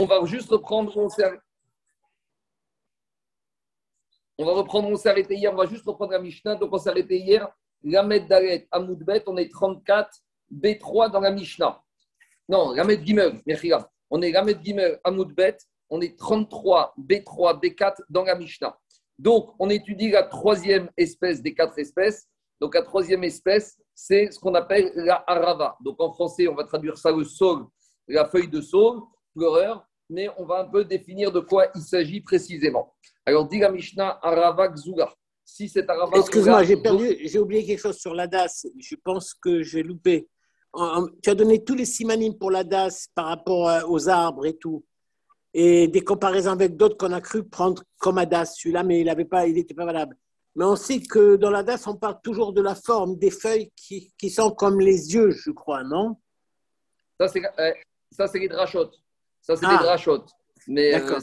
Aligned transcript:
On 0.00 0.06
va 0.06 0.24
juste 0.26 0.48
reprendre, 0.50 0.96
on 0.96 1.08
s'est 1.08 1.24
on 4.40 4.44
va 4.44 4.52
reprendre, 4.52 4.96
arrêté 5.08 5.34
hier, 5.34 5.52
on 5.52 5.56
va 5.56 5.66
juste 5.66 5.84
reprendre 5.84 6.12
la 6.12 6.20
Mishnah. 6.20 6.54
Donc 6.54 6.72
on 6.72 6.78
s'est 6.78 6.90
arrêté 6.90 7.16
hier, 7.18 7.48
Lamed 7.82 8.28
Dalet, 8.28 8.68
Amoudbet, 8.70 9.24
on 9.26 9.36
est 9.36 9.50
34, 9.50 10.08
B3 10.54 11.10
dans 11.10 11.18
la 11.18 11.32
Mishnah. 11.32 11.82
Non, 12.48 12.70
Lamed 12.74 13.04
Gimel, 13.04 13.42
on 14.08 14.22
est 14.22 14.30
Lamed 14.30 14.64
Gimel, 14.64 15.00
Amoudbet, 15.02 15.56
on 15.90 16.00
est 16.00 16.16
33, 16.16 16.94
B3, 16.96 17.60
B4 17.60 17.96
dans 18.08 18.22
la 18.22 18.36
Mishnah. 18.36 18.78
Donc 19.18 19.52
on 19.58 19.68
étudie 19.68 20.12
la 20.12 20.22
troisième 20.22 20.88
espèce 20.96 21.42
des 21.42 21.54
quatre 21.54 21.76
espèces. 21.76 22.28
Donc 22.60 22.76
la 22.76 22.82
troisième 22.82 23.24
espèce, 23.24 23.76
c'est 23.96 24.30
ce 24.30 24.38
qu'on 24.38 24.54
appelle 24.54 24.92
la 24.94 25.24
harava. 25.26 25.76
Donc 25.80 26.00
en 26.00 26.12
français, 26.12 26.46
on 26.46 26.54
va 26.54 26.62
traduire 26.62 26.96
ça 26.96 27.10
le 27.10 27.24
sol, 27.24 27.66
la 28.06 28.26
feuille 28.26 28.46
de 28.46 28.60
saule, 28.60 29.00
pleureur, 29.34 29.87
mais 30.08 30.28
on 30.36 30.44
va 30.44 30.60
un 30.60 30.64
peu 30.64 30.84
définir 30.84 31.32
de 31.32 31.40
quoi 31.40 31.66
il 31.74 31.82
s'agit 31.82 32.20
précisément. 32.20 32.94
Alors, 33.26 33.46
dit 33.46 33.58
la 33.58 33.70
Mishnah, 33.70 34.18
Arava 34.22 34.74
Gzula. 34.74 35.12
Si 35.44 35.68
c'est 35.68 35.88
Arava 35.88 36.18
Excuse-moi, 36.18 36.62
j'ai 36.64 36.76
perdu, 36.76 37.16
j'ai 37.20 37.38
oublié 37.38 37.64
quelque 37.64 37.80
chose 37.80 37.98
sur 37.98 38.14
l'Adas. 38.14 38.66
Je 38.78 38.96
pense 38.96 39.34
que 39.34 39.62
j'ai 39.62 39.82
loupé. 39.82 40.28
Tu 41.22 41.30
as 41.30 41.34
donné 41.34 41.64
tous 41.64 41.74
les 41.74 41.84
simanim 41.84 42.34
pour 42.38 42.50
l'Adas 42.50 43.08
par 43.14 43.26
rapport 43.26 43.68
euh, 43.68 43.82
aux 43.86 44.08
arbres 44.08 44.46
et 44.46 44.56
tout. 44.56 44.84
Et 45.54 45.88
des 45.88 46.02
comparaisons 46.02 46.52
avec 46.52 46.76
d'autres 46.76 46.96
qu'on 46.96 47.12
a 47.12 47.20
cru 47.20 47.44
prendre 47.44 47.82
comme 47.98 48.18
Adas, 48.18 48.54
celui-là, 48.56 48.82
mais 48.82 49.00
il 49.00 49.06
n'était 49.06 49.24
pas, 49.24 49.84
pas 49.84 49.86
valable. 49.86 50.16
Mais 50.54 50.64
on 50.64 50.76
sait 50.76 51.00
que 51.00 51.36
dans 51.36 51.50
l'Adas, 51.50 51.84
on 51.86 51.96
parle 51.96 52.20
toujours 52.22 52.52
de 52.52 52.60
la 52.60 52.74
forme 52.74 53.16
des 53.16 53.30
feuilles 53.30 53.70
qui, 53.76 54.12
qui 54.18 54.30
sont 54.30 54.50
comme 54.50 54.80
les 54.80 55.14
yeux, 55.14 55.30
je 55.30 55.50
crois, 55.50 55.82
non? 55.84 56.16
Ça, 57.18 57.28
c'est 57.28 57.42
euh, 57.58 58.26
les 58.34 58.48
drachotes. 58.48 59.00
Ça, 59.48 59.56
c'est 59.56 59.66
ah. 59.66 59.78
des 59.78 59.84
drachotes. 59.84 60.30
Mais 60.66 60.94
euh, 60.94 61.18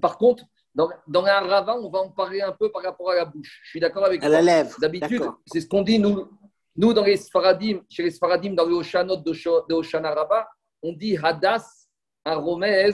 par 0.00 0.18
contre, 0.18 0.42
dans, 0.74 0.90
dans 1.06 1.24
un 1.24 1.40
ravin, 1.40 1.74
on 1.80 1.88
va 1.88 2.00
en 2.00 2.10
parler 2.10 2.40
un 2.40 2.50
peu 2.50 2.72
par 2.72 2.82
rapport 2.82 3.10
à 3.10 3.14
la 3.14 3.24
bouche. 3.24 3.60
Je 3.62 3.70
suis 3.70 3.80
d'accord 3.80 4.04
avec 4.04 4.20
toi. 4.20 4.28
À 4.28 4.32
la 4.32 4.42
lèvre. 4.42 4.74
D'habitude, 4.80 5.22
c'est 5.46 5.60
ce 5.60 5.68
qu'on 5.68 5.82
dit, 5.82 6.00
nous, 6.00 6.28
nous, 6.74 6.92
dans 6.92 7.04
les 7.04 7.16
Sfaradim, 7.16 7.82
chez 7.88 8.02
les 8.02 8.10
Sfaradim, 8.10 8.54
dans 8.54 8.66
les 8.66 8.74
Oshanot 8.74 9.18
de 9.18 9.74
Oshana 9.74 10.12
Rabbah, 10.12 10.48
on 10.82 10.92
dit 10.92 11.16
Hadas, 11.22 11.86
un 12.24 12.34
Romez, 12.34 12.90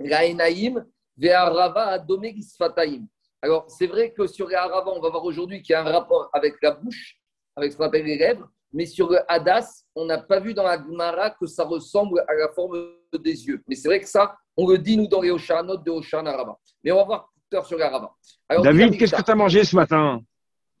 Raenaim, 0.00 0.84
Ve'arava, 1.16 1.86
Adomé, 1.90 2.34
Gisfataim. 2.34 3.06
Alors, 3.40 3.70
c'est 3.70 3.86
vrai 3.86 4.12
que 4.12 4.26
sur 4.26 4.48
les 4.48 4.56
Arava, 4.56 4.90
on 4.90 5.00
va 5.00 5.10
voir 5.10 5.24
aujourd'hui 5.24 5.62
qu'il 5.62 5.74
y 5.74 5.76
a 5.76 5.82
un 5.82 5.92
rapport 5.92 6.28
avec 6.32 6.56
la 6.60 6.72
bouche, 6.72 7.20
avec 7.54 7.70
ce 7.70 7.76
qu'on 7.76 7.84
appelle 7.84 8.04
les 8.04 8.18
lèvres, 8.18 8.48
mais 8.72 8.86
sur 8.86 9.08
le 9.08 9.18
Hadas, 9.30 9.84
on 9.94 10.04
n'a 10.04 10.18
pas 10.18 10.40
vu 10.40 10.54
dans 10.54 10.64
la 10.64 10.76
Gemara 10.76 11.30
que 11.30 11.46
ça 11.46 11.64
ressemble 11.64 12.24
à 12.28 12.34
la 12.34 12.48
forme 12.48 12.92
des 13.12 13.46
yeux. 13.46 13.62
Mais 13.66 13.74
c'est 13.74 13.88
vrai 13.88 14.00
que 14.00 14.08
ça, 14.08 14.36
on 14.56 14.68
le 14.68 14.78
dit, 14.78 14.96
nous, 14.96 15.06
dans 15.06 15.22
les 15.22 15.30
Oshanot 15.30 15.78
de 15.78 15.90
Oshana 15.90 16.36
Rava. 16.36 16.58
Mais 16.84 16.92
on 16.92 16.96
va 16.96 17.04
voir 17.04 17.32
tout 17.50 17.56
à 17.56 17.60
l'heure 17.60 17.66
sur 17.66 17.78
la 17.78 18.62
David, 18.62 18.98
qu'est-ce 18.98 19.14
que 19.14 19.22
tu 19.22 19.30
as 19.30 19.34
mangé 19.34 19.64
ce 19.64 19.74
matin 19.74 20.20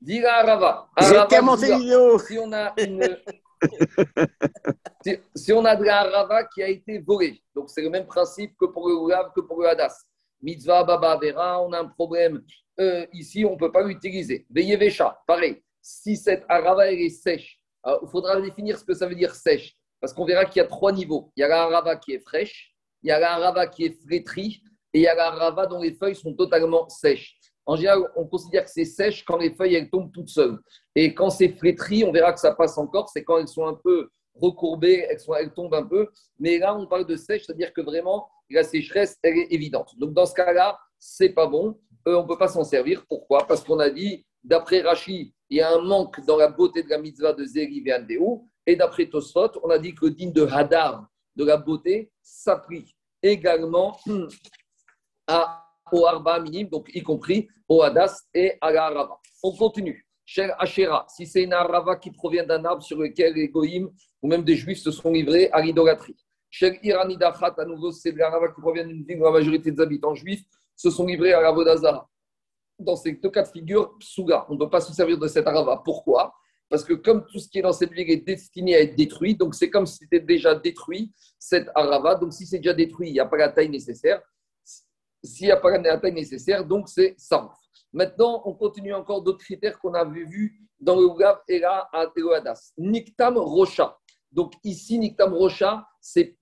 Dis 0.00 0.20
la 0.20 0.42
Rava. 0.42 0.88
Si 1.00 2.38
on 2.38 2.52
a 2.52 2.74
une. 2.78 3.18
si, 5.34 5.52
on 5.52 5.64
a 5.64 5.74
de 5.74 5.84
la 5.84 6.04
Rava 6.04 6.44
qui 6.44 6.62
a 6.62 6.68
été 6.68 6.98
volée, 6.98 7.42
donc 7.54 7.70
c'est 7.70 7.82
le 7.82 7.90
même 7.90 8.06
principe 8.06 8.56
que 8.56 8.66
pour 8.66 8.88
le 8.88 8.94
Oulav, 8.94 9.32
que 9.34 9.40
pour 9.40 9.62
le 9.62 9.68
Hadas. 9.68 10.04
Mitzvah, 10.40 10.84
Baba, 10.84 11.18
Vera, 11.20 11.60
on 11.60 11.72
a 11.72 11.80
un 11.80 11.86
problème. 11.86 12.42
Euh, 12.78 13.04
ici, 13.12 13.44
on 13.44 13.54
ne 13.54 13.58
peut 13.58 13.72
pas 13.72 13.82
l'utiliser. 13.82 14.46
Veyevecha, 14.50 15.20
pareil. 15.26 15.62
Si 15.80 16.16
cette 16.16 16.44
Arava 16.48 16.86
elle 16.86 17.00
est 17.00 17.08
sèche, 17.08 17.57
il 18.02 18.08
faudra 18.08 18.40
définir 18.40 18.78
ce 18.78 18.84
que 18.84 18.94
ça 18.94 19.06
veut 19.06 19.14
dire 19.14 19.34
sèche. 19.34 19.74
Parce 20.00 20.12
qu'on 20.12 20.24
verra 20.24 20.44
qu'il 20.44 20.60
y 20.60 20.64
a 20.64 20.68
trois 20.68 20.92
niveaux. 20.92 21.32
Il 21.36 21.40
y 21.40 21.44
a 21.44 21.48
la 21.48 21.62
Arava 21.64 21.96
qui 21.96 22.12
est 22.12 22.20
fraîche, 22.20 22.74
il 23.02 23.08
y 23.08 23.12
a 23.12 23.18
la 23.18 23.36
rava 23.36 23.66
qui 23.66 23.84
est 23.84 24.02
flétrie 24.02 24.62
et 24.92 25.00
il 25.00 25.02
y 25.02 25.06
a 25.06 25.14
la 25.14 25.30
rava 25.30 25.66
dont 25.66 25.80
les 25.80 25.92
feuilles 25.92 26.16
sont 26.16 26.34
totalement 26.34 26.88
sèches. 26.88 27.36
En 27.66 27.76
général, 27.76 28.10
on 28.16 28.26
considère 28.26 28.64
que 28.64 28.70
c'est 28.70 28.84
sèche 28.84 29.24
quand 29.24 29.36
les 29.36 29.54
feuilles 29.54 29.74
elles 29.74 29.90
tombent 29.90 30.10
toutes 30.12 30.30
seules. 30.30 30.58
Et 30.94 31.14
quand 31.14 31.30
c'est 31.30 31.50
flétri, 31.50 32.02
on 32.02 32.12
verra 32.12 32.32
que 32.32 32.40
ça 32.40 32.54
passe 32.54 32.78
encore, 32.78 33.10
c'est 33.10 33.22
quand 33.22 33.38
elles 33.38 33.48
sont 33.48 33.66
un 33.66 33.74
peu 33.74 34.08
recourbées, 34.34 35.06
elles 35.10 35.52
tombent 35.52 35.74
un 35.74 35.86
peu. 35.86 36.08
Mais 36.38 36.58
là, 36.58 36.74
on 36.74 36.86
parle 36.86 37.06
de 37.06 37.16
sèche, 37.16 37.44
c'est-à-dire 37.44 37.72
que 37.72 37.82
vraiment, 37.82 38.28
la 38.48 38.64
sécheresse, 38.64 39.18
elle 39.22 39.36
est 39.36 39.52
évidente. 39.52 39.98
Donc 39.98 40.14
dans 40.14 40.24
ce 40.24 40.34
cas-là, 40.34 40.78
c'est 40.98 41.30
pas 41.30 41.46
bon. 41.46 41.78
Euh, 42.06 42.16
on 42.16 42.22
ne 42.22 42.28
peut 42.28 42.38
pas 42.38 42.48
s'en 42.48 42.64
servir. 42.64 43.04
Pourquoi? 43.06 43.46
Parce 43.46 43.62
qu'on 43.62 43.78
a 43.78 43.90
dit, 43.90 44.24
d'après 44.42 44.80
Rachi, 44.80 45.34
il 45.50 45.58
y 45.58 45.60
a 45.60 45.72
un 45.72 45.80
manque 45.80 46.24
dans 46.26 46.36
la 46.36 46.48
beauté 46.48 46.82
de 46.82 46.90
la 46.90 46.98
mitzvah 46.98 47.32
de 47.32 47.44
Zeri 47.44 47.82
Et 48.66 48.76
d'après 48.76 49.06
Tosfot, 49.06 49.50
on 49.62 49.70
a 49.70 49.78
dit 49.78 49.94
que 49.94 50.06
le 50.06 50.10
digne 50.10 50.32
de 50.32 50.44
Hadar, 50.44 51.08
de 51.36 51.44
la 51.44 51.56
beauté 51.56 52.10
s'applique 52.22 52.96
également 53.22 53.98
à, 55.26 55.64
au 55.90 56.06
Arba 56.06 56.40
minime, 56.40 56.68
donc 56.68 56.90
y 56.94 57.02
compris 57.02 57.48
au 57.68 57.82
Hadas 57.82 58.24
et 58.34 58.54
à 58.60 58.70
la 58.70 58.86
Arava. 58.86 59.18
On 59.42 59.56
continue. 59.56 60.06
Cher 60.24 60.54
Ashera, 60.58 61.06
si 61.08 61.26
c'est 61.26 61.42
une 61.42 61.54
Arava 61.54 61.96
qui 61.96 62.10
provient 62.10 62.44
d'un 62.44 62.64
arbre 62.64 62.82
sur 62.82 62.98
lequel 62.98 63.34
les 63.34 63.48
Goïm 63.48 63.90
ou 64.20 64.28
même 64.28 64.42
des 64.42 64.56
Juifs 64.56 64.80
se 64.80 64.90
sont 64.90 65.10
livrés 65.10 65.48
à 65.52 65.62
l'idolâtrie. 65.62 66.16
Cher 66.50 66.74
Iranidachat, 66.82 67.54
à 67.56 67.64
nouveau, 67.64 67.92
c'est 67.92 68.12
l'Arava 68.12 68.48
qui 68.48 68.60
provient 68.60 68.86
d'une 68.86 69.04
ville 69.04 69.20
où 69.20 69.24
la 69.24 69.30
majorité 69.30 69.70
des 69.70 69.80
habitants 69.80 70.14
juifs 70.14 70.44
se 70.76 70.90
sont 70.90 71.06
livrés 71.06 71.32
à 71.32 71.40
la 71.40 71.50
Vodazara. 71.50 72.08
Dans 72.78 72.96
ces 72.96 73.12
deux 73.12 73.30
cas 73.30 73.42
de 73.42 73.48
figure, 73.48 73.96
Psuga, 73.98 74.46
on 74.48 74.54
ne 74.54 74.58
peut 74.58 74.70
pas 74.70 74.80
se 74.80 74.92
servir 74.92 75.18
de 75.18 75.26
cette 75.26 75.46
Arava. 75.46 75.82
Pourquoi? 75.84 76.32
Parce 76.68 76.84
que 76.84 76.94
comme 76.94 77.24
tout 77.26 77.38
ce 77.38 77.48
qui 77.48 77.58
est 77.58 77.62
dans 77.62 77.72
cette 77.72 77.92
ville 77.92 78.10
est 78.10 78.26
destiné 78.26 78.74
à 78.76 78.80
être 78.80 78.94
détruit, 78.94 79.34
donc 79.34 79.54
c'est 79.54 79.70
comme 79.70 79.86
si 79.86 79.98
c'était 79.98 80.20
déjà 80.20 80.54
détruit, 80.54 81.12
cette 81.38 81.68
arava. 81.74 82.14
Donc 82.14 82.32
si 82.32 82.46
c'est 82.46 82.58
déjà 82.58 82.74
détruit, 82.74 83.08
il 83.08 83.12
n'y 83.12 83.20
a 83.20 83.26
pas 83.26 83.38
la 83.38 83.48
taille 83.48 83.70
nécessaire. 83.70 84.20
S'il 85.24 85.46
n'y 85.46 85.52
a 85.52 85.56
pas 85.56 85.76
la 85.78 85.98
taille 85.98 86.12
nécessaire, 86.12 86.64
donc 86.64 86.88
c'est 86.88 87.14
ça. 87.16 87.50
Maintenant, 87.92 88.42
on 88.44 88.52
continue 88.52 88.92
encore 88.92 89.22
d'autres 89.22 89.44
critères 89.44 89.78
qu'on 89.78 89.94
avait 89.94 90.24
vus 90.24 90.60
dans 90.78 90.96
le 90.96 91.06
Ougav 91.06 91.40
et 91.48 91.58
là 91.58 91.88
à 91.92 92.06
Hadas. 92.34 92.72
Niktam 92.76 93.38
Rocha. 93.38 93.96
Donc 94.30 94.52
ici, 94.62 94.98
Niktam 94.98 95.32
Rocha, 95.32 95.86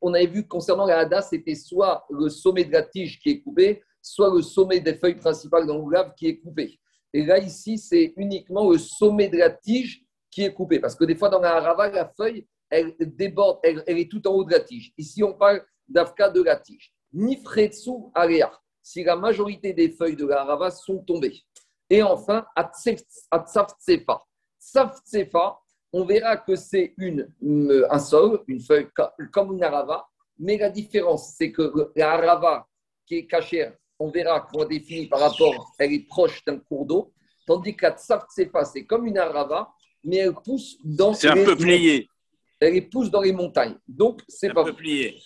on 0.00 0.12
avait 0.12 0.26
vu 0.26 0.46
concernant 0.46 0.86
la 0.86 0.98
Hadas, 0.98 1.22
c'était 1.22 1.54
soit 1.54 2.04
le 2.10 2.28
sommet 2.28 2.64
de 2.64 2.72
la 2.72 2.82
tige 2.82 3.20
qui 3.20 3.30
est 3.30 3.40
coupé, 3.40 3.82
soit 4.06 4.32
le 4.32 4.40
sommet 4.40 4.80
des 4.80 4.94
feuilles 4.94 5.16
principales 5.16 5.66
dans 5.66 5.78
le 5.78 6.14
qui 6.16 6.28
est 6.28 6.38
coupé. 6.38 6.78
Et 7.12 7.24
là, 7.24 7.38
ici, 7.38 7.76
c'est 7.76 8.14
uniquement 8.16 8.70
le 8.70 8.78
sommet 8.78 9.28
de 9.28 9.38
la 9.38 9.50
tige 9.50 10.04
qui 10.30 10.44
est 10.44 10.52
coupée. 10.52 10.78
Parce 10.78 10.94
que 10.94 11.04
des 11.04 11.16
fois, 11.16 11.28
dans 11.28 11.40
la 11.40 11.56
harava, 11.56 11.88
la 11.90 12.08
feuille, 12.16 12.46
elle 12.70 12.94
déborde, 13.00 13.58
elle, 13.64 13.82
est 13.86 14.10
tout 14.10 14.26
en 14.28 14.32
haut 14.32 14.44
de 14.44 14.52
la 14.52 14.60
tige. 14.60 14.92
Ici, 14.96 15.24
on 15.24 15.34
parle 15.34 15.64
d'afka 15.88 16.30
de 16.30 16.42
la 16.42 16.56
tige. 16.56 16.92
Nifretsu 17.12 17.90
area, 18.14 18.52
si 18.80 19.02
la 19.02 19.16
majorité 19.16 19.72
des 19.72 19.90
feuilles 19.90 20.16
de 20.16 20.26
la 20.26 20.42
harava 20.42 20.70
sont 20.70 20.98
tombées. 20.98 21.42
Et 21.90 22.02
enfin, 22.02 22.46
atsafsefa. 22.54 24.24
Tsafsefa, 24.60 25.58
on 25.92 26.04
verra 26.04 26.36
que 26.36 26.54
c'est 26.54 26.94
une, 26.98 27.32
un 27.90 27.98
sol, 27.98 28.42
une 28.46 28.60
feuille 28.60 28.88
comme 29.32 29.54
une 29.54 29.62
harava, 29.62 30.06
mais 30.38 30.58
la 30.58 30.70
différence, 30.70 31.34
c'est 31.36 31.50
que 31.50 31.90
la 31.96 32.12
harava 32.12 32.68
qui 33.06 33.16
est 33.16 33.26
cachée, 33.26 33.70
on 33.98 34.10
verra 34.10 34.40
qu'on 34.40 34.64
définit 34.64 35.06
par 35.06 35.20
rapport, 35.20 35.74
elle 35.78 35.92
est 35.92 36.06
proche 36.06 36.44
d'un 36.44 36.58
cours 36.58 36.86
d'eau, 36.86 37.12
tandis 37.46 37.74
que 37.74 37.86
la 37.86 37.96
c'est 38.68 38.84
comme 38.84 39.06
une 39.06 39.18
harava, 39.18 39.72
mais 40.04 40.16
elle 40.16 40.34
pousse 40.34 40.76
dans. 40.84 41.14
C'est 41.14 41.28
un 41.28 41.44
peu 41.44 41.56
plié. 41.56 42.08
Elle 42.60 42.88
pousse 42.88 43.10
dans 43.10 43.20
les 43.20 43.32
montagnes. 43.32 43.76
Donc, 43.86 44.22
c'est 44.28 44.52
pas. 44.52 44.62
Un 44.62 44.64
peu 44.64 44.74
plié. 44.74 45.20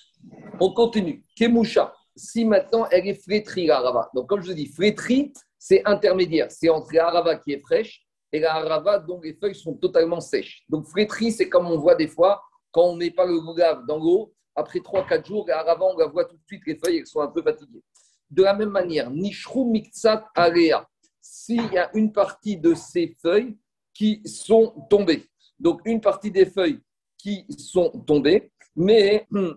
On 0.58 0.72
continue. 0.72 1.24
Kemusha. 1.36 1.94
Si 2.16 2.44
maintenant 2.44 2.86
elle 2.90 3.06
est 3.06 3.22
flétrie, 3.22 3.66
la 3.66 3.78
harava. 3.78 4.10
Donc, 4.14 4.28
comme 4.28 4.42
je 4.42 4.52
dis, 4.52 4.66
flétrie, 4.66 5.32
c'est 5.58 5.82
intermédiaire. 5.86 6.50
C'est 6.50 6.68
entre 6.68 6.92
la 6.92 7.06
harava 7.06 7.36
qui 7.36 7.52
est 7.52 7.60
fraîche 7.60 8.04
et 8.32 8.40
la 8.40 8.54
harava 8.54 8.98
dont 8.98 9.20
les 9.20 9.34
feuilles 9.34 9.54
sont 9.54 9.74
totalement 9.74 10.20
sèches. 10.20 10.64
Donc, 10.68 10.86
flétrie, 10.86 11.32
c'est 11.32 11.48
comme 11.48 11.66
on 11.70 11.78
voit 11.78 11.94
des 11.94 12.08
fois 12.08 12.42
quand 12.72 12.82
on 12.82 12.92
ne 12.94 12.98
met 12.98 13.10
pas 13.10 13.26
le 13.26 13.40
gougave 13.40 13.86
dans 13.86 13.98
l'eau. 13.98 14.34
Après 14.56 14.80
3-4 14.80 15.26
jours, 15.26 15.44
la 15.46 15.60
harava, 15.60 15.84
on 15.84 15.96
la 15.96 16.06
voit 16.06 16.24
tout 16.24 16.36
de 16.36 16.42
suite, 16.46 16.62
les 16.66 16.76
feuilles 16.76 16.98
elles 16.98 17.06
sont 17.06 17.20
un 17.20 17.28
peu 17.28 17.42
fatiguées. 17.42 17.82
De 18.30 18.42
la 18.42 18.54
même 18.54 18.70
manière, 18.70 19.10
Nishru 19.10 19.64
Mixat 19.64 20.28
Alea. 20.34 20.88
S'il 21.20 21.72
y 21.72 21.78
a 21.78 21.90
une 21.94 22.12
partie 22.12 22.56
de 22.56 22.74
ces 22.74 23.16
feuilles 23.20 23.56
qui 23.92 24.22
sont 24.24 24.86
tombées. 24.88 25.28
Donc, 25.58 25.80
une 25.84 26.00
partie 26.00 26.30
des 26.30 26.46
feuilles 26.46 26.80
qui 27.18 27.44
sont 27.58 27.90
tombées, 28.06 28.50
mais 28.74 29.26
hmm, 29.30 29.50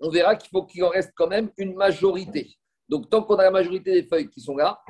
on 0.00 0.10
verra 0.10 0.36
qu'il 0.36 0.48
faut 0.50 0.64
qu'il 0.64 0.82
en 0.84 0.88
reste 0.88 1.12
quand 1.14 1.28
même 1.28 1.50
une 1.58 1.74
majorité. 1.74 2.56
Donc, 2.88 3.10
tant 3.10 3.22
qu'on 3.22 3.36
a 3.36 3.44
la 3.44 3.50
majorité 3.50 3.92
des 3.92 4.08
feuilles 4.08 4.30
qui 4.30 4.40
sont 4.40 4.56
là, 4.56 4.80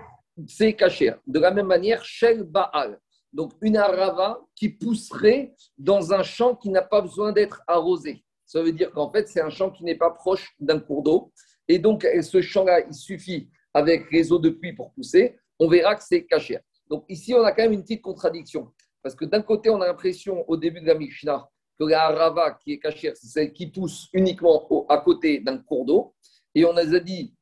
c'est 0.46 0.74
caché. 0.74 1.12
De 1.26 1.40
la 1.40 1.50
même 1.50 1.66
manière, 1.66 2.04
Shel 2.04 2.44
Baal, 2.44 2.98
donc 3.32 3.52
une 3.62 3.76
arava 3.76 4.40
qui 4.54 4.68
pousserait 4.68 5.54
dans 5.78 6.12
un 6.12 6.22
champ 6.22 6.54
qui 6.54 6.68
n'a 6.68 6.82
pas 6.82 7.00
besoin 7.00 7.32
d'être 7.32 7.62
arrosé. 7.66 8.24
Ça 8.44 8.62
veut 8.62 8.72
dire 8.72 8.90
qu'en 8.90 9.10
fait, 9.10 9.28
c'est 9.28 9.40
un 9.40 9.50
champ 9.50 9.70
qui 9.70 9.84
n'est 9.84 9.96
pas 9.96 10.10
proche 10.10 10.54
d'un 10.60 10.78
cours 10.78 11.02
d'eau. 11.02 11.32
Et 11.68 11.78
donc, 11.78 12.06
ce 12.22 12.40
champ-là, 12.40 12.80
il 12.86 12.94
suffit 12.94 13.48
avec 13.74 14.10
les 14.10 14.32
eaux 14.32 14.38
de 14.38 14.50
pluie 14.50 14.72
pour 14.72 14.92
pousser. 14.92 15.38
On 15.58 15.68
verra 15.68 15.94
que 15.94 16.02
c'est 16.04 16.24
caché. 16.24 16.58
Donc 16.88 17.04
ici, 17.08 17.32
on 17.34 17.42
a 17.42 17.52
quand 17.52 17.62
même 17.62 17.72
une 17.72 17.82
petite 17.82 18.02
contradiction. 18.02 18.70
Parce 19.02 19.14
que 19.14 19.24
d'un 19.24 19.42
côté, 19.42 19.70
on 19.70 19.80
a 19.80 19.86
l'impression 19.86 20.44
au 20.48 20.56
début 20.56 20.80
de 20.80 20.86
la 20.86 20.94
Mishnah 20.94 21.48
que 21.78 21.84
la 21.84 22.04
harava 22.04 22.58
qui 22.62 22.72
est 22.72 22.78
cachère, 22.78 23.16
c'est 23.16 23.28
celle 23.28 23.52
qui 23.52 23.66
pousse 23.66 24.08
uniquement 24.12 24.86
à 24.88 24.98
côté 24.98 25.40
d'un 25.40 25.58
cours 25.58 25.84
d'eau. 25.84 26.14
Et 26.54 26.64
on 26.64 26.76
a 26.76 26.84
dit, 27.00 27.34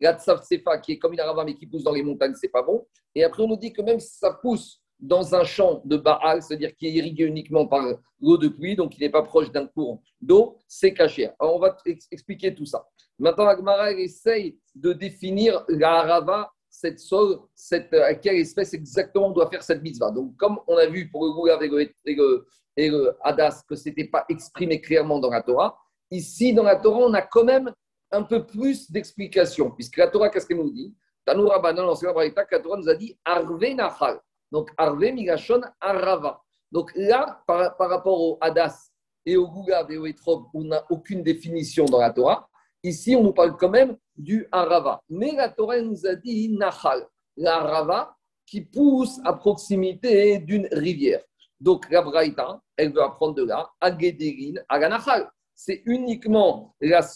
la 0.00 0.16
tsavtsefa 0.18 0.78
qui 0.78 0.92
est 0.92 0.98
comme 0.98 1.14
une 1.14 1.20
harava 1.20 1.44
mais 1.44 1.54
qui 1.54 1.66
pousse 1.66 1.82
dans 1.82 1.92
les 1.92 2.02
montagnes, 2.02 2.34
c'est 2.34 2.48
pas 2.48 2.62
bon. 2.62 2.86
Et 3.14 3.24
après, 3.24 3.42
on 3.42 3.48
nous 3.48 3.56
dit 3.56 3.72
que 3.72 3.82
même 3.82 3.98
si 3.98 4.18
ça 4.18 4.32
pousse 4.32 4.80
dans 4.98 5.34
un 5.34 5.44
champ 5.44 5.80
de 5.84 5.96
Baal, 5.96 6.42
c'est-à-dire 6.42 6.74
qui 6.74 6.88
est 6.88 6.92
irrigué 6.92 7.24
uniquement 7.24 7.66
par 7.66 7.84
l'eau 8.20 8.36
de 8.36 8.48
pluie, 8.48 8.74
donc 8.74 8.96
il 8.96 9.00
n'est 9.00 9.10
pas 9.10 9.22
proche 9.22 9.50
d'un 9.52 9.66
cours 9.66 10.02
d'eau, 10.20 10.56
c'est 10.66 10.92
caché. 10.92 11.30
Alors 11.38 11.56
on 11.56 11.58
va 11.58 11.76
expliquer 12.10 12.54
tout 12.54 12.66
ça. 12.66 12.86
Maintenant, 13.18 13.48
Agmara 13.48 13.92
essaye 13.92 14.58
de 14.74 14.92
définir 14.92 15.64
la 15.68 16.00
harava, 16.00 16.52
cette 16.70 17.00
sol, 17.00 17.40
à 17.72 18.14
quelle 18.14 18.36
espèce 18.36 18.74
exactement 18.74 19.28
on 19.28 19.32
doit 19.32 19.50
faire 19.50 19.62
cette 19.62 19.82
mitzvah. 19.82 20.10
Donc, 20.12 20.36
comme 20.36 20.58
on 20.68 20.76
a 20.76 20.86
vu 20.86 21.10
pour 21.10 21.24
le 21.24 21.32
Goulav 21.32 21.60
et 21.62 22.88
le, 22.88 23.16
Hadas 23.22 23.64
que 23.68 23.74
ce 23.74 23.88
n'était 23.88 24.04
pas 24.04 24.24
exprimé 24.28 24.80
clairement 24.80 25.18
dans 25.18 25.30
la 25.30 25.42
Torah, 25.42 25.76
ici 26.12 26.52
dans 26.52 26.62
la 26.62 26.76
Torah, 26.76 27.00
on 27.00 27.14
a 27.14 27.22
quand 27.22 27.44
même 27.44 27.72
un 28.12 28.22
peu 28.22 28.46
plus 28.46 28.90
d'explications, 28.90 29.72
puisque 29.72 29.96
la 29.96 30.06
Torah, 30.06 30.28
qu'est-ce 30.28 30.46
qu'elle 30.46 30.58
nous 30.58 30.70
dit? 30.70 30.94
Tanoura 31.24 31.58
Banan, 31.58 31.84
l'ancien 31.84 32.12
la 32.14 32.60
Torah 32.60 32.76
nous 32.76 32.88
a 32.88 32.94
dit 32.94 33.18
Arve 33.24 33.58
Nachal. 33.74 34.20
Donc, 34.50 34.70
Arve 34.76 35.00
Migashon 35.00 35.60
Arava. 35.80 36.42
Donc 36.70 36.92
là, 36.94 37.42
par, 37.46 37.76
rapport 37.78 38.20
au 38.20 38.38
Hadas 38.40 38.90
et 39.24 39.36
au 39.36 39.48
Goulav 39.48 39.90
et 39.90 39.96
au 39.96 40.06
Etrob, 40.06 40.46
on 40.54 40.64
n'a 40.64 40.84
aucune 40.90 41.22
définition 41.22 41.84
dans 41.86 42.00
la 42.00 42.10
Torah. 42.10 42.48
Ici, 42.82 43.16
on 43.16 43.24
nous 43.24 43.32
parle 43.32 43.56
quand 43.56 43.70
même 43.70 43.96
du 44.16 44.46
Arava. 44.52 45.00
Mais 45.08 45.32
la 45.32 45.48
Torah 45.48 45.80
nous 45.80 46.06
a 46.06 46.14
dit 46.14 46.50
Nachal, 46.50 47.06
l'Arava 47.36 48.14
qui 48.46 48.62
pousse 48.62 49.18
à 49.24 49.32
proximité 49.32 50.38
d'une 50.38 50.68
rivière. 50.72 51.22
Donc 51.60 51.90
la 51.90 52.02
Braïta, 52.02 52.60
elle 52.76 52.92
veut 52.92 53.02
apprendre 53.02 53.34
de 53.34 53.44
là, 53.44 53.68
à 53.80 53.96
Gederin, 53.96 54.62
à 54.68 54.78
la 54.78 55.32
C'est 55.54 55.82
uniquement 55.86 56.74
la 56.80 57.06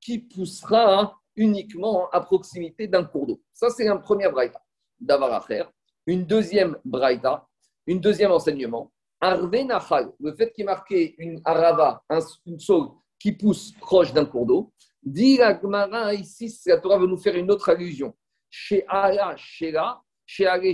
qui 0.00 0.18
poussera 0.18 1.18
uniquement 1.36 2.08
à 2.10 2.20
proximité 2.20 2.86
d'un 2.86 3.04
cours 3.04 3.26
d'eau. 3.26 3.40
Ça, 3.52 3.68
c'est 3.70 3.88
un 3.88 3.98
premier 3.98 4.28
Braïta 4.28 4.60
d'avoir 5.00 5.44
faire. 5.46 5.70
Une 6.06 6.24
deuxième 6.24 6.76
Braïta, 6.84 7.46
une 7.86 8.00
deuxième 8.00 8.32
enseignement. 8.32 8.92
Arve 9.20 9.56
Nachal, 9.64 10.12
le 10.20 10.34
fait 10.34 10.52
qu'il 10.52 10.62
y 10.62 10.64
ait 10.64 10.66
marqué 10.66 11.14
une 11.18 11.40
Arava, 11.44 12.02
une 12.46 12.58
saule 12.58 12.88
qui 13.18 13.32
pousse 13.32 13.72
proche 13.80 14.12
d'un 14.12 14.26
cours 14.26 14.44
d'eau, 14.44 14.72
Dit 15.04 15.36
la 15.36 15.60
Gemara 15.60 16.14
ici, 16.14 16.58
la 16.64 16.78
Torah 16.78 16.98
veut 16.98 17.06
nous 17.06 17.18
faire 17.18 17.36
une 17.36 17.50
autre 17.50 17.68
allusion. 17.68 18.14
Chez 18.48 18.86
Allah, 18.88 19.34
chez 19.36 19.70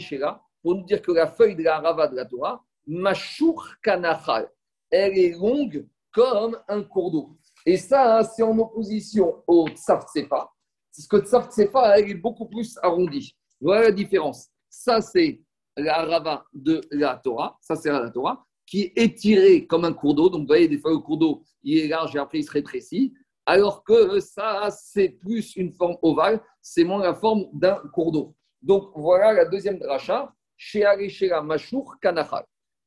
Shela, 0.00 0.40
pour 0.62 0.76
nous 0.76 0.84
dire 0.84 1.02
que 1.02 1.10
la 1.10 1.26
feuille 1.26 1.56
de 1.56 1.64
la 1.64 1.80
Rava 1.80 2.06
de 2.06 2.14
la 2.14 2.24
Torah, 2.26 2.62
Mashur 2.86 3.74
Kanachal, 3.82 4.48
elle 4.88 5.18
est 5.18 5.32
longue 5.32 5.84
comme 6.12 6.56
un 6.68 6.82
cours 6.82 7.10
d'eau. 7.10 7.36
Et 7.66 7.76
ça, 7.76 8.18
hein, 8.18 8.22
c'est 8.22 8.44
en 8.44 8.56
opposition 8.56 9.42
au 9.48 9.68
Tsaftsefa. 9.68 10.48
Parce 10.96 11.08
que 11.08 11.18
Tsaftsefa, 11.18 11.98
elle 11.98 12.10
est 12.10 12.14
beaucoup 12.14 12.46
plus 12.46 12.78
arrondie. 12.82 13.36
Voilà 13.60 13.82
la 13.82 13.92
différence. 13.92 14.48
Ça, 14.70 15.02
c'est 15.02 15.42
la 15.76 16.04
Rava 16.04 16.44
de 16.54 16.80
la 16.90 17.16
Torah. 17.16 17.58
Ça, 17.60 17.76
c'est 17.76 17.90
la 17.90 18.08
Torah 18.10 18.42
qui 18.64 18.82
est 18.82 18.92
étirée 18.96 19.66
comme 19.66 19.84
un 19.84 19.92
cours 19.92 20.14
d'eau. 20.14 20.30
Donc, 20.30 20.42
vous 20.42 20.46
voyez, 20.46 20.68
des 20.68 20.78
fois, 20.78 20.92
le 20.92 20.98
cours 20.98 21.18
d'eau, 21.18 21.42
il 21.62 21.78
est 21.78 21.88
large 21.88 22.16
et 22.16 22.18
après, 22.18 22.38
il 22.38 22.44
se 22.44 22.52
rétrécit 22.52 23.12
alors 23.50 23.82
que 23.82 24.20
ça, 24.20 24.68
c'est 24.70 25.08
plus 25.08 25.56
une 25.56 25.72
forme 25.72 25.96
ovale, 26.02 26.40
c'est 26.62 26.84
moins 26.84 27.02
la 27.02 27.14
forme 27.14 27.46
d'un 27.52 27.82
cours 27.92 28.12
d'eau. 28.12 28.36
Donc 28.62 28.92
voilà 28.94 29.32
la 29.32 29.44
deuxième 29.44 29.78
dracha, 29.78 30.32
Sheareshera 30.56 31.42
Mashur 31.42 31.98
Kanachal. 32.00 32.44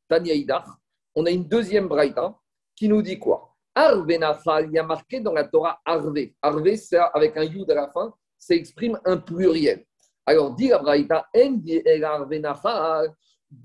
Tanya 0.07 0.63
on 1.15 1.25
a 1.25 1.31
une 1.31 1.47
deuxième 1.47 1.87
braïta 1.87 2.33
qui 2.77 2.87
nous 2.87 3.01
dit 3.01 3.19
quoi? 3.19 3.55
Arve 3.75 4.07
Nachal, 4.07 4.67
il 4.67 4.73
y 4.73 4.79
a 4.79 4.83
marqué 4.83 5.19
dans 5.19 5.33
la 5.33 5.43
Torah 5.43 5.81
Arve. 5.83 6.13
Arve, 6.41 6.75
c'est 6.75 6.97
avec 7.13 7.35
un 7.35 7.43
yud 7.43 7.69
à 7.69 7.75
la 7.75 7.89
fin, 7.89 8.13
ça 8.37 8.55
exprime 8.55 8.97
un 9.03 9.17
pluriel. 9.17 9.85
Alors, 10.25 10.55
dit 10.55 10.69
la 10.69 10.79
braïta, 10.79 11.27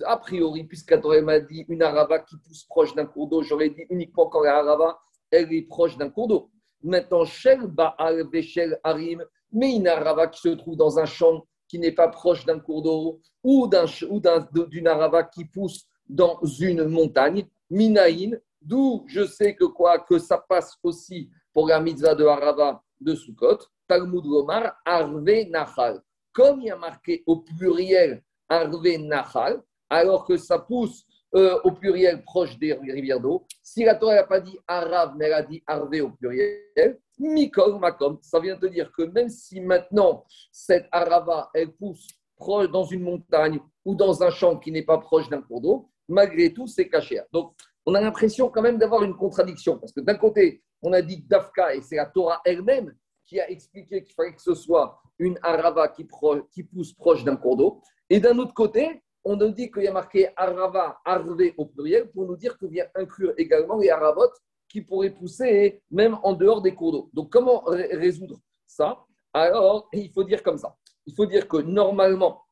a 0.05 0.17
priori, 0.17 0.65
puisque 0.65 0.91
la 0.91 1.23
m'a 1.23 1.41
dit 1.41 1.65
une 1.69 1.83
arava 1.83 2.19
qui 2.21 2.37
pousse 2.37 2.65
proche 2.65 2.95
d'un 2.95 3.07
cours 3.07 3.29
d'eau, 3.29 3.43
j'aurais 3.43 3.71
dit 3.71 3.87
uniquement 3.91 4.27
quand 4.27 4.43
la 4.43 4.59
arava, 4.59 4.99
elle 5.31 5.53
est 5.53 5.63
proche 5.63 5.97
d'un 5.97 6.11
cours 6.11 6.29
d'eau. 6.29 6.51
Maintenant, 6.83 7.25
Shel 7.25 7.67
Baal 7.67 8.29
Veshel 8.31 8.79
Harim, 8.85 9.25
mais 9.53 9.77
une 9.77 9.89
arava 9.89 10.27
qui 10.27 10.41
se 10.41 10.49
trouve 10.51 10.77
dans 10.77 10.99
un 10.99 11.07
champ 11.07 11.47
qui 11.69 11.79
n'est 11.79 11.93
pas 11.93 12.09
proche 12.09 12.45
d'un 12.45 12.61
cours 12.61 12.83
d'eau 12.83 13.21
ou 13.43 13.69
d'une 13.69 14.89
arava 14.89 15.25
qui 15.25 15.45
pousse 15.45 15.87
dans 16.09 16.41
une 16.59 16.85
montagne, 16.85 17.47
Minaïn, 17.71 18.39
d'où 18.61 19.05
je 19.07 19.27
sais 19.27 19.55
que 19.55 19.65
quoi 19.65 19.99
que 19.99 20.19
ça 20.19 20.39
passe 20.39 20.75
aussi 20.83 21.31
pour 21.53 21.69
la 21.69 21.81
mitzvah 21.81 22.15
de 22.15 22.25
arava 22.25 22.83
de 23.01 23.15
Sukkot, 23.15 23.59
Talmud 23.87 24.25
Gomar, 24.25 24.77
Arve 24.85 25.23
Nachal. 25.51 26.03
Comme 26.39 26.61
il 26.61 26.67
y 26.67 26.71
a 26.71 26.77
marqué 26.77 27.25
au 27.27 27.41
pluriel 27.41 28.23
Arve 28.49 28.87
Nachal, 29.01 29.61
alors 29.91 30.25
que 30.25 30.37
ça 30.37 30.61
pousse 30.61 31.05
euh, 31.35 31.59
au 31.65 31.73
pluriel 31.73 32.23
proche 32.23 32.57
des 32.61 32.75
rivières 32.75 33.19
d'eau. 33.19 33.45
Si 33.61 33.83
la 33.83 33.97
Torah 33.97 34.15
n'a 34.15 34.23
pas 34.23 34.39
dit 34.39 34.57
Arav, 34.69 35.17
mais 35.19 35.25
elle 35.25 35.33
a 35.33 35.43
dit 35.43 35.61
Arvé 35.67 36.01
au 36.01 36.11
pluriel, 36.11 37.01
Mikol 37.19 37.81
Makom, 37.81 38.19
ça 38.23 38.39
vient 38.39 38.57
te 38.57 38.67
dire 38.67 38.93
que 38.93 39.03
même 39.03 39.29
si 39.29 39.61
maintenant 39.61 40.25
cette 40.53 40.87
Arava, 40.93 41.51
elle 41.55 41.73
pousse 41.73 42.07
dans 42.73 42.85
une 42.85 43.03
montagne 43.03 43.59
ou 43.85 43.97
dans 43.97 44.23
un 44.23 44.31
champ 44.31 44.59
qui 44.59 44.71
n'est 44.71 44.85
pas 44.85 44.99
proche 44.99 45.29
d'un 45.29 45.43
cours 45.43 45.61
d'eau, 45.61 45.91
malgré 46.07 46.55
tout, 46.55 46.69
c'est 46.69 46.89
caché. 46.89 47.21
Donc, 47.33 47.57
on 47.85 47.97
a 47.97 48.01
l'impression 48.01 48.49
quand 48.49 48.63
même 48.63 48.79
d'avoir 48.79 49.03
une 49.03 49.17
contradiction, 49.17 49.77
parce 49.77 49.91
que 49.91 50.03
d'un 50.03 50.15
côté, 50.15 50.63
on 50.83 50.93
a 50.93 51.03
dit 51.03 51.21
Dafka, 51.21 51.75
et 51.75 51.83
c'est 51.83 51.97
la 51.97 52.07
Torah 52.07 52.41
elle-même 52.45 52.95
qui 53.29 53.39
a 53.39 53.49
expliqué 53.51 54.03
qu'il 54.03 54.15
fallait 54.15 54.35
que 54.35 54.43
ce 54.43 54.55
soit 54.55 55.01
une 55.19 55.39
Arava 55.43 55.89
qui, 55.89 56.05
pousse 56.65 56.93
proche 56.95 57.25
d'un 57.25 57.37
cours 57.37 57.57
d'eau, 57.57 57.83
et 58.09 58.21
d'un 58.21 58.39
autre 58.39 58.55
côté, 58.55 59.03
on 59.23 59.37
nous 59.37 59.51
dit 59.51 59.71
qu'il 59.71 59.83
y 59.83 59.89
a 59.89 59.93
marqué 59.93 60.31
Arava, 60.35 60.99
Arvé 61.05 61.55
au 61.59 61.67
pluriel, 61.67 62.11
pour 62.11 62.27
nous 62.27 62.37
dire 62.37 62.57
qu'il 62.57 62.69
vient 62.69 62.87
inclure 62.95 63.35
également 63.37 63.77
les 63.77 63.91
Aravot 63.91 64.33
qui 64.69 64.81
pourraient 64.81 65.15
pousser 65.15 65.83
même 65.91 66.17
en 66.23 66.33
dehors 66.33 66.63
des 66.63 66.75
cours 66.75 66.93
d'eau. 66.93 67.11
Donc, 67.13 67.31
comment 67.31 67.63
résoudre 67.67 68.39
ça? 68.67 69.05
Alors, 69.35 69.89
il 69.93 70.11
faut 70.11 70.25
dire 70.25 70.43
comme 70.43 70.59
ça. 70.59 70.75
Il 71.05 71.15
faut 71.15 71.27
dire 71.27 71.47
que 71.47 71.59
normalement, 71.59 72.45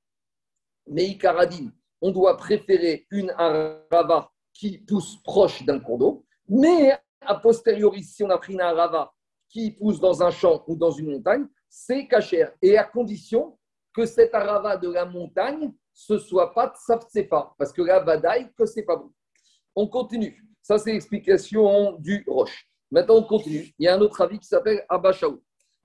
Meikaradine, 0.86 1.72
on 2.02 2.10
doit 2.10 2.36
préférer 2.36 3.06
une 3.10 3.30
Arava 3.30 4.30
qui 4.52 4.78
pousse 4.78 5.16
proche 5.22 5.62
d'un 5.64 5.80
cours 5.80 5.98
d'eau, 5.98 6.24
mais 6.48 6.98
a 7.22 7.34
posteriori, 7.36 8.02
si 8.02 8.22
on 8.22 8.30
a 8.30 8.38
pris 8.38 8.52
une 8.52 8.60
Arava 8.60 9.12
qui 9.48 9.72
pousse 9.72 10.00
dans 10.00 10.22
un 10.22 10.30
champ 10.30 10.64
ou 10.66 10.76
dans 10.76 10.90
une 10.90 11.10
montagne, 11.12 11.46
c'est 11.68 12.06
cachère. 12.06 12.52
Et 12.62 12.76
à 12.76 12.84
condition 12.84 13.58
que 13.94 14.06
cette 14.06 14.34
Arava 14.34 14.76
de 14.76 14.90
la 14.90 15.04
montagne 15.04 15.72
ce 15.96 16.18
soit 16.18 16.52
pas 16.52 16.74
pas 17.30 17.54
parce 17.58 17.72
que 17.72 17.80
là, 17.80 18.00
Badaï, 18.00 18.52
que 18.52 18.66
c'est 18.66 18.82
pas 18.82 18.96
bon. 18.96 19.10
On 19.74 19.88
continue. 19.88 20.44
Ça, 20.60 20.78
c'est 20.78 20.92
l'explication 20.92 21.92
du 21.94 22.22
Roche. 22.28 22.68
Maintenant, 22.90 23.16
on 23.16 23.22
continue. 23.22 23.72
Il 23.78 23.84
y 23.86 23.88
a 23.88 23.94
un 23.94 24.00
autre 24.02 24.20
avis 24.20 24.38
qui 24.38 24.46
s'appelle 24.46 24.84
Abashaou. 24.90 25.42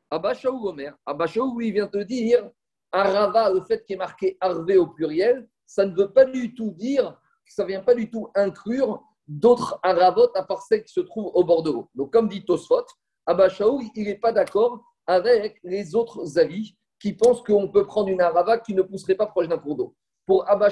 Abashaou 0.10 0.68
Omer. 0.68 0.94
Abashaou, 1.06 1.58
lui, 1.58 1.72
vient 1.72 1.88
te 1.88 2.00
dire 2.00 2.50
Arava, 2.92 3.50
le 3.52 3.62
fait 3.62 3.86
qu'il 3.86 3.94
est 3.96 4.00
marqué 4.00 4.38
Arvé 4.42 4.78
au 4.78 4.88
pluriel, 4.88 5.48
ça 5.66 5.86
ne 5.86 5.96
veut 5.96 6.12
pas 6.12 6.26
du 6.26 6.54
tout 6.54 6.72
dire, 6.72 7.18
ça 7.48 7.64
ne 7.64 7.70
vient 7.70 7.82
pas 7.82 7.96
du 7.96 8.10
tout 8.10 8.28
inclure 8.36 9.02
d'autres 9.26 9.80
Aravotes 9.82 10.36
à 10.36 10.44
part 10.44 10.62
celles 10.64 10.84
qui 10.84 10.92
se 10.92 11.00
trouvent 11.00 11.32
au 11.34 11.46
bord 11.46 11.64
de 11.64 11.72
l'eau. 11.72 11.90
Donc, 11.96 12.12
comme 12.12 12.28
dit 12.28 12.44
Tosfot, 12.44 12.86
Abashaou, 13.26 13.82
il 13.96 14.04
n'est 14.06 14.16
pas 14.16 14.32
d'accord 14.32 14.82
avec 15.08 15.60
les 15.64 15.96
autres 15.96 16.38
avis 16.40 16.76
qui 17.00 17.14
pensent 17.14 17.42
qu'on 17.42 17.68
peut 17.68 17.86
prendre 17.86 18.10
une 18.10 18.22
arava 18.22 18.60
qui 18.60 18.74
ne 18.74 18.82
pousserait 18.82 19.16
pas 19.16 19.26
proche 19.26 19.48
d'un 19.48 19.58
cours 19.58 19.76
d'eau. 19.76 19.96
Pour 20.26 20.48
Abba 20.50 20.70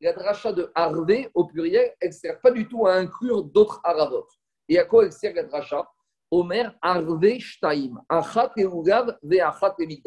la 0.00 0.12
dracha 0.12 0.52
de 0.52 0.70
Harvé 0.74 1.30
au 1.34 1.44
pluriel, 1.44 1.94
elle 2.00 2.08
ne 2.08 2.14
sert 2.14 2.40
pas 2.40 2.50
du 2.50 2.68
tout 2.68 2.86
à 2.86 2.94
inclure 2.94 3.44
d'autres 3.44 3.80
aravot. 3.84 4.26
Et 4.68 4.78
à 4.78 4.84
quoi 4.84 5.04
elle 5.04 5.12
sert 5.12 5.34
la 5.34 5.44
dracha? 5.44 5.88
Omer 6.30 6.74
Harvé 6.82 7.38
Shtaim, 7.38 8.02
Achat 8.08 8.50
et 8.56 8.64
Ugav 8.64 9.16
ve 9.22 9.40
Achat 9.40 9.76
et. 9.78 10.02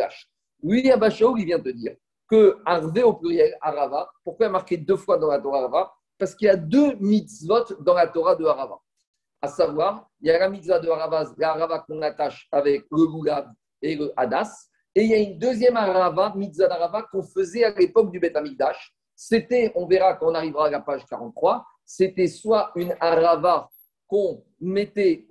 Lui, 0.64 0.92
Abba 0.92 1.10
il 1.10 1.46
vient 1.46 1.60
de 1.60 1.72
dire 1.72 1.96
que 2.28 2.58
Harvé 2.66 3.04
au 3.04 3.14
pluriel, 3.14 3.56
Arava, 3.62 4.10
pourquoi 4.24 4.50
marqué 4.50 4.76
deux 4.76 4.98
fois 4.98 5.18
dans 5.18 5.28
la 5.28 5.40
Torah 5.40 5.60
Arava? 5.60 5.94
Parce 6.18 6.34
qu'il 6.34 6.48
y 6.48 6.50
a 6.50 6.56
deux 6.56 6.96
mitzvot 6.96 7.76
dans 7.82 7.94
la 7.94 8.08
Torah 8.08 8.36
de 8.36 8.46
Arava. 8.46 8.80
À 9.42 9.48
savoir, 9.48 10.10
il 10.22 10.28
y 10.28 10.32
a 10.32 10.40
la 10.40 10.50
mitzvah 10.50 10.80
de 10.80 10.88
la 10.88 11.50
Arava 11.52 11.80
qu'on 11.80 12.02
attache 12.02 12.48
avec 12.52 12.86
le 12.92 13.08
Gulav 13.08 13.48
et 13.82 13.96
le 13.96 14.12
Hadas, 14.18 14.70
et 14.96 15.04
il 15.04 15.10
y 15.10 15.14
a 15.14 15.18
une 15.18 15.38
deuxième 15.38 15.76
arava, 15.76 16.34
mitzvah 16.36 16.68
d'arava, 16.68 17.04
qu'on 17.12 17.22
faisait 17.22 17.66
à 17.66 17.72
l'époque 17.72 18.12
du 18.12 18.20
Beth 18.20 18.36
Amikdash. 18.38 18.96
C'était, 19.14 19.74
on 19.76 19.86
verra 19.86 20.14
quand 20.14 20.32
on 20.32 20.36
arrivera 20.36 20.68
à 20.68 20.70
la 20.70 20.80
page 20.80 21.06
43, 21.06 21.66
c'était 21.84 22.28
soit 22.28 22.72
une 22.76 22.96
arava 23.00 23.70
qu'on 24.08 24.44
mettait 24.60 25.28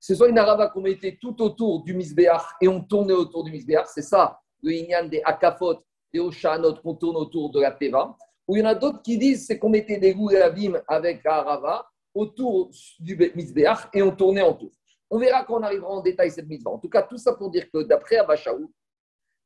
c'est 0.00 0.16
soit 0.16 0.28
une 0.28 0.38
arava 0.38 0.68
qu'on 0.68 0.80
mettait 0.80 1.16
tout 1.20 1.40
autour 1.40 1.84
du 1.84 1.94
misbéach 1.94 2.42
et 2.60 2.66
on 2.66 2.82
tournait 2.82 3.14
autour 3.14 3.44
du 3.44 3.52
misbéach, 3.52 3.86
c'est 3.86 4.02
ça 4.02 4.40
le 4.62 4.72
inyan 4.72 5.04
des 5.04 5.22
akafot 5.24 5.78
et 6.12 6.18
oshanot 6.18 6.76
qu'on 6.82 6.94
tourne 6.94 7.16
autour 7.16 7.50
de 7.50 7.60
la 7.60 7.70
teva, 7.70 8.16
Ou 8.46 8.56
il 8.56 8.60
y 8.60 8.62
en 8.62 8.68
a 8.68 8.74
d'autres 8.74 9.02
qui 9.02 9.16
disent 9.18 9.46
c'est 9.46 9.58
qu'on 9.58 9.70
mettait 9.70 9.98
des 9.98 10.14
abîmes 10.36 10.80
avec 10.86 11.24
Arava 11.24 11.86
autour 12.14 12.70
du 13.00 13.16
Mizbeach 13.34 13.88
et 13.92 14.02
on 14.02 14.14
tournait 14.14 14.42
en 14.42 14.54
tour. 14.54 14.70
On 15.10 15.18
verra 15.18 15.44
quand 15.44 15.58
on 15.58 15.62
arrivera 15.62 15.90
en 15.90 16.00
détail 16.00 16.30
cette 16.30 16.48
mitzvah. 16.48 16.70
En 16.70 16.78
tout 16.78 16.88
cas, 16.88 17.02
tout 17.02 17.18
ça 17.18 17.34
pour 17.34 17.50
dire 17.50 17.70
que 17.70 17.82
d'après 17.82 18.16
Abachaou, 18.16 18.72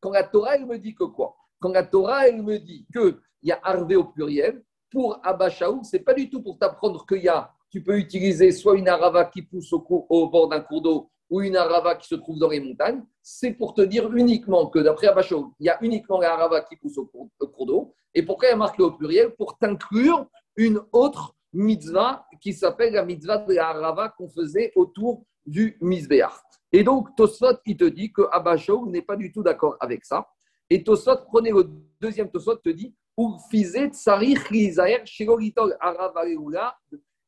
quand 0.01 0.11
la 0.11 0.23
Torah, 0.23 0.57
elle 0.57 0.67
me 0.67 0.79
dit 0.79 0.95
que 0.95 1.05
quoi? 1.05 1.37
Quand 1.61 1.71
la 1.71 1.83
Torah, 1.83 2.29
elle 2.29 2.43
me 2.43 2.59
dit 2.59 2.87
qu'il 2.93 3.19
y 3.43 3.53
a 3.53 3.59
Arvé 3.63 3.97
au 3.97 4.05
pluriel, 4.05 4.63
pour 4.91 5.21
Abachaou, 5.25 5.83
ce 5.85 5.97
n'est 5.97 6.03
pas 6.03 6.15
du 6.15 6.31
tout 6.31 6.43
pour 6.43 6.59
t'apprendre 6.59 7.05
qu'il 7.07 7.23
y 7.23 7.29
a, 7.29 7.53
tu 7.71 7.83
peux 7.83 7.99
utiliser 7.99 8.53
soit 8.53 8.77
une 8.77 8.89
arava 8.89 9.27
qui 9.27 9.43
pousse 9.43 9.73
au, 9.73 9.85
au 10.09 10.29
bord 10.29 10.49
d'un 10.49 10.61
cours 10.61 10.81
d'eau 10.81 11.11
ou 11.29 11.43
une 11.43 11.57
arava 11.57 11.95
qui 11.97 12.09
se 12.09 12.15
trouve 12.15 12.39
dans 12.39 12.49
les 12.49 12.61
montagnes. 12.61 13.05
C'est 13.23 13.53
pour 13.53 13.75
te 13.75 13.83
dire 13.83 14.11
uniquement 14.15 14.69
que 14.69 14.79
d'après 14.79 15.09
Abachaou, 15.09 15.53
il 15.61 15.67
y 15.67 15.69
a 15.69 15.77
uniquement 15.83 16.21
la 16.21 16.33
arava 16.33 16.63
qui 16.63 16.77
pousse 16.77 16.97
au 16.97 17.05
cours, 17.05 17.67
d'eau. 17.67 17.95
Et 18.15 18.23
pourquoi 18.23 18.49
il 18.49 18.51
y 18.53 18.55
a 18.55 18.57
marqué 18.57 18.83
au 18.83 18.93
pluriel 18.93 19.35
Pour 19.35 19.59
t'inclure 19.59 20.27
une 20.57 20.81
autre 20.93 21.35
mitzvah 21.53 22.27
qui 22.41 22.53
s'appelle 22.53 22.93
la 22.93 23.05
mitzvah 23.05 23.39
de 23.39 23.55
la 23.55 23.69
arava 23.69 24.09
qu'on 24.11 24.29
faisait 24.29 24.73
autour 24.75 25.25
du 25.47 25.77
Misbéach. 25.81 26.33
Et 26.73 26.85
donc, 26.85 27.17
Tosfot, 27.17 27.57
il 27.65 27.77
te 27.77 27.85
dit 27.85 28.13
que 28.13 28.23
Abashou 28.31 28.87
n'est 28.91 29.03
pas 29.03 29.17
du 29.17 29.33
tout 29.33 29.43
d'accord 29.43 29.77
avec 29.81 30.05
ça. 30.05 30.29
Et 30.69 30.85
Tosfot, 30.85 31.17
prenez 31.27 31.51
le 31.51 31.65
deuxième 32.01 32.31
Tosfot, 32.31 32.57
te 32.57 32.69
dit 32.69 32.95
Urfizet 33.17 33.93
Sarich 33.93 34.51
Lizaer 34.51 35.05
Shigolitol 35.07 35.77
Aravareula 35.81 36.77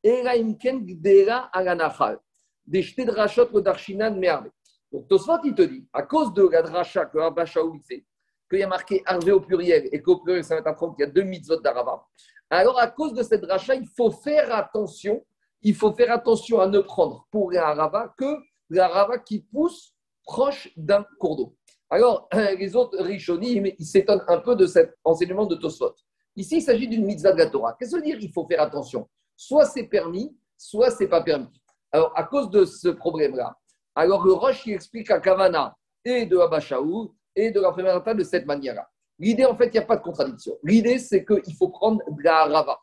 Eraimken 0.02 0.84
Gdera 0.84 1.48
Alanachal. 1.52 2.18
Des 2.66 2.82
jetés 2.82 3.04
de 3.04 3.12
rachat 3.12 3.46
d'Archinan 3.46 4.14
Merve. 4.16 4.50
Donc, 4.92 5.08
Tosfot, 5.08 5.38
il 5.44 5.54
te 5.54 5.62
dit, 5.62 5.86
à 5.92 6.02
cause 6.02 6.34
de 6.34 6.46
la 6.46 6.62
dracha 6.62 7.06
que 7.06 7.18
Abashaou 7.18 7.80
fait, 7.86 8.04
qu'il 8.50 8.58
y 8.58 8.62
a 8.62 8.68
marqué 8.68 9.02
Arvé 9.06 9.32
au 9.32 9.40
pluriel 9.40 9.88
et 9.92 10.02
qu'au 10.02 10.18
pluriel, 10.18 10.44
ça 10.44 10.56
va 10.56 10.62
t'apprendre 10.62 10.94
qu'il 10.96 11.06
y 11.06 11.08
a 11.08 11.10
deux 11.10 11.22
mitzvot 11.22 11.60
d'Arava. 11.60 12.04
Alors, 12.50 12.78
à 12.78 12.88
cause 12.88 13.14
de 13.14 13.22
cette 13.22 13.42
dracha, 13.42 13.74
il 13.76 13.86
faut 13.96 14.10
faire 14.10 14.52
attention 14.52 15.24
il 15.62 15.74
faut 15.74 15.92
faire 15.92 16.10
attention 16.12 16.60
à 16.60 16.66
ne 16.66 16.80
prendre 16.80 17.26
pour 17.30 17.52
un 17.52 17.74
rava 17.74 18.14
que 18.16 18.36
la 18.70 18.88
rava 18.88 19.18
qui 19.18 19.40
pousse 19.40 19.94
proche 20.24 20.70
d'un 20.76 21.04
cours 21.18 21.36
d'eau. 21.36 21.56
Alors, 21.90 22.28
les 22.32 22.76
autres 22.76 23.02
rishonim, 23.02 23.66
ils 23.78 23.86
s'étonnent 23.86 24.24
un 24.28 24.38
peu 24.38 24.56
de 24.56 24.66
cet 24.66 24.96
enseignement 25.04 25.46
de 25.46 25.56
Tosfot. 25.56 25.94
Ici, 26.36 26.58
il 26.58 26.62
s'agit 26.62 26.88
d'une 26.88 27.04
mitzvah 27.04 27.32
de 27.32 27.38
la 27.38 27.50
Torah. 27.50 27.76
Qu'est-ce 27.78 27.92
que 27.92 27.96
veut 27.96 28.02
dire 28.02 28.18
Il 28.20 28.32
faut 28.32 28.46
faire 28.46 28.62
attention? 28.62 29.08
Soit 29.36 29.66
c'est 29.66 29.84
permis, 29.84 30.36
soit 30.56 30.90
c'est 30.90 31.08
pas 31.08 31.22
permis. 31.22 31.48
Alors, 31.92 32.12
à 32.16 32.24
cause 32.24 32.50
de 32.50 32.64
ce 32.64 32.88
problème-là, 32.88 33.56
alors 33.96 34.24
le 34.24 34.32
Roche, 34.32 34.64
il 34.66 34.74
explique 34.74 35.10
à 35.10 35.18
Kavana 35.18 35.76
et 36.04 36.24
de 36.24 36.38
Abashaou 36.38 37.14
et 37.36 37.50
de 37.50 37.60
la 37.60 37.72
première 37.72 38.02
de 38.02 38.24
cette 38.24 38.46
manière-là. 38.46 38.88
L'idée, 39.18 39.44
en 39.44 39.54
fait, 39.56 39.66
il 39.66 39.72
n'y 39.72 39.78
a 39.78 39.82
pas 39.82 39.96
de 39.96 40.02
contradiction. 40.02 40.54
L'idée, 40.62 40.98
c'est 40.98 41.24
qu'il 41.24 41.54
faut 41.54 41.68
prendre 41.68 42.00
de 42.10 42.22
la 42.22 42.46
rava 42.46 42.78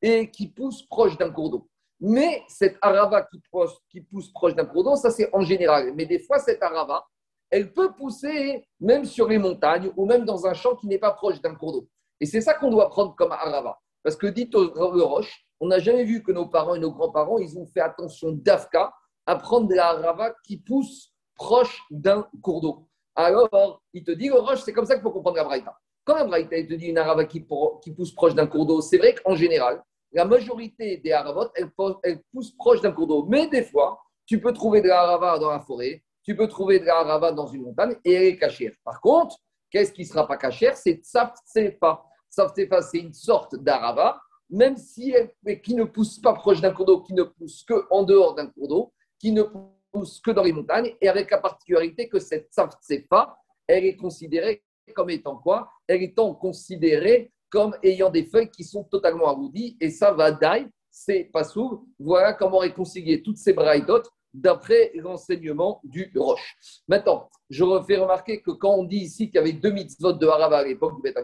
et 0.00 0.30
qui 0.30 0.48
pousse 0.48 0.86
proche 0.86 1.18
d'un 1.18 1.30
cours 1.30 1.50
d'eau. 1.50 1.68
Mais 2.00 2.42
cette 2.48 2.78
arava 2.80 3.22
qui, 3.22 4.00
pousse, 4.00 4.32
proche 4.32 4.54
d'un 4.54 4.64
cours 4.64 4.84
d'eau, 4.84 4.96
ça 4.96 5.10
c'est 5.10 5.28
en 5.34 5.42
général. 5.42 5.92
Mais 5.94 6.06
des 6.06 6.18
fois, 6.18 6.38
cette 6.38 6.62
arava, 6.62 7.04
elle 7.50 7.72
peut 7.72 7.92
pousser 7.92 8.64
même 8.78 9.04
sur 9.04 9.28
les 9.28 9.38
montagnes 9.38 9.92
ou 9.96 10.06
même 10.06 10.24
dans 10.24 10.46
un 10.46 10.54
champ 10.54 10.76
qui 10.76 10.86
n'est 10.86 10.98
pas 10.98 11.10
proche 11.10 11.40
d'un 11.42 11.54
cours 11.54 11.72
d'eau. 11.72 11.88
Et 12.20 12.26
c'est 12.26 12.40
ça 12.40 12.54
qu'on 12.54 12.70
doit 12.70 12.88
prendre 12.88 13.14
comme 13.16 13.32
arava. 13.32 13.78
Parce 14.02 14.16
que 14.16 14.28
dit 14.28 14.48
au 14.54 15.06
Roche, 15.06 15.44
on 15.60 15.68
n'a 15.68 15.78
jamais 15.78 16.04
vu 16.04 16.22
que 16.22 16.32
nos 16.32 16.46
parents 16.46 16.74
et 16.74 16.78
nos 16.78 16.92
grands-parents, 16.92 17.38
ils 17.38 17.58
ont 17.58 17.66
fait 17.66 17.80
attention 17.80 18.32
d'Afka 18.32 18.94
à 19.26 19.36
prendre 19.36 19.68
de 19.68 19.74
la 19.74 19.88
arava 19.88 20.34
qui 20.44 20.56
pousse 20.56 21.12
proche 21.34 21.82
d'un 21.90 22.26
cours 22.40 22.60
d'eau. 22.62 22.89
Alors, 23.14 23.82
il 23.92 24.04
te 24.04 24.12
dit, 24.12 24.28
le 24.28 24.38
Roche, 24.38 24.62
c'est 24.62 24.72
comme 24.72 24.86
ça 24.86 24.94
qu'il 24.94 25.02
faut 25.02 25.10
comprendre 25.10 25.36
la 25.36 25.44
Braïta. 25.44 25.76
Quand 26.04 26.14
la 26.14 26.24
Braïta, 26.24 26.56
te 26.62 26.74
dit 26.74 26.86
une 26.86 26.98
arava 26.98 27.24
qui 27.24 27.40
pousse 27.40 28.14
proche 28.14 28.34
d'un 28.34 28.46
cours 28.46 28.66
d'eau, 28.66 28.80
c'est 28.80 28.98
vrai 28.98 29.14
qu'en 29.14 29.34
général, 29.34 29.82
la 30.12 30.24
majorité 30.24 30.96
des 30.98 31.12
haravot, 31.12 31.50
elles, 31.54 32.22
poussent 32.32 32.56
proche 32.56 32.80
d'un 32.80 32.92
cours 32.92 33.06
d'eau. 33.06 33.26
Mais 33.28 33.46
des 33.48 33.62
fois, 33.62 34.00
tu 34.26 34.40
peux 34.40 34.52
trouver 34.52 34.80
de 34.80 34.88
la 34.88 35.02
harava 35.02 35.38
dans 35.38 35.50
la 35.50 35.60
forêt, 35.60 36.02
tu 36.22 36.36
peux 36.36 36.48
trouver 36.48 36.80
de 36.80 36.86
la 36.86 36.98
harava 36.98 37.32
dans 37.32 37.46
une 37.46 37.62
montagne 37.62 37.96
et 38.04 38.12
elle 38.12 38.24
est 38.24 38.38
cachée. 38.38 38.74
Par 38.84 39.00
contre, 39.00 39.36
qu'est-ce 39.70 39.92
qui 39.92 40.02
ne 40.02 40.06
sera 40.06 40.26
pas 40.26 40.36
cachère? 40.36 40.76
C'est 40.76 40.94
Tsaftefa. 41.02 42.04
Tsaftefa, 42.30 42.82
c'est 42.82 42.98
une 42.98 43.14
sorte 43.14 43.56
d'arava, 43.56 44.20
même 44.48 44.76
si 44.76 45.10
elle, 45.12 45.60
qui 45.60 45.74
ne 45.74 45.84
pousse 45.84 46.18
pas 46.18 46.32
proche 46.32 46.60
d'un 46.60 46.72
cours 46.72 46.86
d'eau, 46.86 47.02
qui 47.02 47.14
ne 47.14 47.22
pousse 47.22 47.64
que 47.64 47.86
en 47.90 48.02
dehors 48.02 48.34
d'un 48.34 48.46
cours 48.46 48.68
d'eau, 48.68 48.92
qui 49.18 49.32
ne 49.32 49.42
pousse 49.42 49.79
que 49.92 50.30
dans 50.30 50.42
les 50.42 50.52
montagnes, 50.52 50.94
et 51.00 51.08
avec 51.08 51.30
la 51.30 51.38
particularité 51.38 52.08
que 52.08 52.18
cette 52.18 52.52
Tsaftefa, 52.52 53.36
elle 53.66 53.84
est 53.84 53.96
considérée 53.96 54.62
comme 54.94 55.10
étant 55.10 55.36
quoi? 55.36 55.70
Elle 55.86 56.02
étant 56.02 56.34
considérée 56.34 57.32
comme 57.50 57.76
ayant 57.82 58.10
des 58.10 58.24
feuilles 58.24 58.50
qui 58.50 58.64
sont 58.64 58.84
totalement 58.84 59.26
arrondies. 59.26 59.76
Et 59.80 59.90
ça 59.90 60.12
va 60.12 60.30
d'ail, 60.30 60.68
c'est 60.90 61.24
pas 61.24 61.44
sourd. 61.44 61.84
Voilà 61.98 62.32
comment 62.32 62.58
réconcilier 62.58 63.22
toutes 63.22 63.38
ces 63.38 63.52
braïdotes 63.52 64.08
d'après 64.32 64.92
l'enseignement 64.94 65.80
du 65.82 66.12
Roche. 66.16 66.56
Maintenant, 66.86 67.28
je 67.48 67.64
refais 67.64 67.96
remarquer 67.96 68.40
que 68.40 68.52
quand 68.52 68.74
on 68.74 68.84
dit 68.84 68.98
ici 68.98 69.26
qu'il 69.26 69.36
y 69.36 69.38
avait 69.38 69.52
deux 69.52 69.72
mitzvot 69.72 70.12
de 70.12 70.26
Harava 70.26 70.58
à 70.58 70.64
l'époque 70.64 70.96
du 70.96 71.02
Beth 71.02 71.18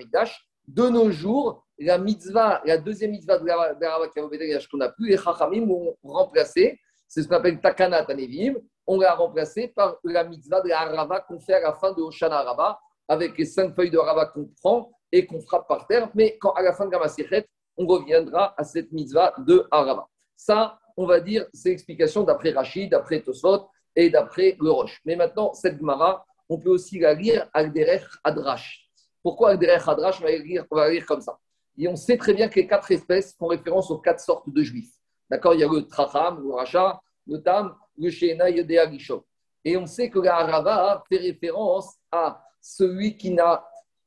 de 0.67 0.89
nos 0.89 1.13
jours, 1.13 1.65
la 1.79 1.99
mitzvah, 1.99 2.61
la 2.65 2.79
deuxième 2.79 3.13
mitzvah 3.13 3.39
de 3.39 3.49
Harava 3.49 4.05
a 4.05 4.09
qu'on 4.09 4.79
n'a 4.79 4.89
plus, 4.89 5.09
les 5.11 5.17
Chachamim 5.17 5.71
ont 5.71 5.97
remplacé, 6.03 6.81
c'est 7.17 7.23
ce 7.23 7.29
qu'on 7.29 7.37
appelle 7.37 7.59
Takana 7.63 8.05
Tanevim, 8.05 8.57
on 8.87 9.01
l'a 9.01 9.15
remplacé 9.15 9.69
par 9.69 9.97
la 10.05 10.23
mitzvah 10.23 10.61
de 10.61 10.71
Harava 10.71 11.21
qu'on 11.21 11.41
fait 11.41 11.55
à 11.55 11.61
la 11.61 11.73
fin 11.73 11.91
de 11.95 12.03
Hoshana 12.03 12.41
Harava, 12.41 12.79
avec 13.09 13.39
les 13.39 13.47
cinq 13.47 13.75
feuilles 13.75 13.91
de 13.91 13.97
Harava 13.97 14.27
qu'on 14.27 14.51
prend 14.61 14.93
et 15.11 15.25
qu'on 15.25 15.41
frappe 15.41 15.67
par 15.67 15.87
terre. 15.87 16.11
Mais 16.15 16.37
quand 16.37 16.53
à 16.53 16.61
la 16.61 16.75
fin 16.75 16.85
de 16.85 16.91
la 16.91 17.43
on 17.79 17.87
reviendra 17.87 18.55
à 18.59 18.65
cette 18.65 18.93
mitzvah 18.93 19.33
de 19.39 19.67
Harava. 19.71 20.07
Ça, 20.37 20.79
on 20.95 21.07
va 21.07 21.21
dire, 21.21 21.47
c'est 21.55 21.71
l'explication 21.71 22.23
d'après 22.23 22.51
Rachid, 22.51 22.91
d'après 22.91 23.23
Tosfot 23.23 23.67
et 23.95 24.11
d'après 24.11 24.55
le 24.61 24.71
Roche. 24.71 25.01
Mais 25.07 25.17
maintenant, 25.17 25.55
cette 25.55 25.79
Gemara, 25.79 26.23
on 26.51 26.59
peut 26.59 26.69
aussi 26.69 26.99
la 26.99 27.15
lire 27.15 27.49
Agderech 27.55 28.05
Adrash. 28.25 28.91
Pourquoi 29.23 29.53
Agderech 29.53 29.89
Adrash 29.89 30.21
on 30.21 30.25
va, 30.25 30.33
lire, 30.33 30.67
on 30.71 30.77
va 30.77 30.91
lire 30.91 31.07
comme 31.07 31.23
ça. 31.23 31.39
Et 31.79 31.89
on 31.89 31.97
sait 31.97 32.19
très 32.19 32.35
bien 32.35 32.51
que 32.51 32.57
les 32.57 32.67
quatre 32.67 32.93
espèces 32.93 33.35
font 33.39 33.47
référence 33.47 33.91
aux 33.91 34.01
quatre 34.01 34.21
sortes 34.21 34.51
de 34.51 34.63
juifs. 34.63 34.93
D'accord 35.31 35.55
Il 35.55 35.61
y 35.61 35.65
a 35.65 35.67
le 35.67 35.87
Tracham, 35.87 36.43
le 36.43 36.53
Racha, 36.53 37.01
le 37.27 37.43
Tam, 37.43 37.75
le 37.99 38.11
Shena, 38.11 38.51
le 38.51 38.65
Deagishov. 38.65 39.23
Et 39.65 39.77
on 39.77 39.87
sait 39.87 40.11
que 40.11 40.19
la 40.19 40.37
Harava 40.37 41.03
fait 41.09 41.19
référence 41.19 41.97
à 42.11 42.43
celui 42.61 43.17
qui 43.17 43.31
n'a 43.31 43.65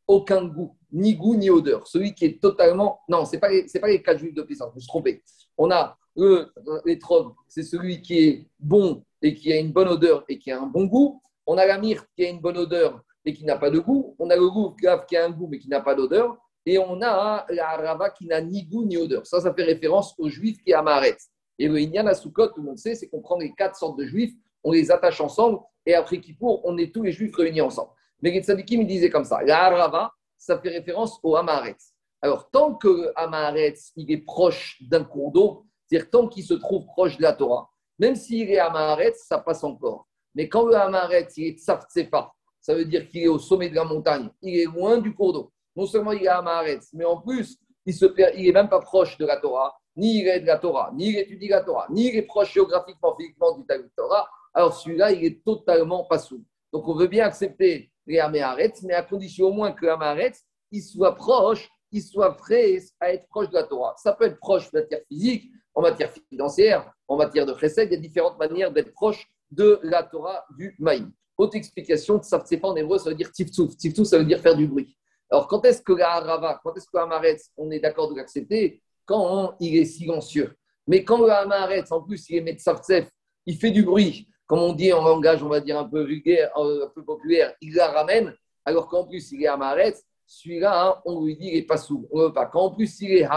aucun 0.07 0.45
goût 0.45 0.75
ni 0.91 1.15
goût 1.15 1.35
ni 1.35 1.49
odeur. 1.49 1.87
Celui 1.87 2.13
qui 2.13 2.25
est 2.25 2.41
totalement. 2.41 3.01
Non, 3.07 3.25
ce 3.25 3.33
n'est 3.33 3.39
pas, 3.39 3.49
les, 3.49 3.65
pas 3.79 3.97
quatre 3.99 4.19
juifs 4.19 4.33
de 4.33 4.41
Pessah, 4.41 4.69
je 4.73 4.79
me 4.79 4.87
trompé. 4.87 5.23
On 5.57 5.69
a 5.71 5.97
le, 6.15 6.51
l'étrog, 6.85 7.33
c'est 7.47 7.63
celui 7.63 8.01
qui 8.01 8.19
est 8.19 8.47
bon 8.59 9.03
et 9.21 9.33
qui 9.33 9.53
a 9.53 9.57
une 9.57 9.71
bonne 9.71 9.87
odeur 9.87 10.23
et 10.27 10.37
qui 10.37 10.51
a 10.51 10.61
un 10.61 10.65
bon 10.65 10.85
goût. 10.85 11.21
On 11.45 11.57
a 11.57 11.65
la 11.65 11.77
myrte 11.77 12.07
qui 12.15 12.25
a 12.25 12.29
une 12.29 12.39
bonne 12.39 12.57
odeur 12.57 13.01
et 13.25 13.33
qui 13.33 13.45
n'a 13.45 13.57
pas 13.57 13.69
de 13.69 13.79
goût. 13.79 14.15
On 14.19 14.29
a 14.29 14.35
le 14.35 14.49
goût 14.49 14.75
grave 14.81 15.05
qui 15.05 15.15
a 15.17 15.25
un 15.25 15.29
goût 15.29 15.47
mais 15.47 15.59
qui 15.59 15.69
n'a 15.69 15.81
pas 15.81 15.95
d'odeur. 15.95 16.37
Et 16.65 16.77
on 16.77 17.01
a 17.01 17.45
la 17.49 17.77
rava 17.77 18.09
qui 18.09 18.25
n'a 18.25 18.41
ni 18.41 18.63
goût 18.63 18.85
ni 18.85 18.97
odeur. 18.97 19.25
Ça, 19.25 19.39
ça 19.39 19.53
fait 19.53 19.63
référence 19.63 20.13
aux 20.17 20.29
juifs 20.29 20.61
qui 20.63 20.73
amaretz. 20.73 21.29
Et 21.59 21.67
le 21.67 21.77
Inyan 21.77 22.07
à 22.07 22.15
tout 22.15 22.31
le 22.35 22.63
monde 22.63 22.77
sait, 22.77 22.95
c'est 22.95 23.09
qu'on 23.09 23.21
prend 23.21 23.37
les 23.37 23.53
quatre 23.53 23.75
sortes 23.75 23.99
de 23.99 24.05
juifs, 24.05 24.33
on 24.63 24.71
les 24.71 24.89
attache 24.91 25.19
ensemble 25.19 25.59
et 25.85 25.93
après 25.93 26.19
Kippour, 26.21 26.61
on 26.63 26.77
est 26.77 26.93
tous 26.93 27.03
les 27.03 27.11
juifs 27.11 27.35
réunis 27.35 27.61
ensemble. 27.61 27.91
Mais 28.21 28.33
Getsadikim, 28.33 28.81
il 28.81 28.87
disait 28.87 29.09
comme 29.09 29.25
ça 29.25 29.43
la 29.43 29.69
rava, 29.69 30.11
ça 30.37 30.57
fait 30.59 30.69
référence 30.69 31.19
au 31.21 31.35
Hamaretz. 31.35 31.93
Alors, 32.21 32.49
tant 32.49 32.75
que 32.75 33.11
Hamaretz, 33.15 33.91
il 33.95 34.11
est 34.11 34.25
proche 34.25 34.81
d'un 34.81 35.03
cours 35.03 35.31
d'eau, 35.31 35.65
c'est-à-dire 35.85 36.09
tant 36.09 36.27
qu'il 36.27 36.43
se 36.43 36.53
trouve 36.53 36.85
proche 36.85 37.17
de 37.17 37.23
la 37.23 37.33
Torah, 37.33 37.69
même 37.97 38.15
s'il 38.15 38.49
est 38.49 38.59
Hamaretz, 38.59 39.25
ça 39.27 39.39
passe 39.39 39.63
encore. 39.63 40.07
Mais 40.35 40.47
quand 40.47 40.65
le 40.65 40.75
Hamaretz, 40.75 41.37
il 41.37 41.47
est 41.47 41.59
Tsaftsefa, 41.59 42.31
ça 42.61 42.73
veut 42.73 42.85
dire 42.85 43.07
qu'il 43.07 43.23
est 43.23 43.27
au 43.27 43.39
sommet 43.39 43.69
de 43.69 43.75
la 43.75 43.83
montagne, 43.83 44.29
il 44.41 44.57
est 44.59 44.65
loin 44.65 44.97
du 44.97 45.13
cours 45.13 45.33
d'eau. 45.33 45.51
Non 45.75 45.85
seulement 45.85 46.11
il 46.11 46.23
est 46.23 46.27
Hamaretz, 46.27 46.89
mais 46.93 47.05
en 47.05 47.17
plus, 47.17 47.57
il 47.85 48.47
est 48.47 48.51
même 48.51 48.69
pas 48.69 48.79
proche 48.79 49.17
de 49.17 49.25
la 49.25 49.37
Torah, 49.37 49.73
ni 49.99 50.21
il 50.21 50.27
est 50.27 50.39
de 50.39 50.45
la 50.47 50.57
Torah, 50.57 50.91
ni 50.95 51.09
il 51.09 51.17
étudie 51.17 51.47
la 51.47 51.61
Torah, 51.61 51.87
ni 51.89 52.07
il 52.07 52.15
est 52.15 52.23
proche 52.23 52.53
géographiquement, 52.53 53.15
physiquement 53.15 53.57
du 53.57 53.65
Torah. 53.95 54.29
Alors 54.53 54.73
celui-là, 54.73 55.11
il 55.11 55.25
est 55.25 55.43
totalement 55.43 56.05
pas 56.05 56.19
sous. 56.19 56.43
Donc 56.71 56.87
on 56.87 56.95
veut 56.95 57.07
bien 57.07 57.25
accepter 57.25 57.91
les 58.07 58.21
mais 58.31 58.93
à 58.93 59.03
condition 59.03 59.47
au 59.47 59.51
moins 59.51 59.71
que 59.71 59.85
Amaretz, 59.85 60.43
il 60.71 60.81
soit 60.81 61.13
proche, 61.15 61.69
il 61.91 62.01
soit 62.01 62.35
prêt 62.35 62.77
à 62.99 63.13
être 63.13 63.27
proche 63.27 63.49
de 63.49 63.55
la 63.55 63.63
Torah. 63.63 63.93
Ça 63.97 64.13
peut 64.13 64.25
être 64.25 64.39
proche 64.39 64.69
en 64.73 64.77
matière 64.79 65.01
physique, 65.07 65.51
en 65.75 65.81
matière 65.81 66.11
financière, 66.29 66.91
en 67.07 67.17
matière 67.17 67.45
de 67.45 67.55
chesed, 67.55 67.89
il 67.89 67.93
y 67.93 67.97
a 67.97 67.99
différentes 67.99 68.39
manières 68.39 68.71
d'être 68.71 68.93
proche 68.93 69.27
de 69.51 69.79
la 69.83 70.03
Torah 70.03 70.45
du 70.57 70.75
Maïm. 70.79 71.11
Autre 71.37 71.55
explication, 71.55 72.19
pas 72.19 72.67
en 72.67 72.75
hébreu, 72.75 72.97
ça 72.99 73.09
veut 73.09 73.15
dire 73.15 73.31
tiftouf. 73.31 73.77
Tiftouf, 73.77 74.07
ça 74.07 74.17
veut 74.17 74.25
dire 74.25 74.39
faire 74.39 74.55
du 74.55 74.67
bruit. 74.67 74.97
Alors, 75.31 75.47
quand 75.47 75.63
est-ce 75.65 75.81
que 75.81 75.93
la 75.93 76.13
Harava, 76.13 76.59
quand 76.63 76.75
est-ce 76.75 76.87
que 76.87 77.37
on 77.57 77.71
est 77.71 77.79
d'accord 77.79 78.11
de 78.11 78.17
l'accepter? 78.17 78.81
Quand 79.09 79.55
il 79.59 79.75
est 79.75 79.85
silencieux. 79.85 80.55
Mais 80.85 81.03
quand 81.03 81.17
le 81.17 81.31
Amaretz, 81.31 81.91
en 81.91 82.03
plus, 82.03 82.29
il 82.29 82.37
est 82.37 82.41
Metzavtsef, 82.41 83.09
il 83.47 83.57
fait 83.57 83.71
du 83.71 83.81
bruit, 83.81 84.27
comme 84.45 84.59
on 84.59 84.73
dit 84.73 84.93
en 84.93 85.03
langage, 85.03 85.41
on 85.41 85.49
va 85.49 85.61
dire 85.61 85.79
un 85.79 85.89
peu 85.89 86.03
vulgaire, 86.03 86.51
un 86.55 86.91
peu 86.93 87.03
populaire, 87.03 87.55
il 87.59 87.73
la 87.73 87.87
ramène, 87.87 88.35
alors 88.65 88.87
qu'en 88.87 89.07
plus 89.07 89.31
il 89.31 89.41
est 89.41 89.47
amaretz, 89.47 90.03
celui-là, 90.27 90.85
hein, 90.85 91.01
on 91.05 91.25
lui 91.25 91.35
dit 91.35 91.47
il 91.47 91.55
n'est 91.55 91.65
pas 91.65 91.77
sous. 91.77 92.07
On 92.11 92.21
veut 92.21 92.33
pas. 92.33 92.45
Quand 92.45 92.65
en 92.65 92.71
plus 92.75 93.01
il 93.01 93.13
est 93.13 93.27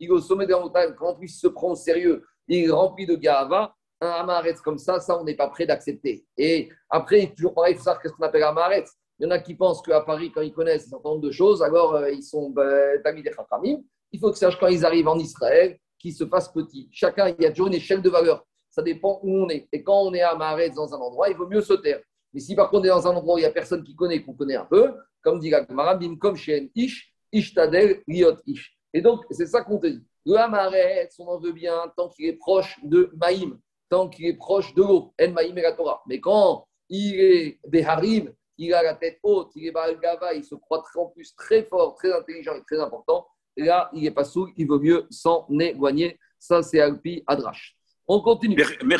il 0.00 0.08
est 0.08 0.10
au 0.10 0.20
sommet 0.20 0.44
de 0.44 0.50
la 0.50 0.58
montagne, 0.58 0.92
quand 0.98 1.10
en 1.10 1.14
plus 1.14 1.28
il 1.28 1.38
se 1.38 1.46
prend 1.46 1.70
au 1.70 1.76
sérieux, 1.76 2.24
il 2.48 2.64
est 2.64 2.70
rempli 2.70 3.06
de 3.06 3.14
Gahava, 3.14 3.76
un 4.00 4.08
Amaretz 4.08 4.60
comme 4.60 4.78
ça, 4.78 4.98
ça, 4.98 5.20
on 5.20 5.22
n'est 5.22 5.36
pas 5.36 5.48
prêt 5.48 5.66
d'accepter. 5.66 6.26
Et 6.36 6.68
après, 6.90 7.32
toujours 7.36 7.54
pareil, 7.54 7.74
il 7.74 7.76
faut 7.76 7.84
savoir 7.84 8.02
qu'est-ce 8.02 8.14
qu'on 8.14 8.24
appelle 8.24 8.42
Amaretz. 8.42 8.90
Il 9.20 9.24
y 9.24 9.26
en 9.28 9.30
a 9.30 9.38
qui 9.38 9.54
pensent 9.54 9.80
qu'à 9.82 10.00
Paris, 10.00 10.32
quand 10.34 10.42
ils 10.42 10.52
connaissent 10.52 10.86
un 10.86 10.90
certain 10.90 11.10
nombre 11.10 11.22
de 11.22 11.30
choses, 11.30 11.62
alors 11.62 11.94
euh, 11.94 12.10
ils 12.10 12.24
sont 12.24 12.50
ben, 12.50 13.00
d'amis 13.04 13.22
des 13.22 13.32
Chachamim. 13.32 13.78
Il 14.12 14.20
faut 14.20 14.30
que 14.30 14.38
sache 14.38 14.58
quand 14.58 14.68
ils 14.68 14.84
arrivent 14.84 15.08
en 15.08 15.18
Israël, 15.18 15.78
qu'ils 15.98 16.14
se 16.14 16.26
fassent 16.26 16.52
petits. 16.52 16.88
Chacun, 16.92 17.28
il 17.28 17.42
y 17.42 17.46
a 17.46 17.50
toujours 17.50 17.68
une 17.68 17.74
échelle 17.74 18.02
de 18.02 18.10
valeur. 18.10 18.46
Ça 18.70 18.82
dépend 18.82 19.20
où 19.22 19.44
on 19.44 19.48
est. 19.48 19.68
Et 19.72 19.82
quand 19.82 20.02
on 20.02 20.14
est 20.14 20.20
à 20.20 20.30
Amaretz 20.30 20.74
dans 20.74 20.94
un 20.94 20.98
endroit, 20.98 21.28
il 21.28 21.36
vaut 21.36 21.48
mieux 21.48 21.62
se 21.62 21.74
taire. 21.74 22.00
Mais 22.32 22.40
si 22.40 22.54
par 22.54 22.70
contre 22.70 22.82
on 22.82 22.84
est 22.84 22.88
dans 22.88 23.06
un 23.06 23.16
endroit 23.16 23.34
où 23.36 23.38
il 23.38 23.42
n'y 23.42 23.46
a 23.46 23.50
personne 23.50 23.82
qui 23.82 23.94
connaît, 23.94 24.22
qu'on 24.22 24.34
connaît 24.34 24.56
un 24.56 24.66
peu, 24.66 24.92
comme 25.22 25.40
dit 25.40 25.50
la 25.50 25.66
Gemara, 25.66 25.98
comme 26.20 26.36
chez 26.36 26.70
Ish, 26.74 27.14
Ishtadel, 27.32 28.02
Riot 28.06 28.36
Ish. 28.46 28.76
Et 28.92 29.00
donc, 29.00 29.24
c'est 29.30 29.46
ça 29.46 29.62
qu'on 29.62 29.78
te 29.78 29.86
dit. 29.86 30.04
Le 30.24 30.36
Amaretz, 30.36 31.18
on 31.18 31.26
en 31.28 31.38
veut 31.38 31.52
bien 31.52 31.92
tant 31.96 32.08
qu'il 32.08 32.26
est 32.26 32.36
proche 32.36 32.78
de 32.82 33.10
Maïm 33.16 33.58
tant 33.88 34.08
qu'il 34.08 34.26
est 34.26 34.36
proche 34.36 34.74
de 34.74 34.82
l'eau. 34.82 35.14
En 35.20 35.30
Maïm 35.30 35.56
et 35.58 35.62
la 35.62 35.72
Torah. 35.72 36.02
Mais 36.06 36.20
quand 36.20 36.66
il 36.88 37.20
est 37.20 37.60
Beharim, 37.66 38.32
il 38.58 38.72
a 38.72 38.82
la 38.82 38.94
tête 38.94 39.18
haute, 39.22 39.52
il 39.54 39.66
est 39.66 39.70
Baal 39.70 39.98
Gava, 40.00 40.34
il 40.34 40.44
se 40.44 40.54
croit 40.54 40.82
en 40.96 41.06
plus 41.06 41.34
très 41.36 41.64
fort, 41.64 41.94
très 41.94 42.12
intelligent 42.12 42.54
et 42.54 42.62
très 42.62 42.80
important, 42.80 43.26
là, 43.56 43.90
il 43.94 44.02
n'est 44.02 44.10
pas 44.10 44.24
sourd, 44.24 44.48
il 44.56 44.66
vaut 44.66 44.80
mieux 44.80 45.06
s'en 45.10 45.46
éloigner. 45.58 46.18
Ça, 46.38 46.62
c'est 46.62 46.80
Alpi 46.80 47.22
Adrash. 47.26 47.76
On 48.06 48.20
continue. 48.20 48.56
Mais, 48.84 48.96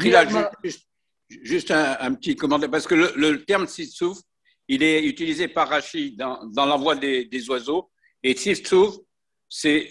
juste, 0.65 0.87
juste 1.29 1.71
un, 1.71 2.15
petit 2.15 2.35
commentaire, 2.37 2.71
parce 2.71 2.87
que 2.87 2.95
le, 2.95 3.45
terme 3.45 3.67
Sitsouf, 3.67 4.19
il 4.69 4.83
est 4.83 5.05
utilisé 5.05 5.49
par 5.49 5.69
Rachid 5.69 6.19
dans, 6.19 6.45
dans 6.47 6.67
l'envoi 6.67 6.97
des, 6.97 7.27
des, 7.27 7.45
et 8.23 8.37
Sitsouf, 8.37 8.97
c'est 9.49 9.91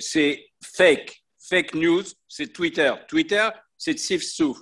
fake. 0.62 1.24
Fake 1.40 1.76
news, 1.76 2.04
c'est 2.28 2.52
Twitter. 2.52 2.92
Twitter, 3.08 3.48
c'est 3.78 3.98
Sitsouf. 3.98 4.58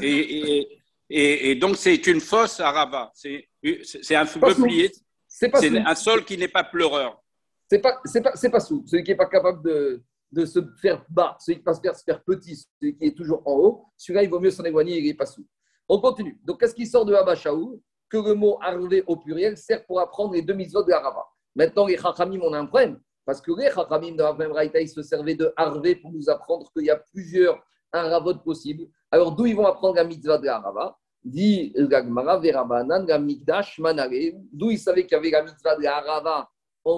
Et, 0.00 0.68
et, 1.10 1.54
donc, 1.56 1.76
c'est 1.76 2.06
une 2.06 2.20
fausse 2.20 2.60
arava. 2.60 3.10
C'est 3.14 4.14
un 4.14 4.26
peuplier. 4.26 4.92
C'est 5.26 5.52
un 5.54 5.94
sol 5.94 6.24
qui 6.24 6.38
n'est 6.38 6.48
pas 6.48 6.64
pleureur. 6.64 7.23
C'est 7.68 7.78
pas, 7.78 8.00
pas, 8.02 8.50
pas 8.50 8.60
sous. 8.60 8.84
Celui 8.86 9.02
qui 9.02 9.10
n'est 9.10 9.16
pas 9.16 9.26
capable 9.26 9.62
de, 9.62 10.02
de, 10.30 10.44
se 10.44 10.60
faire 10.80 11.04
bas, 11.08 11.36
celui 11.40 11.56
qui 11.56 11.60
ne 11.60 11.64
pas 11.64 11.74
se 11.74 12.02
faire, 12.04 12.22
petit, 12.22 12.56
celui 12.56 12.96
qui 12.96 13.06
est 13.06 13.16
toujours 13.16 13.42
en 13.46 13.52
haut, 13.52 13.84
celui-là, 13.96 14.22
il 14.22 14.30
vaut 14.30 14.40
mieux 14.40 14.50
s'en 14.50 14.64
éloigner, 14.64 14.98
il 14.98 15.06
n'est 15.06 15.14
pas 15.14 15.26
sous. 15.26 15.46
On 15.88 16.00
continue. 16.00 16.38
Donc, 16.44 16.60
qu'est-ce 16.60 16.74
qui 16.74 16.86
sort 16.86 17.04
de 17.04 17.14
Abachaou 17.14 17.82
Que 18.08 18.16
le 18.16 18.34
mot 18.34 18.58
arvé 18.62 19.02
au 19.06 19.16
pluriel 19.16 19.56
sert 19.56 19.84
pour 19.86 20.00
apprendre 20.00 20.34
les 20.34 20.42
deux 20.42 20.54
mitzvot 20.54 20.82
de 20.82 20.90
l'arava. 20.90 21.24
Maintenant, 21.54 21.86
les 21.86 21.96
chachamim, 21.96 22.40
on 22.42 22.52
a 22.52 22.58
un 22.58 22.66
problème. 22.66 23.00
Parce 23.24 23.40
que 23.40 23.52
les 23.52 23.70
chachamim, 23.70 24.16
la 24.16 24.32
même 24.34 24.52
raïta, 24.52 24.80
ils 24.80 24.88
se 24.88 25.02
servaient 25.02 25.34
de 25.34 25.52
harvé 25.56 25.96
pour 25.96 26.12
nous 26.12 26.28
apprendre 26.28 26.70
qu'il 26.72 26.84
y 26.84 26.90
a 26.90 26.96
plusieurs 26.96 27.62
aravot 27.92 28.34
possibles. 28.38 28.86
Alors, 29.10 29.34
d'où 29.34 29.46
ils 29.46 29.56
vont 29.56 29.66
apprendre 29.66 29.96
la 29.96 30.04
mitzvah 30.04 30.38
de 30.38 30.46
la 30.46 30.96
Dit. 31.24 31.72
D'où 34.52 34.70
ils 34.70 34.78
savaient 34.78 35.06
qu'il 35.06 35.12
y 35.12 35.18
avait 35.18 35.30
la 35.30 35.42
mitzvah 35.42 35.76
de 35.76 35.82
la 35.82 36.50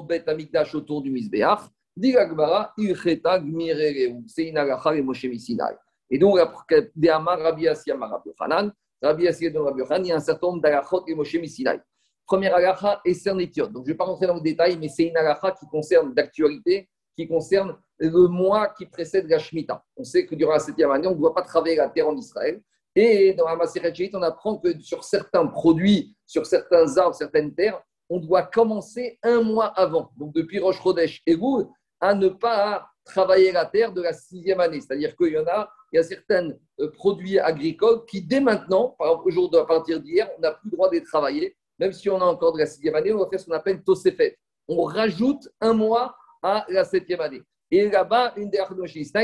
bête 0.07 0.29
à 0.29 0.35
mikdash 0.35 0.75
autour 0.75 1.03
du 1.03 1.11
misbeach. 1.11 1.61
Dit 1.97 2.13
Gagmara, 2.13 2.73
ilcheta 2.77 3.39
gmirereu. 3.39 4.23
C'est 4.27 4.49
une 4.49 4.59
alacha 4.59 4.95
et 4.95 5.03
Moshe 5.03 5.25
Misinai. 5.25 5.77
Et 6.11 6.19
donc, 6.19 6.39
de 6.39 7.09
Amar 7.09 7.39
Rabbi 7.39 7.67
Asiyama 7.67 8.07
Rabbi 8.07 8.31
Hanan, 8.39 8.73
Rabbi 9.01 9.29
Asiyama 9.29 9.71
Rabbi 9.71 9.83
Hanan, 9.83 10.05
il 10.05 10.09
y 10.09 10.13
a 10.13 10.17
un 10.17 10.21
certain 10.21 10.49
nombre 10.49 10.63
d'alachot 10.63 11.05
et 11.07 11.15
Moshe 11.15 11.35
Misinai. 11.37 11.81
Première 12.27 12.55
alacha 12.55 13.01
est 13.05 13.15
cernitiot. 13.15 13.69
Donc, 13.69 13.85
je 13.85 13.91
ne 13.91 13.95
vais 13.95 13.97
pas 13.97 14.05
rentrer 14.05 14.27
dans 14.27 14.35
le 14.35 14.41
détail, 14.41 14.77
mais 14.79 14.89
c'est 14.89 15.05
une 15.05 15.17
alacha 15.17 15.53
qui 15.53 15.67
concerne 15.67 16.13
d'actualité, 16.13 16.89
qui 17.17 17.27
concerne 17.27 17.77
le 17.99 18.29
mois 18.29 18.69
qui 18.69 18.85
précède 18.87 19.29
la 19.29 19.39
Shemitah. 19.39 19.83
On 19.97 20.05
sait 20.05 20.27
que 20.27 20.35
durant 20.35 20.53
la 20.53 20.59
septième 20.59 20.91
année, 20.91 21.07
on 21.07 21.15
ne 21.15 21.19
doit 21.19 21.35
pas 21.35 21.43
travailler 21.43 21.77
la 21.77 21.89
terre 21.89 22.09
en 22.09 22.17
Israël. 22.17 22.61
Et 22.95 23.35
dans 23.35 23.47
la 23.47 23.57
Maseret 23.57 23.93
on 24.15 24.23
apprend 24.23 24.57
que 24.57 24.79
sur 24.81 25.05
certains 25.05 25.47
produits, 25.47 26.17
sur 26.27 26.47
certains 26.47 26.97
arbres, 26.97 27.15
certaines 27.15 27.55
terres, 27.55 27.81
on 28.09 28.19
doit 28.19 28.43
commencer 28.43 29.19
un 29.23 29.43
mois 29.43 29.67
avant. 29.67 30.11
Donc 30.17 30.35
depuis 30.35 30.59
Rosh 30.59 30.83
Chodesh 30.83 31.23
et 31.27 31.35
vous, 31.35 31.73
à 32.01 32.15
ne 32.15 32.29
pas 32.29 32.89
travailler 33.05 33.53
la 33.53 33.67
terre 33.67 33.93
de 33.93 34.03
la 34.03 34.13
sixième 34.13 34.61
année. 34.61 34.81
C'est-à-dire 34.81 35.17
qu'il 35.17 35.33
y 35.33 35.39
en 35.39 35.47
a, 35.47 35.71
il 35.93 35.97
y 35.97 35.99
a 35.99 36.03
certains 36.03 36.51
euh, 36.81 36.91
produits 36.91 37.39
agricoles 37.39 38.05
qui, 38.07 38.21
dès 38.21 38.41
maintenant, 38.41 38.95
par 38.99 39.23
exemple, 39.27 39.57
à 39.57 39.65
partir 39.65 40.01
d'hier, 40.01 40.29
on 40.37 40.41
n'a 40.41 40.53
plus 40.53 40.71
le 40.71 40.77
droit 40.77 40.89
de 40.89 40.95
les 40.95 41.03
travailler. 41.03 41.57
Même 41.79 41.93
si 41.93 42.11
on 42.11 42.21
a 42.21 42.25
encore 42.25 42.53
de 42.53 42.59
la 42.59 42.67
sixième 42.67 42.95
année, 42.95 43.13
on 43.13 43.19
va 43.19 43.29
faire 43.29 43.41
ce 43.41 43.47
qu'on 43.47 43.53
appelle 43.53 43.83
Tosefet. 43.83 44.39
On 44.69 44.83
rajoute 44.85 45.49
un 45.61 45.73
mois 45.73 46.17
à 46.43 46.67
la 46.69 46.85
septième 46.85 47.21
année. 47.21 47.43
Et 47.71 47.89
là-bas, 47.89 48.35
une 48.37 48.51
des 48.51 48.63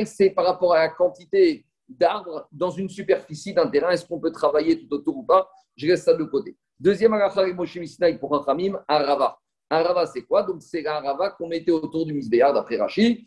c'est 0.07 0.31
par 0.31 0.45
rapport 0.45 0.75
à 0.75 0.79
la 0.79 0.89
quantité 0.89 1.65
d'arbres 1.89 2.49
dans 2.53 2.71
une 2.71 2.89
superficie 2.89 3.55
d'un 3.55 3.69
terrain. 3.69 3.91
Est-ce 3.91 4.07
qu'on 4.07 4.21
peut 4.21 4.33
travailler 4.33 4.79
tout 4.79 4.93
autour 4.95 5.19
ou 5.19 5.23
pas? 5.25 5.49
Je 5.77 5.87
laisse 5.87 6.05
ça 6.05 6.15
de 6.15 6.25
côté. 6.25 6.57
Deuxième 6.83 7.13
pour 8.19 8.35
un 8.35 8.85
Arava. 8.89 9.39
Arava, 9.71 10.05
c'est 10.07 10.23
quoi? 10.23 10.43
Donc, 10.43 10.61
c'est 10.63 10.83
l'Arava 10.83 11.31
qu'on 11.31 11.47
mettait 11.47 11.71
autour 11.71 12.05
du 12.05 12.13
Misbéar, 12.13 12.53
d'après 12.53 12.77
Rachid. 12.77 13.25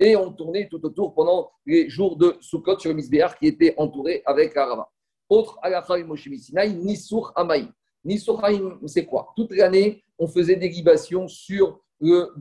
Et 0.00 0.16
on 0.16 0.32
tournait 0.32 0.66
tout 0.66 0.82
autour 0.82 1.14
pendant 1.14 1.50
les 1.66 1.90
jours 1.90 2.16
de 2.16 2.38
Sukkot 2.40 2.78
sur 2.78 2.88
le 2.88 2.96
Misbéar 2.96 3.38
qui 3.38 3.48
était 3.48 3.74
entouré 3.76 4.22
avec 4.24 4.54
l'Arava. 4.54 4.88
Autre 5.28 5.58
Agacha 5.60 6.02
Moshe 6.04 6.26
Nisur 6.26 7.34
Amaï. 7.36 7.68
Nisur 8.02 8.42
Amaï, 8.42 8.62
c'est 8.86 9.04
quoi? 9.04 9.30
Toute 9.36 9.54
l'année, 9.54 10.02
on 10.18 10.26
faisait 10.26 10.56
des 10.56 10.70
libations 10.70 11.28
sur 11.28 11.78
le, 12.00 12.32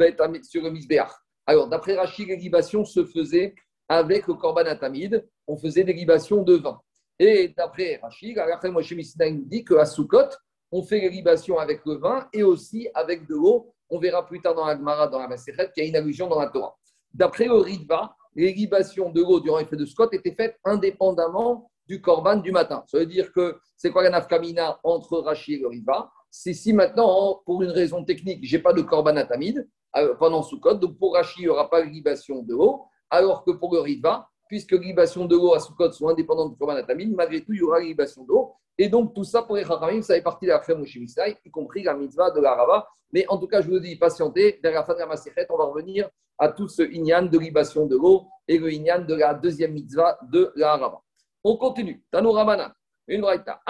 sur 0.43 0.63
le 0.63 0.69
Misbéar. 0.69 1.21
Alors, 1.45 1.67
d'après 1.67 1.97
Rachid, 1.97 2.29
les 2.29 2.37
libations 2.37 2.85
se 2.85 3.03
faisaient 3.03 3.53
avec 3.89 4.25
le 4.25 4.35
korban 4.35 4.61
atamide, 4.67 5.27
on 5.47 5.57
faisait 5.57 5.83
des 5.83 5.91
libations 5.91 6.43
de 6.43 6.55
vin. 6.55 6.79
Et 7.19 7.53
d'après 7.57 7.99
Rachid, 8.01 8.37
Moshe 8.71 8.93
nous 8.93 9.45
dit 9.47 9.65
qu'à 9.65 9.85
Sukkot, 9.85 10.29
on 10.75 10.83
fait 10.83 10.99
les 10.99 11.09
libations 11.09 11.57
avec 11.57 11.85
le 11.85 11.93
vin 11.95 12.27
et 12.33 12.43
aussi 12.43 12.89
avec 12.93 13.25
de 13.27 13.33
l'eau. 13.33 13.73
On 13.89 13.97
verra 13.97 14.25
plus 14.25 14.41
tard 14.41 14.55
dans 14.55 14.65
la 14.65 14.75
Gemara, 14.75 15.07
dans 15.07 15.19
la 15.19 15.29
Maseret, 15.29 15.71
qu'il 15.71 15.83
y 15.83 15.85
a 15.85 15.89
une 15.89 15.95
allusion 15.95 16.27
dans 16.27 16.37
la 16.37 16.49
Torah. 16.49 16.75
D'après 17.13 17.45
le 17.45 17.55
Ritva, 17.55 18.13
les 18.35 18.51
libations 18.51 19.09
de 19.09 19.21
l'eau 19.21 19.39
durant 19.39 19.59
les 19.59 19.65
fêtes 19.65 19.79
de 19.79 19.85
Sukkot 19.85 20.09
étaient 20.11 20.35
faites 20.35 20.57
indépendamment 20.65 21.71
du 21.87 22.01
korban 22.01 22.35
du 22.37 22.51
matin. 22.51 22.83
Ça 22.87 22.97
veut 22.97 23.05
dire 23.05 23.31
que 23.31 23.57
c'est 23.77 23.89
quoi 23.89 24.03
la 24.03 24.09
nafkamina 24.09 24.77
entre 24.83 25.19
Rachid 25.19 25.59
et 25.59 25.61
le 25.61 25.69
Ritva 25.69 26.11
C'est 26.29 26.53
si 26.53 26.73
maintenant, 26.73 27.41
pour 27.45 27.63
une 27.63 27.71
raison 27.71 28.03
technique, 28.03 28.45
je 28.45 28.57
n'ai 28.57 28.61
pas 28.61 28.73
de 28.73 28.81
korban 28.81 29.15
atamide, 29.15 29.69
euh, 29.95 30.13
pendant 30.15 30.43
Sukkot. 30.43 30.73
Donc 30.73 30.97
pour 30.97 31.13
Rashi, 31.13 31.39
il 31.39 31.43
n'y 31.43 31.47
aura 31.47 31.69
pas 31.69 31.81
de 31.81 31.87
libation 31.87 32.43
de 32.43 32.51
l'eau, 32.51 32.83
alors 33.09 33.45
que 33.45 33.51
pour 33.51 33.73
le 33.73 33.79
Riva, 33.79 34.27
puisque 34.47 34.71
libation 34.73 35.25
de 35.25 35.35
l'eau 35.35 35.53
à 35.53 35.59
Sukkot 35.59 35.91
sont 35.91 36.09
indépendantes 36.09 36.51
du 36.51 36.57
Korban 36.57 36.81
malgré 37.15 37.41
tout, 37.41 37.53
il 37.53 37.59
y 37.59 37.63
aura 37.63 37.79
libation 37.79 38.23
d'eau. 38.23 38.53
Et 38.77 38.89
donc 38.89 39.13
tout 39.13 39.23
ça 39.23 39.41
pour 39.41 39.55
les 39.55 39.63
Chachamim, 39.63 40.01
ça 40.01 40.15
fait 40.15 40.21
partie 40.21 40.45
de 40.45 40.51
la 40.51 40.59
crème 40.59 40.83
y 40.83 41.51
compris 41.51 41.83
la 41.83 41.93
mitzvah 41.93 42.31
de 42.31 42.41
la 42.41 42.55
Rava. 42.55 42.87
Mais 43.13 43.25
en 43.29 43.37
tout 43.37 43.47
cas, 43.47 43.61
je 43.61 43.69
vous 43.69 43.79
dis, 43.79 43.95
patientez, 43.95 44.59
vers 44.61 44.73
la 44.73 44.83
fin 44.83 44.93
de 44.93 44.99
la 44.99 45.05
Maserhet, 45.05 45.47
on 45.49 45.57
va 45.57 45.65
revenir 45.65 46.09
à 46.37 46.49
tout 46.49 46.67
ce 46.67 46.83
inyan 46.83 47.23
de 47.23 47.39
libation 47.39 47.85
de 47.85 47.95
l'eau 47.95 48.25
et 48.47 48.57
le 48.57 48.71
inyan 48.71 49.05
de 49.05 49.15
la 49.15 49.33
deuxième 49.33 49.73
mitzvah 49.73 50.17
de 50.31 50.51
la 50.55 50.75
Rava. 50.75 51.01
On 51.43 51.55
continue. 51.57 52.03
Tano 52.11 52.31
Ramanan. 52.31 52.71
Une 53.07 53.21
braïta. 53.21 53.61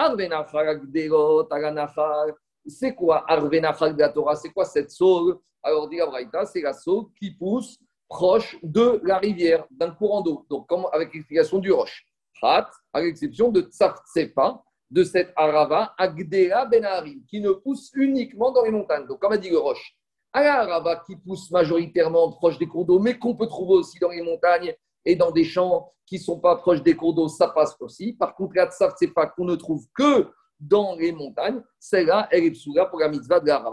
C'est 2.66 2.94
quoi 2.94 3.24
Arvenachal 3.30 3.94
de 3.94 4.00
la 4.00 4.08
Torah? 4.08 4.34
C'est 4.34 4.50
quoi 4.50 4.64
cette 4.64 4.90
saule 4.90 5.38
alors, 5.66 5.88
dit 5.88 5.98
c'est 6.44 6.60
la 6.60 6.72
saule 6.72 7.06
qui 7.18 7.32
pousse 7.32 7.76
proche 8.08 8.56
de 8.62 9.00
la 9.04 9.18
rivière, 9.18 9.66
d'un 9.70 9.90
courant 9.90 10.22
d'eau. 10.22 10.46
Donc, 10.48 10.66
avec 10.92 11.12
l'explication 11.12 11.58
du 11.58 11.72
roche. 11.72 12.06
Hat, 12.42 12.70
à 12.92 13.00
l'exception 13.00 13.50
de 13.50 13.62
Tsartsepa, 13.62 14.62
de 14.90 15.04
cette 15.04 15.32
Arava, 15.36 15.94
Agdera 15.98 16.66
Benarim, 16.66 17.24
qui 17.28 17.40
ne 17.40 17.50
pousse 17.50 17.90
uniquement 17.94 18.52
dans 18.52 18.62
les 18.62 18.70
montagnes. 18.70 19.06
Donc, 19.06 19.18
comme 19.18 19.32
a 19.32 19.38
dit 19.38 19.50
le 19.50 19.58
roche, 19.58 19.96
à 20.32 20.42
la 20.42 20.60
Arava 20.60 21.02
qui 21.06 21.16
pousse 21.16 21.50
majoritairement 21.50 22.30
proche 22.32 22.58
des 22.58 22.66
cours 22.66 22.84
d'eau, 22.84 22.98
mais 22.98 23.18
qu'on 23.18 23.34
peut 23.34 23.46
trouver 23.46 23.74
aussi 23.74 23.98
dans 23.98 24.10
les 24.10 24.22
montagnes 24.22 24.74
et 25.04 25.16
dans 25.16 25.30
des 25.30 25.44
champs 25.44 25.92
qui 26.04 26.16
ne 26.16 26.20
sont 26.20 26.38
pas 26.38 26.56
proches 26.56 26.82
des 26.82 26.94
cours 26.94 27.14
d'eau, 27.14 27.28
ça 27.28 27.48
passe 27.48 27.74
aussi. 27.80 28.12
Par 28.12 28.34
contre, 28.34 28.54
la 28.54 28.70
Tsartsepa 28.70 29.26
qu'on 29.28 29.44
ne 29.44 29.56
trouve 29.56 29.86
que 29.94 30.28
dans 30.60 30.94
les 30.96 31.12
montagnes, 31.12 31.62
celle-là, 31.78 32.28
elle 32.30 32.44
est 32.44 32.88
pour 32.90 33.00
la 33.00 33.08
mitzvah 33.08 33.40
de 33.40 33.46
la. 33.46 33.64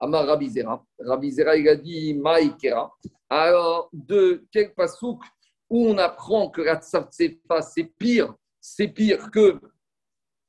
Amar 0.00 0.26
Rabizera. 0.26 0.84
Rabizera, 0.98 1.56
il 1.56 1.68
a 1.68 1.76
dit 1.76 2.14
Maïkera. 2.14 2.92
Alors, 3.28 3.90
de 3.92 4.46
quel 4.50 4.74
pasouk 4.74 5.22
où 5.68 5.86
on 5.86 5.98
apprend 5.98 6.50
que 6.50 6.62
la 6.62 6.76
Tsartsefa, 6.76 7.62
c'est 7.62 7.84
pire, 7.84 8.34
c'est 8.60 8.88
pire 8.88 9.30
que 9.30 9.60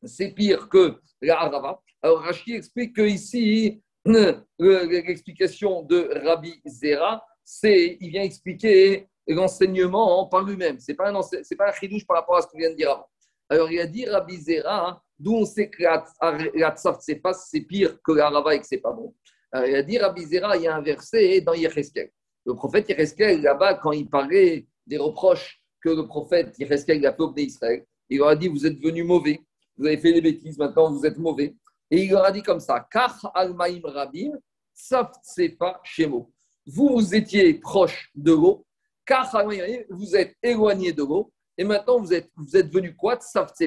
c'est 0.04 0.30
pire 0.30 0.70
que 0.70 0.96
la 1.22 1.42
Arava. 1.42 1.82
Alors, 2.02 2.22
Rashi 2.22 2.54
explique 2.54 2.96
que 2.96 3.02
ici, 3.02 3.82
l'explication 4.60 5.84
de 5.84 6.10
Rabbi 6.26 6.62
Zera, 6.66 7.26
c'est, 7.44 7.98
il 8.00 8.10
vient 8.12 8.24
expliquer 8.24 9.08
l'enseignement 9.28 10.26
par 10.28 10.44
lui-même. 10.44 10.80
Ce 10.80 10.92
n'est 10.92 10.96
pas 10.96 11.10
un, 11.10 11.22
c'est 11.22 11.56
pas 11.56 11.70
un 11.70 11.74
chidouche 11.74 12.06
par 12.06 12.18
rapport 12.18 12.38
à 12.38 12.42
ce 12.42 12.48
qu'on 12.48 12.58
vient 12.58 12.70
de 12.70 12.76
dire 12.76 12.92
avant. 12.92 13.10
Alors, 13.50 13.72
il 13.72 13.80
a 13.80 13.88
dit 13.88 14.06
Rabbi 14.06 14.38
Zera, 14.38 15.04
d'où 15.18 15.36
on 15.36 15.46
sait 15.46 15.70
que 15.70 15.84
la, 15.84 16.06
la 16.56 16.76
c'est 16.76 17.62
pire 17.62 18.02
que 18.02 18.12
la 18.14 18.28
Arava 18.28 18.56
et 18.56 18.60
que 18.60 18.66
ce 18.66 18.76
n'est 18.76 18.82
pas 18.82 18.94
bon. 18.94 19.14
Il 19.54 19.76
a 19.76 19.84
dit 19.84 19.98
Rabbi 19.98 20.26
Zera, 20.26 20.58
il 20.58 20.64
y 20.64 20.68
a 20.68 20.76
un 20.76 20.82
verset 20.82 21.42
dans 21.42 21.54
Yecheskel. 21.54 22.12
Le 22.46 22.54
prophète 22.54 22.90
Yecheskel, 22.90 23.42
là-bas, 23.42 23.76
quand 23.76 23.92
il 23.92 24.10
parlait 24.10 24.68
des 24.86 24.98
reproches 24.98 25.62
que 25.82 25.90
le 25.90 26.06
prophète 26.06 26.58
Yecheskel 26.60 27.06
a 27.06 27.14
fait 27.14 27.22
au 27.22 27.34
Israël, 27.36 27.86
il 28.10 28.20
leur 28.20 28.30
a 28.30 28.36
dit 28.36 28.48
Vous 28.48 28.66
êtes 28.66 28.80
venus 28.80 29.06
mauvais, 29.06 29.40
vous 29.78 29.86
avez 29.86 29.98
fait 29.98 30.14
des 30.14 30.22
bêtises, 30.22 30.58
maintenant 30.58 30.92
vous 30.92 31.06
êtes 31.06 31.18
mauvais. 31.18 31.56
Et 31.92 32.04
il 32.04 32.12
leur 32.12 32.26
a 32.26 32.32
dit 32.32 32.44
comme 32.44 32.60
ça 32.60 32.88
Kach 32.92 33.26
al-Maïm 33.34 33.86
Rabim, 33.86 34.32
pas 35.58 35.82
Shemo. 35.84 36.32
Vous, 36.66 36.90
vous 36.90 37.16
étiez 37.16 37.56
proche 37.56 38.12
de 38.14 38.32
l'eau, 38.32 38.66
Kach 39.06 39.34
al 39.34 39.48
vous 39.90 40.16
êtes 40.16 40.36
éloigné 40.44 40.94
de 40.94 41.02
l'eau, 41.02 41.32
et 41.58 41.64
maintenant 41.64 42.00
vous 42.00 42.14
êtes, 42.14 42.30
vous 42.36 42.56
êtes 42.56 42.72
venu 42.72 42.96
quoi 42.96 43.18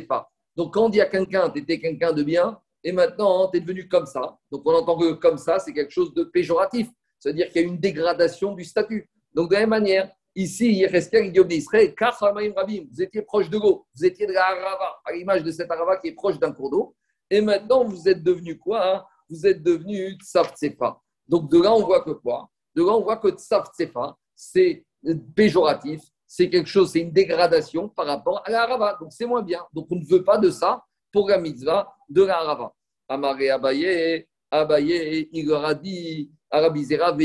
pas. 0.09 0.31
Donc 0.57 0.75
quand 0.75 0.87
on 0.87 0.89
dit 0.89 1.01
à 1.01 1.07
quelqu'un 1.07 1.51
Tu 1.51 1.61
étais 1.61 1.81
quelqu'un 1.81 2.13
de 2.13 2.23
bien, 2.23 2.61
et 2.85 2.93
maintenant 2.93 3.49
tu 3.49 3.59
es 3.59 3.61
devenu 3.61 3.89
comme 3.89 4.07
ça. 4.07 4.39
Donc 4.51 4.63
on 4.65 4.75
entend 4.75 4.99
que 4.99 5.13
comme 5.13 5.39
ça, 5.39 5.59
c'est 5.59 5.73
quelque 5.73 5.93
chose 5.93 6.13
de 6.15 6.25
péjoratif. 6.25 6.89
C'est-à-dire 7.19 7.49
qu'il 7.49 7.63
y 7.63 7.65
a 7.65 7.69
une 7.69 7.79
dégradation 7.79 8.55
du 8.55 8.65
statut. 8.65 9.09
Donc 9.35 9.51
de 9.51 9.55
la 9.55 9.61
même 9.61 9.71
manière, 9.71 10.11
Ici, 10.35 10.73
Yereskel, 10.73 11.27
il 11.27 11.33
dit 11.33 11.45
d'Israël, 11.45 11.95
Rabim, 11.99 12.87
vous 12.91 13.03
étiez 13.03 13.21
proche 13.21 13.51
de 13.51 13.59
l'eau, 13.59 13.87
vous 13.95 14.05
étiez 14.05 14.27
de 14.27 14.33
la 14.33 14.47
Arava, 14.47 15.01
à 15.05 15.13
l'image 15.13 15.43
de 15.43 15.51
cette 15.51 15.71
Arava 15.71 15.99
qui 15.99 16.09
est 16.09 16.15
proche 16.15 16.39
d'un 16.39 16.53
cours 16.53 16.71
d'eau. 16.71 16.97
Et 17.29 17.43
maintenant, 17.43 17.85
vous 17.85 18.09
êtes 18.09 18.23
devenu 18.23 18.59
quoi 18.59 18.95
hein? 18.95 19.05
Vous 19.29 19.47
êtes 19.47 19.63
devenu 19.63 20.17
Tsaf-Tsefa. 20.23 20.99
Donc 21.29 21.51
de 21.51 21.61
là, 21.61 21.75
on 21.75 21.85
voit 21.85 22.03
que 22.03 22.13
quoi? 22.13 22.49
De 22.75 22.83
là, 22.83 22.93
on 22.93 23.03
voit 23.03 23.19
que 23.19 23.29
Tsaf-Tsefa, 23.29 24.17
c'est 24.35 24.87
péjoratif, 25.35 26.01
c'est 26.27 26.49
quelque 26.49 26.69
chose, 26.69 26.93
c'est 26.93 27.01
une 27.01 27.13
dégradation 27.13 27.91
par 27.91 28.07
rapport 28.07 28.43
à 28.47 28.51
la 28.51 28.63
Arava. 28.63 28.97
Donc 28.99 29.13
c'est 29.13 29.27
moins 29.27 29.43
bien. 29.43 29.67
Donc 29.75 29.87
on 29.91 29.97
ne 29.97 30.05
veut 30.07 30.25
pas 30.25 30.39
de 30.39 30.51
ça 30.51 30.83
pour 31.13 31.29
la 31.29 31.39
mitzvah 31.39 31.95
de 32.09 32.23
la 32.23 32.39
Arava. 32.39 32.73
Amaré 33.09 33.51
Abaye, 33.51 34.27
Abaye, 34.51 35.29
il 35.33 35.47
leur 35.47 35.65
a 35.65 35.75
dit, 35.75 36.31
Arabizera, 36.51 37.17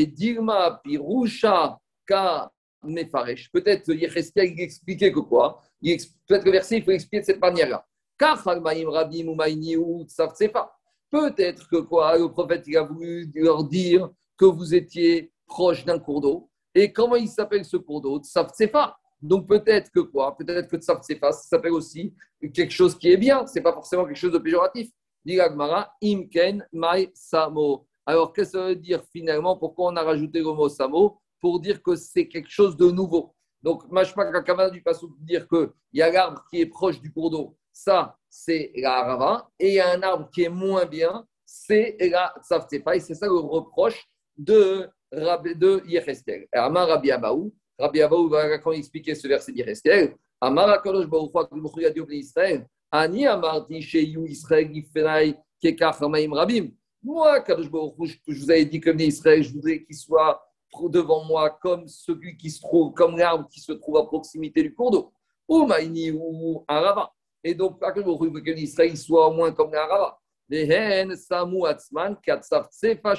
Pirusha, 0.83 1.77
Ka, 2.05 2.51
Peut-être 3.51 3.93
Yecheskel 3.93 4.53
il 4.53 4.61
expliquait 4.61 5.11
que 5.11 5.19
quoi? 5.19 5.61
Peut-être 5.81 6.45
le 6.45 6.51
verset, 6.51 6.77
il 6.77 6.83
faut 6.83 6.91
expliquer 6.91 7.21
de 7.21 7.25
cette 7.25 7.41
manière-là. 7.41 7.85
Peut-être 11.09 11.69
que 11.69 11.77
quoi? 11.77 12.17
Le 12.17 12.31
prophète, 12.31 12.63
il 12.67 12.77
a 12.77 12.83
voulu 12.83 13.31
leur 13.35 13.63
dire 13.63 14.09
que 14.37 14.45
vous 14.45 14.73
étiez 14.75 15.31
proche 15.45 15.85
d'un 15.85 15.99
cours 15.99 16.21
d'eau. 16.21 16.49
Et 16.73 16.91
comment 16.91 17.15
il 17.15 17.27
s'appelle 17.27 17.65
ce 17.65 17.77
cours 17.77 18.01
d'eau? 18.01 18.19
Tsafsefa. 18.19 18.97
Donc 19.21 19.47
peut-être 19.47 19.91
que 19.91 20.01
quoi? 20.01 20.35
Peut-être 20.37 20.69
que 20.69 20.79
ça 20.81 20.99
s'appelle 21.31 21.71
aussi 21.71 22.13
quelque 22.53 22.71
chose 22.71 22.97
qui 22.97 23.11
est 23.11 23.17
bien. 23.17 23.45
Ce 23.47 23.55
n'est 23.55 23.63
pas 23.63 23.73
forcément 23.73 24.05
quelque 24.05 24.17
chose 24.17 24.33
de 24.33 24.37
péjoratif. 24.37 24.89
Imken 26.01 26.65
Mai 26.71 27.11
Samo. 27.13 27.85
Alors 28.05 28.31
qu'est-ce 28.31 28.53
que 28.53 28.57
ça 28.59 28.67
veut 28.67 28.75
dire 28.75 29.03
finalement? 29.11 29.57
Pourquoi 29.57 29.91
on 29.91 29.95
a 29.95 30.03
rajouté 30.03 30.39
le 30.39 30.45
mot 30.45 30.69
Samo? 30.69 31.19
Pour 31.41 31.59
dire 31.59 31.81
que 31.83 31.95
c'est 31.95 32.27
quelque 32.27 32.49
chose 32.49 32.77
de 32.77 32.89
nouveau. 32.89 33.35
Donc, 33.61 33.89
Mashma 33.91 34.31
Kakama 34.31 34.69
du 34.69 34.81
Passou 34.81 35.15
dire 35.19 35.47
qu'il 35.47 35.69
y 35.93 36.01
a 36.01 36.11
l'arbre 36.11 36.43
qui 36.49 36.61
est 36.61 36.67
proche 36.67 37.01
du 37.01 37.11
cours 37.11 37.29
d'eau, 37.29 37.57
ça, 37.73 38.17
c'est 38.29 38.71
la 38.75 38.99
Harava, 38.99 39.49
et 39.59 39.69
il 39.69 39.73
y 39.73 39.79
a 39.79 39.91
un 39.91 40.01
arbre 40.03 40.29
qui 40.31 40.43
est 40.43 40.49
moins 40.49 40.85
bien, 40.85 41.25
c'est 41.45 41.97
la 41.99 42.33
Tzavtsefa, 42.43 42.95
et 42.95 42.99
c'est 42.99 43.15
ça 43.15 43.25
le 43.25 43.33
reproche 43.33 44.07
de, 44.37 44.89
de. 45.11 46.47
Amar 46.53 46.87
Rabbi 46.87 47.11
Abaou, 47.11 47.53
Rabbi 47.79 48.01
Abaou 48.01 48.29
va 48.29 48.57
quand 48.57 48.71
il 48.71 48.79
expliquait 48.79 49.15
ce 49.15 49.27
verset 49.27 49.51
d'Yecheskel, 49.51 50.15
Amar 50.41 50.69
Akadosh 50.69 51.07
Baruch 51.07 51.31
Hu, 51.75 51.85
a 51.85 51.89
dit 51.89 51.99
au 51.99 52.09
Israël, 52.09 52.67
Ani 52.91 53.25
Amarti 53.25 53.81
Sheyu 53.81 54.27
Israël 54.27 54.71
Gifenai 54.73 55.35
Kekach 55.61 56.01
Hamaim 56.01 56.33
Rabim. 56.33 56.69
Moi, 57.03 57.41
Kadosh 57.41 57.69
Baruch 57.69 58.19
je 58.27 58.39
vous 58.39 58.51
avais 58.51 58.65
dit 58.65 58.79
que 58.79 58.89
Israël, 59.01 59.43
je 59.43 59.53
voudrais 59.53 59.83
qu'il 59.83 59.95
soit 59.95 60.43
devant 60.89 61.23
moi 61.23 61.49
comme 61.61 61.87
celui 61.87 62.37
qui 62.37 62.49
se 62.49 62.61
trouve, 62.61 62.93
comme 62.93 63.17
l'arbre 63.17 63.47
qui 63.49 63.59
se 63.59 63.71
trouve 63.71 63.97
à 63.97 64.05
proximité 64.05 64.61
du 64.61 64.73
cours 64.73 64.91
d'eau, 64.91 65.13
ou 65.47 65.65
Maïni 65.65 66.11
ou 66.11 66.63
Arava. 66.67 67.11
Et 67.43 67.53
donc, 67.53 67.79
que 67.79 68.51
Israël 68.57 68.97
soit 68.97 69.27
au 69.27 69.33
moins 69.33 69.51
comme 69.51 69.71
l'Arava. 69.71 70.19
Samu 71.15 71.65
Atzman, 71.65 72.17
Sefa 72.71 73.13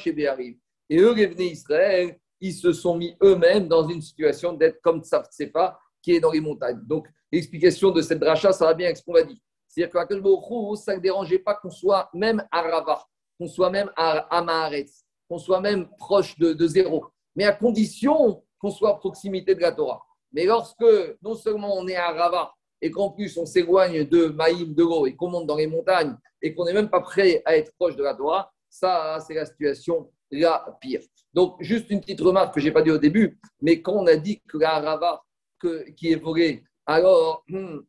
Et 0.91 0.99
eux, 0.99 1.15
les 1.15 1.45
Israël, 1.45 2.19
ils 2.41 2.55
se 2.55 2.73
sont 2.73 2.97
mis 2.97 3.17
eux-mêmes 3.23 3.69
dans 3.69 3.89
une 3.89 4.03
situation 4.03 4.53
d'être 4.53 4.81
comme 4.83 5.03
Sefa 5.03 5.79
qui 6.03 6.13
est 6.13 6.21
dans 6.21 6.31
les 6.31 6.41
montagnes. 6.41 6.81
Donc, 6.87 7.09
l'explication 7.33 7.91
de 7.91 8.01
cette 8.03 8.21
dracha, 8.21 8.53
ça 8.53 8.67
va 8.67 8.75
bien 8.75 8.87
avec 8.87 8.97
ce 8.97 9.03
qu'on 9.03 9.15
va 9.15 9.23
dire. 9.23 9.39
C'est-à-dire 9.67 10.09
que 10.09 10.77
ça 10.77 10.95
ne 10.97 11.01
dérangeait 11.01 11.39
pas 11.39 11.55
qu'on 11.55 11.71
soit 11.71 12.09
même 12.15 12.43
à 12.51 12.63
Rava, 12.63 13.05
qu'on 13.39 13.47
soit 13.47 13.71
même 13.71 13.91
à 13.97 14.43
Maharetz, 14.43 15.05
qu'on 15.29 15.39
soit 15.39 15.61
même 15.61 15.89
proche 15.99 16.39
de, 16.39 16.67
zéro 16.67 17.05
mais 17.37 17.45
à 17.45 17.53
condition 17.53 18.43
qu'on 18.59 18.71
soit 18.71 18.91
à 18.91 18.95
proximité 18.95 19.55
de 19.55 19.61
la 19.61 19.71
Torah. 19.71 20.03
Mais 20.33 20.45
lorsque 20.45 20.85
non 21.23 21.35
seulement 21.35 21.77
on 21.77 21.87
est 21.87 21.95
à 21.95 22.11
Rava 22.11 22.53
et 22.83 22.91
qu'en 22.91 23.11
plus 23.11 23.37
on 23.39 23.47
s'éloigne 23.47 24.05
de 24.05 24.27
Maïm, 24.27 24.75
de 24.75 24.83
l'eau 24.83 25.07
et 25.07 25.15
qu'on 25.15 25.31
monte 25.31 25.47
dans 25.47 25.57
les 25.57 25.69
montagnes 25.69 26.17
et 26.43 26.53
qu'on 26.53 26.65
n'est 26.65 26.73
même 26.73 26.91
pas 26.91 27.01
prêt 27.01 27.43
à 27.45 27.57
être 27.57 27.73
proche 27.79 27.95
de 27.95 28.03
la 28.03 28.15
Torah, 28.15 28.51
ça, 28.69 29.19
c'est 29.27 29.35
la 29.35 29.47
situation 29.47 30.11
la 30.31 30.79
pire. 30.81 31.01
Donc, 31.33 31.57
juste 31.61 31.91
une 31.91 32.01
petite 32.01 32.21
remarque 32.21 32.55
que 32.55 32.61
je 32.61 32.67
n'ai 32.67 32.73
pas 32.73 32.83
dit 32.83 32.91
au 32.91 32.99
début, 32.99 33.39
mais 33.61 33.81
quand 33.81 33.95
on 33.95 34.07
a 34.07 34.17
dit 34.17 34.41
que 34.49 34.59
la 34.59 34.81
Rava 34.81 35.23
qui 35.97 36.13
est 36.13 36.17
volée, 36.17 36.65
alors 36.87 37.45
hmm, 37.49 37.81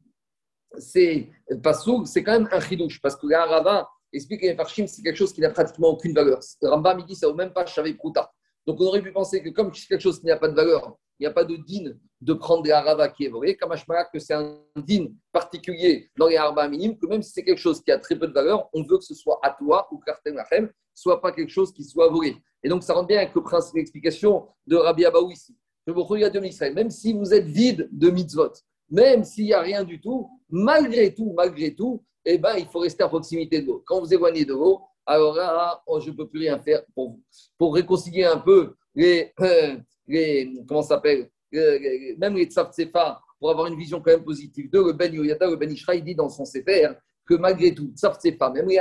c'est 0.77 1.29
pas 1.63 1.73
c'est 2.05 2.23
quand 2.23 2.33
même 2.33 2.49
un 2.51 2.59
chidouche, 2.59 3.01
parce 3.01 3.15
que 3.15 3.27
la 3.27 3.45
Rava, 3.45 3.89
explique 4.13 4.41
les 4.41 4.55
Farshim, 4.55 4.87
c'est 4.87 5.01
quelque 5.01 5.15
chose 5.15 5.33
qui 5.33 5.41
n'a 5.41 5.49
pratiquement 5.49 5.89
aucune 5.89 6.13
valeur. 6.13 6.39
Rambam, 6.61 6.99
il 6.99 7.05
dit 7.05 7.15
ça 7.15 7.29
au 7.29 7.33
même 7.33 7.53
pas 7.53 7.65
Chavé 7.65 7.93
Prouta. 7.93 8.31
Donc 8.65 8.79
on 8.79 8.85
aurait 8.85 9.01
pu 9.01 9.11
penser 9.11 9.41
que 9.41 9.49
comme 9.49 9.73
c'est 9.73 9.87
quelque 9.87 10.01
chose 10.01 10.19
qui 10.19 10.27
n'a 10.27 10.37
pas 10.37 10.47
de 10.47 10.55
valeur, 10.55 10.97
il 11.19 11.23
n'y 11.23 11.27
a 11.27 11.31
pas 11.31 11.43
de 11.43 11.55
din 11.55 11.93
de 12.21 12.33
prendre 12.33 12.63
des 12.63 12.71
harava 12.71 13.09
qui 13.09 13.25
est 13.25 13.29
volé, 13.29 13.55
comme 13.55 13.73
que 14.13 14.19
c'est 14.19 14.33
un 14.33 14.59
din 14.75 15.07
particulier 15.31 16.09
dans 16.17 16.27
les 16.27 16.37
harava 16.37 16.67
minimes, 16.67 16.97
que 16.97 17.07
même 17.07 17.21
si 17.21 17.31
c'est 17.31 17.43
quelque 17.43 17.59
chose 17.59 17.81
qui 17.81 17.91
a 17.91 17.97
très 17.97 18.17
peu 18.17 18.27
de 18.27 18.33
valeur, 18.33 18.69
on 18.73 18.83
veut 18.83 18.97
que 18.97 19.03
ce 19.03 19.15
soit 19.15 19.39
à 19.41 19.51
toi 19.51 19.87
ou 19.91 19.99
karten 19.99 20.35
lachem, 20.35 20.69
soit 20.99 21.21
pas 21.21 21.31
quelque 21.31 21.51
chose 21.51 21.73
qui 21.73 21.83
soit 21.83 22.09
volé. 22.09 22.35
Et 22.63 22.69
donc 22.69 22.83
ça 22.83 22.93
rend 22.93 23.03
bien 23.03 23.17
avec 23.17 23.33
le 23.33 23.41
principe 23.41 23.75
d'explication 23.75 24.47
de 24.67 24.75
Rabbi 24.75 25.05
Abaou 25.05 25.31
ici. 25.31 25.55
Même 25.87 26.89
si 26.89 27.13
vous 27.13 27.33
êtes 27.33 27.45
vide 27.45 27.89
de 27.91 28.09
mitzvot, 28.09 28.53
même 28.89 29.23
s'il 29.23 29.45
n'y 29.45 29.53
a 29.53 29.61
rien 29.61 29.83
du 29.83 29.99
tout, 29.99 30.29
malgré 30.49 31.13
tout, 31.13 31.33
malgré 31.35 31.73
tout, 31.73 32.03
eh 32.25 32.37
ben, 32.37 32.55
il 32.57 32.65
faut 32.67 32.79
rester 32.79 33.03
à 33.03 33.07
proximité 33.07 33.61
de 33.61 33.67
l'eau. 33.67 33.83
Quand 33.85 33.99
vous 33.99 34.13
éloignez 34.13 34.45
de 34.45 34.53
l'eau, 34.53 34.81
alors 35.05 35.35
là, 35.35 35.81
oh, 35.87 35.99
je 35.99 36.11
ne 36.11 36.15
peux 36.15 36.27
plus 36.27 36.41
rien 36.41 36.59
faire 36.59 36.83
pour 36.93 37.11
vous. 37.11 37.23
Pour 37.57 37.73
réconcilier 37.73 38.25
un 38.25 38.37
peu 38.37 38.75
les, 38.93 39.31
euh, 39.39 39.77
les 40.07 40.51
comment 40.67 40.83
s'appelle, 40.83 41.29
même 41.51 42.35
les 42.35 42.45
Tzavtsefa, 42.45 43.19
pour 43.39 43.49
avoir 43.49 43.67
une 43.67 43.77
vision 43.77 44.01
quand 44.01 44.11
même 44.11 44.23
positive 44.23 44.69
de 44.69 44.79
le 44.79 44.93
Ben 44.93 45.13
Yoyata, 45.13 45.49
le 45.49 45.55
Ben 45.55 45.71
Ishra, 45.71 45.95
il 45.95 46.03
dit 46.03 46.13
dans 46.13 46.29
son 46.29 46.45
Sefer 46.45 46.89
que 47.29 47.35
malgré 47.35 47.75
tout, 47.75 47.93
Tzavtsefa, 47.95 48.49
même 48.49 48.67
les 48.67 48.79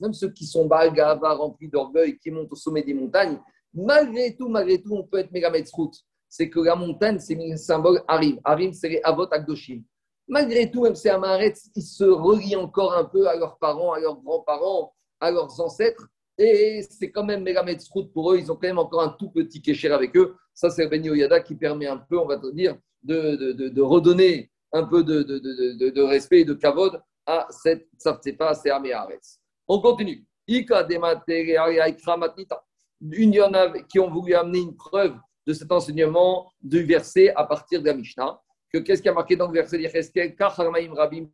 même 0.00 0.12
ceux 0.12 0.30
qui 0.30 0.46
sont 0.46 0.66
Balgava, 0.66 1.34
remplis 1.34 1.68
d'orgueil, 1.68 2.16
qui 2.18 2.30
montent 2.30 2.52
au 2.52 2.56
sommet 2.56 2.84
des 2.84 2.94
montagnes, 2.94 3.40
malgré 3.74 4.36
tout, 4.36 4.48
malgré 4.48 4.80
tout, 4.80 4.94
on 4.94 5.02
peut 5.02 5.18
être 5.18 5.74
route. 5.74 5.96
C'est 6.28 6.48
que 6.48 6.60
la 6.60 6.76
montagne, 6.76 7.18
c'est 7.18 7.36
un 7.36 7.56
symbole 7.56 8.00
Harim. 8.06 8.38
Harim, 8.44 8.72
c'est 8.72 8.88
les 8.88 9.00
Avot 9.02 9.26
Akdoshim. 9.32 9.82
Malgré 10.28 10.70
tout, 10.70 10.82
même 10.82 10.94
ces 10.94 11.08
Améaretz, 11.08 11.70
ils 11.74 11.82
se 11.82 12.04
relient 12.04 12.54
encore 12.54 12.92
un 12.92 13.04
peu 13.04 13.26
à 13.26 13.34
leurs 13.34 13.58
parents, 13.58 13.92
à 13.92 13.98
leurs 13.98 14.20
grands-parents, 14.20 14.94
à 15.18 15.32
leurs 15.32 15.60
ancêtres. 15.60 16.06
Et 16.36 16.86
c'est 16.88 17.10
quand 17.10 17.24
même 17.24 17.44
route 17.92 18.12
pour 18.12 18.32
eux. 18.32 18.38
Ils 18.38 18.52
ont 18.52 18.54
quand 18.54 18.68
même 18.68 18.78
encore 18.78 19.02
un 19.02 19.16
tout 19.18 19.30
petit 19.30 19.60
kécher 19.60 19.90
avec 19.90 20.16
eux. 20.16 20.36
Ça, 20.54 20.70
c'est 20.70 20.86
Beni 20.86 21.10
Oyada 21.10 21.40
qui 21.40 21.56
permet 21.56 21.86
un 21.88 21.96
peu, 21.96 22.16
on 22.16 22.26
va 22.26 22.36
te 22.36 22.52
dire, 22.52 22.76
de, 23.02 23.34
de, 23.34 23.68
de, 23.70 23.82
redonner 23.82 24.52
un 24.72 24.84
peu 24.84 25.02
de, 25.02 26.02
respect 26.02 26.40
et 26.40 26.44
de 26.44 26.54
kavod 26.54 27.00
à 27.28 27.46
cette 27.50 27.86
Tzavtsefa, 27.98 28.54
c'est 28.54 28.70
Améaretz. 28.70 29.38
On 29.68 29.80
continue. 29.80 30.24
Il 30.46 30.66
y 33.34 33.42
en 33.42 33.52
a 33.52 33.78
qui 33.82 34.00
ont 34.00 34.10
voulu 34.10 34.34
amener 34.34 34.60
une 34.60 34.74
preuve 34.74 35.14
de 35.46 35.52
cet 35.52 35.70
enseignement 35.70 36.50
du 36.62 36.82
verset 36.84 37.34
à 37.34 37.44
partir 37.44 37.82
de 37.82 37.86
la 37.86 37.94
Mishnah. 37.94 38.40
Que 38.72 38.78
qu'est-ce 38.78 39.02
qui 39.02 39.10
a 39.10 39.12
marqué 39.12 39.36
dans 39.36 39.46
le 39.46 39.52
verset? 39.52 39.76
d'Yecheskel 39.76 40.34
Rabim 40.38 41.28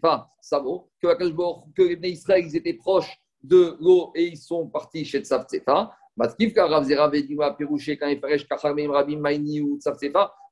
pas 0.00 0.30
Samo, 0.40 0.90
que, 1.02 1.72
que 1.74 1.82
les 1.82 2.10
Israël 2.10 2.44
ils 2.46 2.56
étaient 2.56 2.74
proches 2.74 3.18
de 3.42 3.76
l'eau 3.80 4.12
et 4.14 4.26
ils 4.28 4.36
sont 4.36 4.68
partis 4.68 5.04
chez 5.04 5.20
Tsafsefa. 5.20 5.92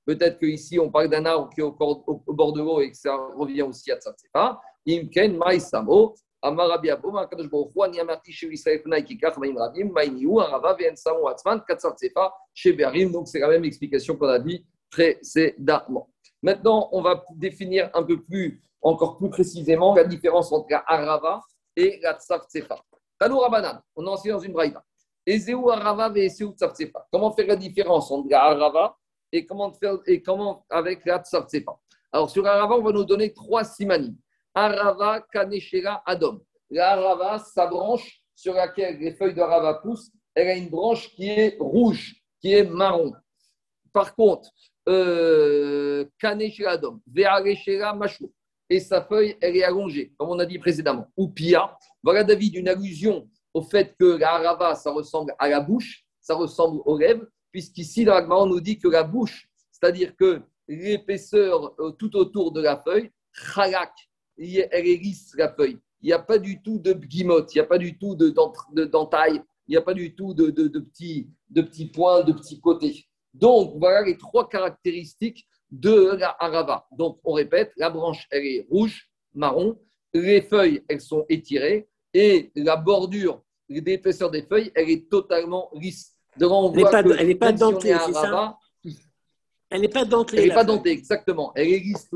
Peut-être 0.07 0.39
qu'ici, 0.39 0.79
on 0.79 0.89
parle 0.89 1.09
d'un 1.09 1.27
arbre 1.27 1.51
qui 1.53 1.61
est 1.61 1.65
au, 1.65 1.73
bord 1.73 2.53
de 2.53 2.63
l'eau 2.63 2.81
et 2.81 2.93
que 2.93 2.97
ça 2.97 3.17
revient 3.37 3.63
aussi 3.63 3.91
à 3.91 3.97
Tsafsefa. 3.97 4.61
Imken, 4.89 5.37
Mai, 5.37 5.59
Samo, 5.59 6.15
Amarabi 6.41 6.91
Aboma, 6.91 7.27
Kadosh 7.27 7.51
Baruch 7.51 7.73
Ani 7.83 7.99
Amarti, 7.99 8.31
chez 8.31 8.47
Israël, 8.47 8.81
Funai, 8.81 9.03
Kikach, 9.03 9.37
Maim 9.37 9.57
Rabim, 9.59 9.91
Arava, 10.39 10.77
Atzman, 10.79 11.61
Katsafsefa, 11.67 12.33
chez 12.55 12.73
Berim. 12.73 13.11
Donc, 13.11 13.27
c'est 13.27 13.41
la 13.41 13.49
même 13.49 13.65
explication 13.65 14.15
qu'on 14.17 14.29
a 14.29 14.39
dit 14.39 14.65
précédemment. 14.89 16.09
Maintenant, 16.41 16.89
on 16.93 17.03
va 17.03 17.25
définir 17.35 17.91
un 17.93 18.05
peu 18.05 18.23
plus 18.23 18.63
encore 18.81 19.19
plus 19.19 19.31
précisément 19.31 19.97
la 19.97 20.05
différence 20.05 20.53
entre 20.53 20.69
la 20.71 20.85
Arava 20.87 21.43
et 21.75 21.99
la 22.01 22.15
Tsaf 22.15 22.47
Tsefa. 22.47 22.79
Tanoura 23.19 23.47
Rabanan, 23.47 23.81
on 23.97 24.07
a 24.07 24.11
enseigné 24.11 24.35
dans 24.35 24.39
une 24.39 24.53
braïta. 24.53 24.85
Ezeu 25.27 25.59
Arava 25.69 26.13
et 26.15 26.29
Tsafsefa. 26.29 27.09
Comment 27.11 27.33
faire 27.33 27.49
la 27.49 27.57
différence 27.57 28.13
entre 28.13 28.29
la 28.31 28.45
Arava 28.45 28.97
et 29.33 29.45
comment, 29.47 29.73
faire, 29.73 29.99
et 30.07 30.23
comment 30.23 30.65
avec 30.71 31.05
la 31.05 31.23
Alors 32.13 32.31
sur 32.31 32.47
Arava, 32.47 32.77
on 32.77 32.83
va 32.83 32.93
nous 32.93 33.05
donner 33.05 33.33
trois 33.33 33.65
simanim. 33.65 34.17
Arava, 34.55 35.21
Kaneshera, 35.33 36.03
Adom. 36.07 36.41
La 36.71 36.93
Arava, 36.93 37.39
sa 37.39 37.67
branche 37.67 38.23
sur 38.35 38.55
laquelle 38.55 38.99
les 38.99 39.13
feuilles 39.13 39.35
d'Arava 39.35 39.75
poussent, 39.75 40.11
elle 40.35 40.49
a 40.49 40.55
une 40.55 40.69
branche 40.69 41.11
qui 41.15 41.29
est 41.29 41.57
rouge, 41.59 42.15
qui 42.41 42.53
est 42.53 42.65
marron. 42.65 43.13
Par 43.93 44.15
contre, 44.15 44.51
euh, 44.89 46.05
Kaneshera, 46.19 46.73
Adom, 46.73 47.01
Ve'areshera, 47.07 47.95
Machou. 47.95 48.33
Et 48.69 48.81
sa 48.81 49.03
feuille, 49.03 49.37
elle 49.41 49.57
est 49.57 49.63
allongée, 49.63 50.13
comme 50.19 50.31
on 50.31 50.39
a 50.39 50.47
dit 50.47 50.59
précédemment. 50.59 51.07
Ou 51.17 51.29
Pia. 51.29 51.79
Voilà, 52.03 52.25
David, 52.25 52.57
une 52.57 52.69
allusion 52.69 53.29
au 53.57 53.63
fait 53.63 53.95
que 53.99 54.19
la 54.19 54.35
harava, 54.35 54.75
ça 54.75 54.91
ressemble 54.91 55.35
à 55.39 55.49
la 55.49 55.61
bouche, 55.61 56.05
ça 56.21 56.35
ressemble 56.35 56.83
aux 56.85 56.99
lèvres, 56.99 57.25
puisqu'ici, 57.57 58.05
dans 58.05 58.13
la 58.13 58.37
on 58.37 58.45
nous 58.45 58.61
dit 58.61 58.79
que 58.79 58.87
la 58.87 59.03
bouche, 59.03 59.49
c'est-à-dire 59.73 60.15
que 60.15 60.43
l'épaisseur 60.69 61.75
euh, 61.81 61.91
tout 61.93 62.15
autour 62.15 62.53
de 62.53 62.61
la 62.61 62.77
feuille, 62.77 63.11
chalak, 63.33 63.95
elle 64.37 64.87
est 64.87 65.03
lisse, 65.03 65.33
la 65.39 65.51
feuille. 65.55 65.79
Il 66.03 66.09
n'y 66.09 66.13
a 66.13 66.19
pas 66.19 66.37
du 66.37 66.61
tout 66.61 66.79
de 66.79 66.93
guimotte, 66.93 67.55
il 67.55 67.57
n'y 67.57 67.63
a 67.63 67.67
pas 67.67 67.79
du 67.79 67.97
tout 67.97 68.15
de, 68.15 68.29
dentaille, 68.85 69.41
il 69.67 69.71
n'y 69.71 69.77
a 69.79 69.81
pas 69.81 69.95
du 69.95 70.15
tout 70.15 70.35
de, 70.35 70.51
de, 70.51 70.79
petits, 70.81 71.31
de 71.49 71.63
petits 71.63 71.87
points, 71.87 72.25
de 72.25 72.35
petits 72.35 72.61
côtés. 72.61 73.07
Donc, 73.33 73.79
voilà 73.79 74.03
les 74.03 74.19
trois 74.19 74.51
caractéristiques 74.51 75.49
de 75.71 76.15
la 76.15 76.37
harava. 76.39 76.87
Donc, 76.93 77.21
on 77.25 77.33
répète, 77.33 77.73
la 77.79 77.89
branche, 77.89 78.27
elle 78.31 78.45
est 78.45 78.67
rouge, 78.69 79.09
marron, 79.33 79.81
les 80.13 80.43
feuilles, 80.43 80.85
elles 80.89 81.01
sont 81.01 81.25
étirées, 81.31 81.89
et 82.13 82.51
la 82.55 82.77
bordure 82.77 83.43
l'épaisseur 83.71 84.31
des 84.31 84.43
feuilles, 84.43 84.71
elle 84.75 84.91
est 84.91 85.09
totalement 85.09 85.71
lisse. 85.73 86.16
Elle 86.39 87.27
n'est 87.27 87.35
pas, 87.35 87.53
dentelée, 87.53 87.97
c'est 88.07 88.13
ça 88.13 88.59
Elle 89.71 89.81
n'est 89.81 89.89
pas 89.89 90.05
dentelée. 90.05 90.43
Elle 90.43 90.49
n'est 90.49 90.55
pas 90.55 90.65
dentelée, 90.65 90.93
exactement. 90.93 91.53
Elle 91.55 91.69
est 91.69 91.79
lisse. 91.79 92.11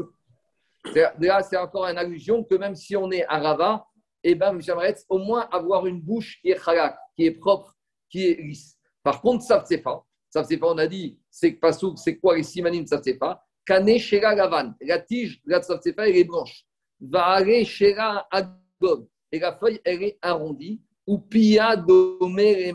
Là, 1.19 1.43
c'est 1.43 1.57
encore 1.57 1.87
une 1.87 1.99
allusion 1.99 2.45
que 2.45 2.55
même 2.55 2.75
si 2.75 2.97
on 2.97 3.11
est 3.11 3.25
à 3.27 3.39
Rava, 3.39 3.87
eh 4.23 4.35
ben, 4.35 4.61
j'aimerais 4.61 4.95
au 5.09 5.19
moins 5.19 5.49
avoir 5.51 5.87
une 5.87 6.01
bouche 6.01 6.39
qui 6.41 6.51
est 6.51 6.69
halak, 6.69 6.97
qui 7.17 7.27
est 7.27 7.33
propre, 7.33 7.75
qui 8.09 8.27
est 8.27 8.41
lisse. 8.41 8.77
Par 9.03 9.21
contre, 9.21 9.45
ça 9.45 9.65
ne 9.69 9.77
pas. 9.79 10.05
Ça 10.29 10.43
pas, 10.43 10.67
on 10.69 10.79
a 10.79 10.87
dit, 10.87 11.19
c'est 11.31 11.59
c'est 11.97 12.17
quoi 12.19 12.37
les 12.37 12.43
simanim, 12.43 12.87
ça 12.87 13.01
ne 13.05 13.13
pas. 13.15 13.43
Kane 13.65 13.99
shera 13.99 14.35
gavan. 14.35 14.75
La 14.81 14.99
tige 15.01 15.43
de 15.45 15.51
la 15.51 15.61
tsafsefa, 15.61 16.09
elle 16.09 16.17
est 16.17 16.25
blanche. 16.25 16.65
Vaare 17.01 17.65
shera. 17.65 18.29
Et 19.33 19.39
la 19.39 19.57
feuille, 19.57 19.81
elle 19.85 20.03
est 20.03 20.19
arrondie 20.23 20.81
ou 21.07 21.19
pia 21.19 21.77
domer. 21.77 22.73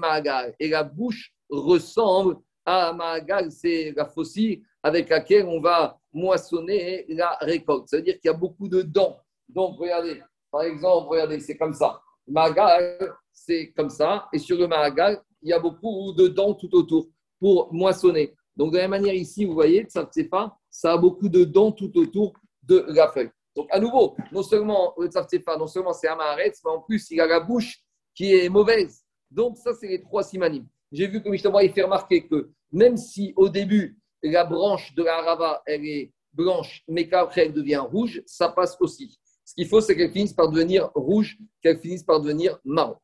Et 0.59 0.67
la 0.67 0.83
bouche 0.83 1.34
ressemble 1.49 2.37
à 2.65 2.93
magal, 2.93 3.51
c'est 3.51 3.93
la 3.95 4.05
faucille 4.05 4.63
avec 4.81 5.09
laquelle 5.09 5.45
on 5.45 5.61
va 5.61 5.99
moissonner 6.13 7.05
la 7.09 7.37
récolte. 7.41 7.87
C'est-à-dire 7.87 8.15
qu'il 8.19 8.29
y 8.29 8.33
a 8.33 8.37
beaucoup 8.37 8.67
de 8.67 8.81
dents. 8.81 9.17
Donc, 9.47 9.77
regardez, 9.77 10.21
par 10.51 10.63
exemple, 10.63 11.09
regardez, 11.09 11.39
c'est 11.39 11.57
comme 11.57 11.73
ça. 11.73 12.01
Magal, 12.27 13.13
c'est 13.31 13.71
comme 13.75 13.89
ça. 13.89 14.27
Et 14.33 14.39
sur 14.39 14.57
le 14.57 14.67
magal, 14.67 15.21
il 15.41 15.49
y 15.49 15.53
a 15.53 15.59
beaucoup 15.59 16.13
de 16.13 16.27
dents 16.27 16.53
tout 16.53 16.73
autour 16.73 17.07
pour 17.39 17.71
moissonner. 17.73 18.33
Donc, 18.55 18.71
de 18.71 18.77
la 18.77 18.83
même 18.83 19.01
manière, 19.01 19.13
ici, 19.13 19.45
vous 19.45 19.53
voyez, 19.53 19.85
ça 19.89 20.09
ne 20.15 20.23
pas, 20.23 20.57
ça 20.69 20.93
a 20.93 20.97
beaucoup 20.97 21.29
de 21.29 21.43
dents 21.43 21.71
tout 21.71 21.91
autour 21.97 22.33
de 22.63 22.85
la 22.87 23.09
feuille. 23.09 23.29
Donc, 23.55 23.67
à 23.71 23.79
nouveau, 23.79 24.15
non 24.31 24.43
seulement 24.43 24.93
le 24.97 25.09
pas, 25.43 25.57
non 25.57 25.67
seulement 25.67 25.93
c'est 25.93 26.07
Amaretz, 26.07 26.61
mais 26.63 26.71
en 26.71 26.81
plus, 26.81 27.09
il 27.11 27.21
a 27.21 27.27
la 27.27 27.39
bouche 27.39 27.79
qui 28.13 28.33
est 28.33 28.49
mauvaise. 28.49 29.03
Donc, 29.29 29.57
ça, 29.57 29.73
c'est 29.73 29.87
les 29.87 30.01
trois 30.01 30.23
simanim. 30.23 30.65
J'ai 30.95 31.07
vu 31.07 31.21
que 31.21 31.29
justement, 31.31 31.59
il 31.59 31.73
fait 31.73 31.83
remarquer 31.83 32.25
que 32.25 32.49
même 32.71 32.95
si 32.95 33.33
au 33.35 33.49
début, 33.49 33.99
la 34.23 34.45
branche 34.45 34.95
de 34.95 35.03
la 35.03 35.21
rava, 35.21 35.61
elle 35.65 35.85
est 35.85 36.13
blanche, 36.31 36.83
mais 36.87 37.07
qu'après, 37.09 37.45
elle 37.45 37.53
devient 37.53 37.83
rouge, 37.91 38.23
ça 38.25 38.49
passe 38.49 38.77
aussi. 38.79 39.19
Ce 39.43 39.53
qu'il 39.53 39.67
faut, 39.67 39.81
c'est 39.81 39.95
qu'elle 39.95 40.11
finisse 40.11 40.33
par 40.33 40.49
devenir 40.49 40.89
rouge, 40.95 41.37
qu'elle 41.61 41.79
finisse 41.79 42.03
par 42.03 42.21
devenir 42.21 42.57
marron. 42.63 42.95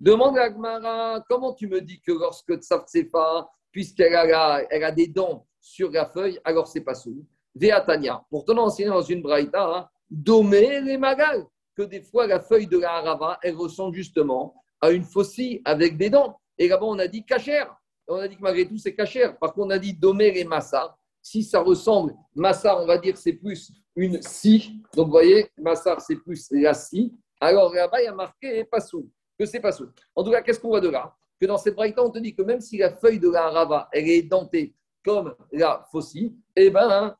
Demande 0.00 0.36
à 0.38 0.50
Gmara, 0.50 1.24
comment 1.28 1.54
tu 1.54 1.68
me 1.68 1.80
dis 1.80 2.00
que 2.00 2.12
lorsque 2.12 2.52
pas, 3.12 3.48
puisqu'elle 3.70 4.14
a, 4.14 4.62
elle 4.68 4.84
a 4.84 4.90
des 4.90 5.06
dents 5.06 5.46
sur 5.60 5.90
la 5.90 6.06
feuille, 6.06 6.40
alors 6.44 6.66
c'est 6.66 6.82
pas 6.82 6.94
sous. 6.94 7.24
Veatania. 7.54 8.22
Pourtant, 8.28 8.54
on 8.54 8.66
enseigne 8.66 8.88
dans 8.88 9.02
une 9.02 9.22
braïta, 9.22 9.64
hein, 9.64 9.88
les 10.10 10.98
magal 10.98 11.46
que 11.76 11.82
des 11.82 12.02
fois 12.02 12.26
la 12.26 12.40
feuille 12.40 12.66
de 12.66 12.78
la 12.78 12.96
harava, 12.96 13.38
elle 13.42 13.54
ressemble 13.54 13.94
justement 13.94 14.54
à 14.80 14.90
une 14.90 15.04
faucille 15.04 15.60
avec 15.64 15.96
des 15.96 16.10
dents. 16.10 16.40
Et 16.58 16.68
là-bas, 16.68 16.86
on 16.86 16.98
a 16.98 17.06
dit 17.06 17.24
cachère. 17.24 17.74
On 18.08 18.16
a 18.16 18.28
dit 18.28 18.36
que 18.36 18.42
malgré 18.42 18.66
tout, 18.66 18.78
c'est 18.78 18.94
cachère. 18.94 19.36
Par 19.38 19.52
contre, 19.52 19.66
on 19.66 19.70
a 19.70 19.78
dit 19.78 19.94
domer 19.94 20.32
et 20.38 20.44
massa. 20.44 20.96
Si 21.20 21.42
ça 21.42 21.60
ressemble, 21.60 22.14
massa, 22.34 22.80
on 22.80 22.86
va 22.86 22.98
dire 22.98 23.16
c'est 23.16 23.32
plus 23.32 23.72
une 23.96 24.22
scie. 24.22 24.80
Donc, 24.94 25.06
vous 25.06 25.12
voyez, 25.12 25.50
massa, 25.58 25.96
c'est 25.98 26.16
plus 26.16 26.46
la 26.52 26.72
scie. 26.72 27.12
Alors 27.40 27.74
là-bas, 27.74 28.00
il 28.00 28.04
y 28.04 28.08
a 28.08 28.14
marqué 28.14 28.64
passou, 28.64 29.10
que 29.38 29.44
c'est 29.44 29.60
passou. 29.60 29.88
En 30.14 30.22
tout 30.22 30.30
cas, 30.30 30.40
qu'est-ce 30.42 30.60
qu'on 30.60 30.68
voit 30.68 30.80
de 30.80 30.88
là? 30.88 31.14
Que 31.40 31.46
dans 31.46 31.58
cette 31.58 31.74
braïta, 31.74 32.02
on 32.02 32.10
te 32.10 32.18
dit 32.18 32.34
que 32.34 32.42
même 32.42 32.60
si 32.60 32.78
la 32.78 32.90
feuille 32.90 33.18
de 33.18 33.28
la 33.28 33.46
harava, 33.46 33.88
elle 33.92 34.08
est 34.08 34.22
dentée 34.22 34.74
comme 35.04 35.34
la 35.52 35.84
faucille, 35.90 36.34
eh 36.54 36.70
ben, 36.70 37.16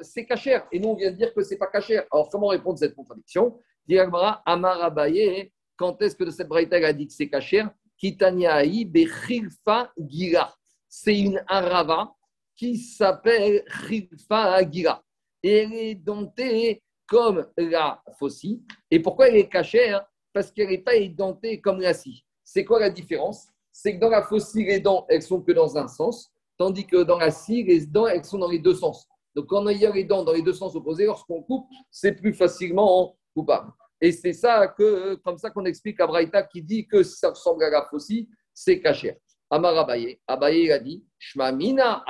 c'est 0.00 0.26
cachère. 0.26 0.66
Et 0.72 0.78
nous, 0.78 0.90
on 0.90 0.94
vient 0.94 1.10
de 1.10 1.16
dire 1.16 1.34
que 1.34 1.42
c'est 1.42 1.58
pas 1.58 1.66
cachère. 1.66 2.04
Alors, 2.10 2.28
comment 2.28 2.48
répondre 2.48 2.74
à 2.74 2.78
cette 2.78 2.94
contradiction? 2.94 3.58
Amar 3.90 4.42
Amarabaye, 4.46 5.52
quand 5.76 6.00
est-ce 6.00 6.16
que 6.16 6.24
de 6.24 6.30
cette 6.30 6.48
braïta 6.48 6.76
a 6.76 6.92
dit 6.92 7.06
que 7.06 7.12
c'est 7.12 7.28
cachère 7.28 7.70
Kitaniaï 8.04 8.84
Bechilfa 8.84 9.90
Gira. 9.96 10.54
C'est 10.86 11.18
une 11.18 11.42
arava 11.46 12.12
qui 12.54 12.76
s'appelle 12.76 13.64
Chilfa 13.66 14.60
Gira. 14.70 15.02
Et 15.42 15.62
elle 15.62 15.72
est 15.72 15.94
dentée 15.94 16.82
comme 17.06 17.46
la 17.56 18.02
faucille. 18.18 18.62
Et 18.90 19.00
pourquoi 19.00 19.28
elle 19.28 19.36
est 19.36 19.48
cachère 19.48 20.04
Parce 20.34 20.52
qu'elle 20.52 20.68
n'est 20.68 20.82
pas 20.82 20.96
édentée 20.96 21.62
comme 21.62 21.80
la 21.80 21.94
scie. 21.94 22.26
C'est 22.44 22.62
quoi 22.66 22.78
la 22.78 22.90
différence? 22.90 23.46
C'est 23.72 23.94
que 23.94 24.00
dans 24.00 24.10
la 24.10 24.22
faucille, 24.22 24.66
les 24.66 24.80
dents, 24.80 25.06
elles 25.08 25.22
sont 25.22 25.40
que 25.40 25.52
dans 25.52 25.78
un 25.78 25.88
sens, 25.88 26.30
tandis 26.58 26.86
que 26.86 27.04
dans 27.04 27.18
la 27.18 27.30
scie, 27.30 27.62
les 27.62 27.86
dents, 27.86 28.06
elles 28.06 28.26
sont 28.26 28.38
dans 28.38 28.50
les 28.50 28.58
deux 28.58 28.74
sens. 28.74 29.06
Donc, 29.34 29.46
quand 29.46 29.66
il 29.68 29.78
y 29.78 29.86
a 29.86 29.90
les 29.90 30.04
dents 30.04 30.24
dans 30.24 30.32
les 30.34 30.42
deux 30.42 30.52
sens 30.52 30.76
opposés, 30.76 31.06
lorsqu'on 31.06 31.42
coupe, 31.42 31.66
c'est 31.90 32.12
plus 32.12 32.34
facilement 32.34 33.16
coupable. 33.34 33.72
Et 34.04 34.12
c'est 34.12 34.34
ça 34.34 34.68
que, 34.68 35.14
comme 35.24 35.38
ça 35.38 35.48
qu'on 35.48 35.64
explique 35.64 35.98
à 35.98 36.06
Braïta 36.06 36.42
qui 36.42 36.60
dit 36.60 36.86
que 36.86 37.02
ça 37.02 37.30
ressemble 37.30 37.64
à 37.64 37.70
la 37.70 37.86
faucille, 37.86 38.28
c'est 38.52 38.78
Kacher. 38.78 39.16
Amar 39.48 39.78
Abaye, 39.78 40.20
Abaye 40.26 40.70
a 40.72 40.78
dit 40.78 41.02
Shmamina 41.18 42.04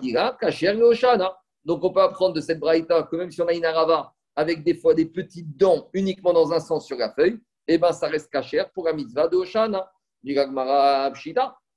gira 0.00 0.36
Kacher 0.40 0.76
Yoshana. 0.76 1.36
Donc 1.64 1.82
on 1.82 1.90
peut 1.90 2.02
apprendre 2.02 2.34
de 2.34 2.40
cette 2.40 2.60
Braïta 2.60 3.02
que 3.02 3.16
même 3.16 3.32
si 3.32 3.42
on 3.42 3.48
a 3.48 3.52
une 3.52 3.64
arava 3.64 4.14
avec 4.36 4.62
des 4.62 4.74
fois 4.74 4.94
des 4.94 5.06
petites 5.06 5.56
dents 5.56 5.88
uniquement 5.92 6.32
dans 6.32 6.52
un 6.52 6.60
sens 6.60 6.86
sur 6.86 6.96
la 6.96 7.12
feuille, 7.12 7.40
eh 7.66 7.78
ben 7.78 7.90
ça 7.90 8.06
reste 8.06 8.30
Kacher 8.30 8.66
pour 8.72 8.84
la 8.84 8.92
mitzvah 8.92 9.26
de 9.26 9.38
Oshana. 9.38 9.90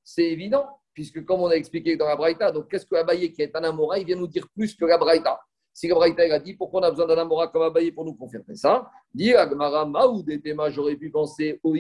C'est 0.04 0.24
évident, 0.24 0.68
puisque 0.94 1.26
comme 1.26 1.42
on 1.42 1.48
a 1.48 1.56
expliqué 1.56 1.98
dans 1.98 2.08
la 2.08 2.16
Braïta, 2.16 2.52
donc 2.52 2.70
qu'est-ce 2.70 2.86
que 2.86 2.94
Abaye 2.94 3.34
qui 3.34 3.42
est 3.42 3.56
un 3.56 3.64
Amora, 3.64 3.98
il 3.98 4.06
vient 4.06 4.18
nous 4.18 4.28
dire 4.28 4.48
plus 4.54 4.76
que 4.76 4.86
la 4.86 5.00
Braïta. 5.00 5.40
Si 5.74 5.88
la 5.88 5.96
a 5.96 6.40
dit 6.40 6.54
pourquoi 6.54 6.82
on 6.82 6.84
a 6.84 6.92
besoin 6.92 7.08
d'un 7.08 7.18
Amora 7.18 7.48
comme 7.48 7.62
Abaye 7.62 7.92
pour 7.92 8.04
nous 8.06 8.14
confirmer 8.14 8.56
ça, 8.56 8.90
dit 9.14 9.34
Agmara 9.34 9.86
Maoudetema, 9.86 10.70
j'aurais 10.70 10.96
pu 10.96 11.10
penser 11.10 11.60
au 11.64 11.76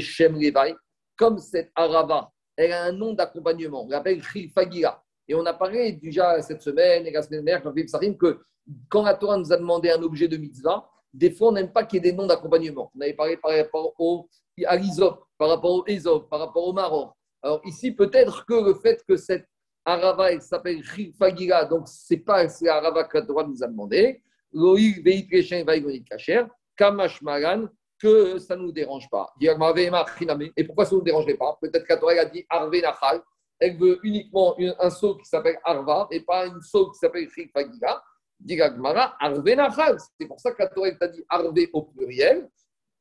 Shem 0.00 0.38
comme 1.16 1.38
cette 1.38 1.70
Arava, 1.74 2.30
elle 2.56 2.72
a 2.72 2.84
un 2.84 2.92
nom 2.92 3.12
d'accompagnement, 3.12 3.84
on 3.84 3.88
l'appelle 3.88 4.22
Fagira. 4.22 5.02
Et 5.26 5.34
on 5.34 5.44
a 5.44 5.52
parlé 5.52 5.92
déjà 5.92 6.40
cette 6.40 6.62
semaine 6.62 7.06
et 7.06 7.10
la 7.10 7.22
semaine 7.22 7.44
dernière, 7.44 7.62
quand 7.62 8.18
que 8.18 8.40
quand 8.88 9.02
la 9.02 9.14
Torah 9.14 9.36
nous 9.36 9.52
a 9.52 9.56
demandé 9.56 9.90
un 9.90 10.02
objet 10.02 10.28
de 10.28 10.36
mitzvah, 10.36 10.88
des 11.12 11.30
fois 11.30 11.48
on 11.48 11.52
n'aime 11.52 11.72
pas 11.72 11.84
qu'il 11.84 12.02
y 12.02 12.08
ait 12.08 12.12
des 12.12 12.16
noms 12.16 12.26
d'accompagnement. 12.26 12.90
On 12.96 13.00
avait 13.00 13.14
parlé 13.14 13.36
par 13.36 13.54
rapport 13.54 13.94
au 13.98 14.28
Alizop, 14.66 15.26
par 15.36 15.48
rapport 15.50 15.72
au 15.72 15.84
Ezop, 15.86 16.28
par 16.28 16.40
rapport 16.40 16.66
au 16.66 16.72
Maroc. 16.72 17.12
Alors 17.42 17.60
ici, 17.64 17.92
peut-être 17.92 18.44
que 18.46 18.54
le 18.54 18.74
fait 18.74 19.02
que 19.06 19.16
cette 19.16 19.46
Arava, 19.88 20.30
elle 20.32 20.42
s'appelle 20.42 20.82
Fagira, 21.18 21.64
donc 21.64 21.88
ce 21.88 22.12
n'est 22.12 22.20
pas 22.20 22.46
Arava 22.68 23.04
que 23.04 23.16
la 23.16 23.24
Torah 23.24 23.44
nous 23.44 23.64
a 23.64 23.66
demandé. 23.66 24.22
Loïc 24.52 25.30
Kacher, 26.06 26.44
Kamash 26.76 27.22
Magan, 27.22 27.68
que 27.98 28.38
ça 28.38 28.54
ne 28.54 28.62
nous 28.64 28.72
dérange 28.72 29.08
pas. 29.08 29.32
Et 29.40 30.64
pourquoi 30.64 30.84
ça 30.84 30.92
ne 30.92 30.98
nous 30.98 31.04
dérangerait 31.04 31.38
pas? 31.38 31.56
Peut-être 31.60 31.86
Torah 31.98 32.12
a 32.12 32.26
dit 32.26 32.44
Arve 32.50 32.76
Nachal, 32.76 33.22
elle 33.58 33.78
veut 33.78 33.98
uniquement 34.02 34.54
un 34.78 34.90
saut 34.90 35.16
qui 35.16 35.24
s'appelle 35.24 35.58
Arva 35.64 36.06
et 36.10 36.20
pas 36.20 36.46
une 36.46 36.60
saut 36.60 36.90
qui 36.90 36.98
s'appelle 36.98 37.26
Fagira. 37.30 38.04
Digagmara, 38.38 39.16
Arve 39.18 39.48
Nachal. 39.54 39.96
C'est 40.20 40.26
pour 40.26 40.38
ça 40.38 40.52
Torah 40.52 40.92
t'a 40.92 41.08
dit 41.08 41.24
Arve 41.30 41.54
au 41.72 41.82
pluriel, 41.82 42.46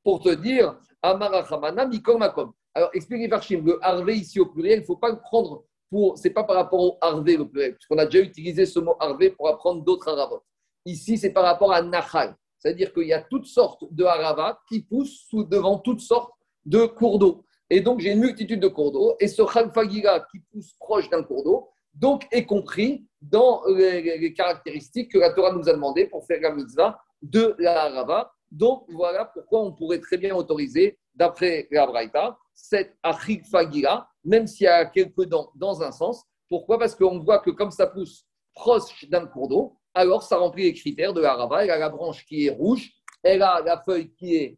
pour 0.04 0.22
te 0.22 0.30
dire 0.30 0.80
Amara 1.02 1.44
Chamana, 1.46 1.86
Mikom 1.86 2.18
Makom. 2.18 2.54
Alors, 2.74 2.92
expliquez 2.94 3.28
Farshim, 3.28 3.66
le 3.66 3.78
Arve 3.84 4.10
ici 4.12 4.40
au 4.40 4.46
pluriel, 4.46 4.78
il 4.78 4.82
ne 4.82 4.86
faut 4.86 4.96
pas 4.96 5.10
le 5.10 5.20
prendre 5.20 5.66
pour, 5.90 6.18
c'est 6.18 6.32
pas 6.32 6.44
par 6.44 6.56
rapport 6.56 6.80
au 6.80 6.98
Harvé, 7.02 7.38
le 7.38 7.48
pluriel, 7.48 7.76
puisqu'on 7.76 7.98
a 7.98 8.06
déjà 8.06 8.24
utilisé 8.24 8.66
ce 8.66 8.80
mot 8.80 8.96
Harvé 9.00 9.32
pour 9.32 9.48
apprendre 9.48 9.84
d'autres 9.84 10.10
Haravot. 10.10 10.42
Ici, 10.86 11.18
c'est 11.18 11.32
par 11.32 11.44
rapport 11.44 11.74
à 11.74 11.82
Nahal. 11.82 12.36
C'est-à-dire 12.58 12.94
qu'il 12.94 13.08
y 13.08 13.14
a 13.14 13.22
toutes 13.22 13.46
sortes 13.46 13.84
de 13.92 14.04
Haravat 14.04 14.60
qui 14.68 14.82
poussent 14.82 15.28
devant 15.32 15.80
toutes 15.80 16.02
sortes 16.02 16.32
de 16.66 16.86
cours 16.86 17.20
d'eau. 17.20 17.46
Et 17.70 17.82
donc, 17.82 18.00
j'ai 18.00 18.12
une 18.12 18.20
multitude 18.20 18.60
de 18.60 18.68
cours 18.68 18.92
d'eau. 18.92 19.16
Et 19.20 19.28
ce 19.28 19.42
Khalfagira 19.42 20.26
qui 20.32 20.40
pousse 20.52 20.74
proche 20.80 21.10
d'un 21.10 21.24
cours 21.24 21.44
d'eau, 21.44 21.70
donc, 21.94 22.28
est 22.32 22.46
compris 22.46 23.06
dans 23.22 23.64
les, 23.68 24.34
caractéristiques 24.34 25.12
que 25.12 25.18
la 25.18 25.34
Torah 25.34 25.52
nous 25.52 25.68
a 25.68 25.74
demandé 25.74 26.06
pour 26.06 26.26
faire 26.26 26.40
la 26.42 26.52
mitzvah 26.52 27.00
de 27.22 27.56
la 27.58 27.86
Harava. 27.86 28.32
Donc, 28.52 28.86
voilà 28.90 29.26
pourquoi 29.26 29.62
on 29.62 29.74
pourrait 29.74 30.00
très 30.00 30.18
bien 30.18 30.36
autoriser, 30.36 30.98
d'après 31.16 31.68
la 31.72 31.88
Braïta, 31.88 32.38
cette 32.54 32.96
Achikfagira, 33.04 34.08
même 34.28 34.46
s'il 34.46 34.66
y 34.66 34.68
a 34.68 34.86
quelques 34.86 35.26
dents 35.26 35.52
dans 35.56 35.82
un 35.82 35.92
sens. 35.92 36.24
Pourquoi? 36.50 36.78
Parce 36.78 36.94
qu'on 36.94 37.20
voit 37.20 37.40
que 37.40 37.50
comme 37.50 37.72
ça 37.72 37.88
pousse 37.88 38.26
proche 38.54 39.06
d'un 39.10 39.26
cours 39.26 39.48
d'eau, 39.48 39.78
alors 39.94 40.22
ça 40.22 40.38
remplit 40.38 40.64
les 40.64 40.74
critères 40.74 41.14
de 41.14 41.22
la 41.22 41.32
Harava. 41.32 41.64
Elle 41.64 41.72
a 41.72 41.78
la 41.78 41.90
branche 41.90 42.26
qui 42.26 42.46
est 42.46 42.52
rouge, 42.52 42.92
elle 43.24 43.42
a 43.42 43.62
la 43.66 43.82
feuille 43.82 44.14
qui 44.14 44.36
est 44.36 44.58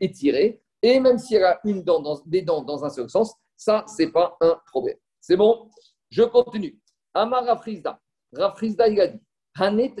étirée, 0.00 0.62
et 0.82 1.00
même 1.00 1.18
si 1.18 1.34
elle 1.34 1.44
a 1.44 1.60
une 1.64 1.82
dent 1.82 2.00
dans, 2.00 2.20
des 2.26 2.42
dents 2.42 2.62
dans 2.62 2.84
un 2.84 2.90
seul 2.90 3.08
sens, 3.08 3.34
ça, 3.56 3.84
ce 3.86 4.02
n'est 4.02 4.12
pas 4.12 4.36
un 4.40 4.60
problème. 4.66 4.96
C'est 5.20 5.36
bon? 5.36 5.70
Je 6.10 6.22
continue. 6.22 6.78
Amar 7.14 7.44
Rafrizda. 7.44 8.00
Rafrizda, 8.32 8.88
il 8.88 9.00
a 9.00 9.08
dit 9.08 9.20
Hanet 9.58 9.94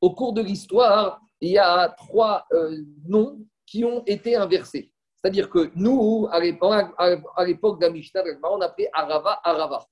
Au 0.00 0.14
cours 0.14 0.32
de 0.32 0.42
l'histoire, 0.42 1.20
il 1.40 1.50
y 1.50 1.58
a 1.58 1.88
trois 1.90 2.46
euh, 2.52 2.76
noms 3.06 3.38
qui 3.66 3.84
ont 3.84 4.02
été 4.06 4.36
inversés. 4.36 4.92
C'est-à-dire 5.26 5.50
que 5.50 5.72
nous, 5.74 6.28
à 6.30 6.38
l'époque 6.38 7.80
Mishnah, 7.90 8.22
on 8.44 8.60
appelait 8.60 8.88
Arava, 8.92 9.40
Arava. 9.42 9.84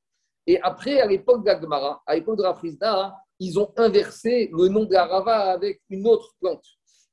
Et 0.46 0.60
après, 0.60 1.00
à 1.00 1.06
l'époque 1.06 1.44
la 1.44 1.58
à 2.06 2.14
l'époque 2.14 2.38
de 2.38 2.44
Rafrizda, 2.44 3.16
ils 3.40 3.58
ont 3.58 3.72
inversé 3.76 4.48
le 4.52 4.68
nom 4.68 4.84
de 4.84 4.94
Arava 4.94 5.50
avec 5.50 5.82
une 5.90 6.06
autre 6.06 6.36
plante. 6.40 6.64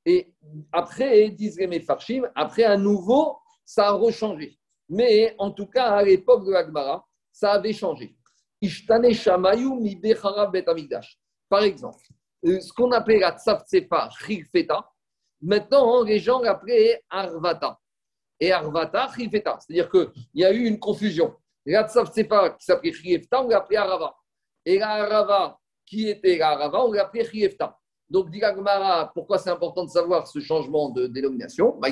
Et 0.06 0.36
après, 0.72 1.30
disent 1.30 1.58
les 1.58 1.66
Mefarshim, 1.66 2.30
après 2.36 2.64
à 2.64 2.78
nouveau, 2.78 3.40
ça 3.66 3.88
a 3.88 3.92
rechangé. 3.94 4.56
Mais 4.88 5.34
en 5.40 5.50
tout 5.50 5.66
cas, 5.66 5.86
à 5.86 6.04
l'époque 6.04 6.46
de 6.46 6.52
l'Agmara, 6.52 7.04
ça 7.32 7.54
avait 7.54 7.74
changé. 7.74 8.16
Par 11.50 11.64
exemple, 11.64 12.06
euh, 12.46 12.60
ce 12.60 12.72
qu'on 12.72 12.92
appelait 12.92 13.20
la 13.20 13.36
Chilfeta, 14.12 14.92
maintenant, 15.42 16.04
les 16.04 16.20
gens 16.20 16.40
l'appelaient 16.40 17.02
Arvata. 17.10 17.80
Et 18.42 18.52
Arvata, 18.52 19.08
Chilfeta. 19.16 19.60
C'est-à-dire 19.60 19.90
qu'il 19.90 20.10
y 20.34 20.44
a 20.44 20.52
eu 20.52 20.66
une 20.66 20.80
confusion. 20.80 21.36
La 21.64 21.88
Tzavtsefa 21.88 22.50
qui 22.52 22.66
s'appelait 22.66 22.92
Chilfeta, 22.92 23.44
on 23.44 23.48
l'appelait 23.48 23.78
Arava. 23.78 24.16
Et 24.66 24.80
la 24.80 24.90
Arava 24.90 25.60
qui 25.86 26.10
était 26.10 26.38
la 26.38 26.50
Arava, 26.50 26.84
on 26.84 26.92
l'appelait 26.92 27.24
Chilfeta. 27.24 27.78
Donc, 28.10 28.30
dit 28.30 28.42
pourquoi 29.14 29.38
c'est 29.38 29.52
important 29.52 29.86
de 29.86 29.90
savoir 29.90 30.28
ce 30.28 30.40
changement 30.40 30.90
de 30.90 31.08
dénomination? 31.08 31.78
Bah, 31.80 31.88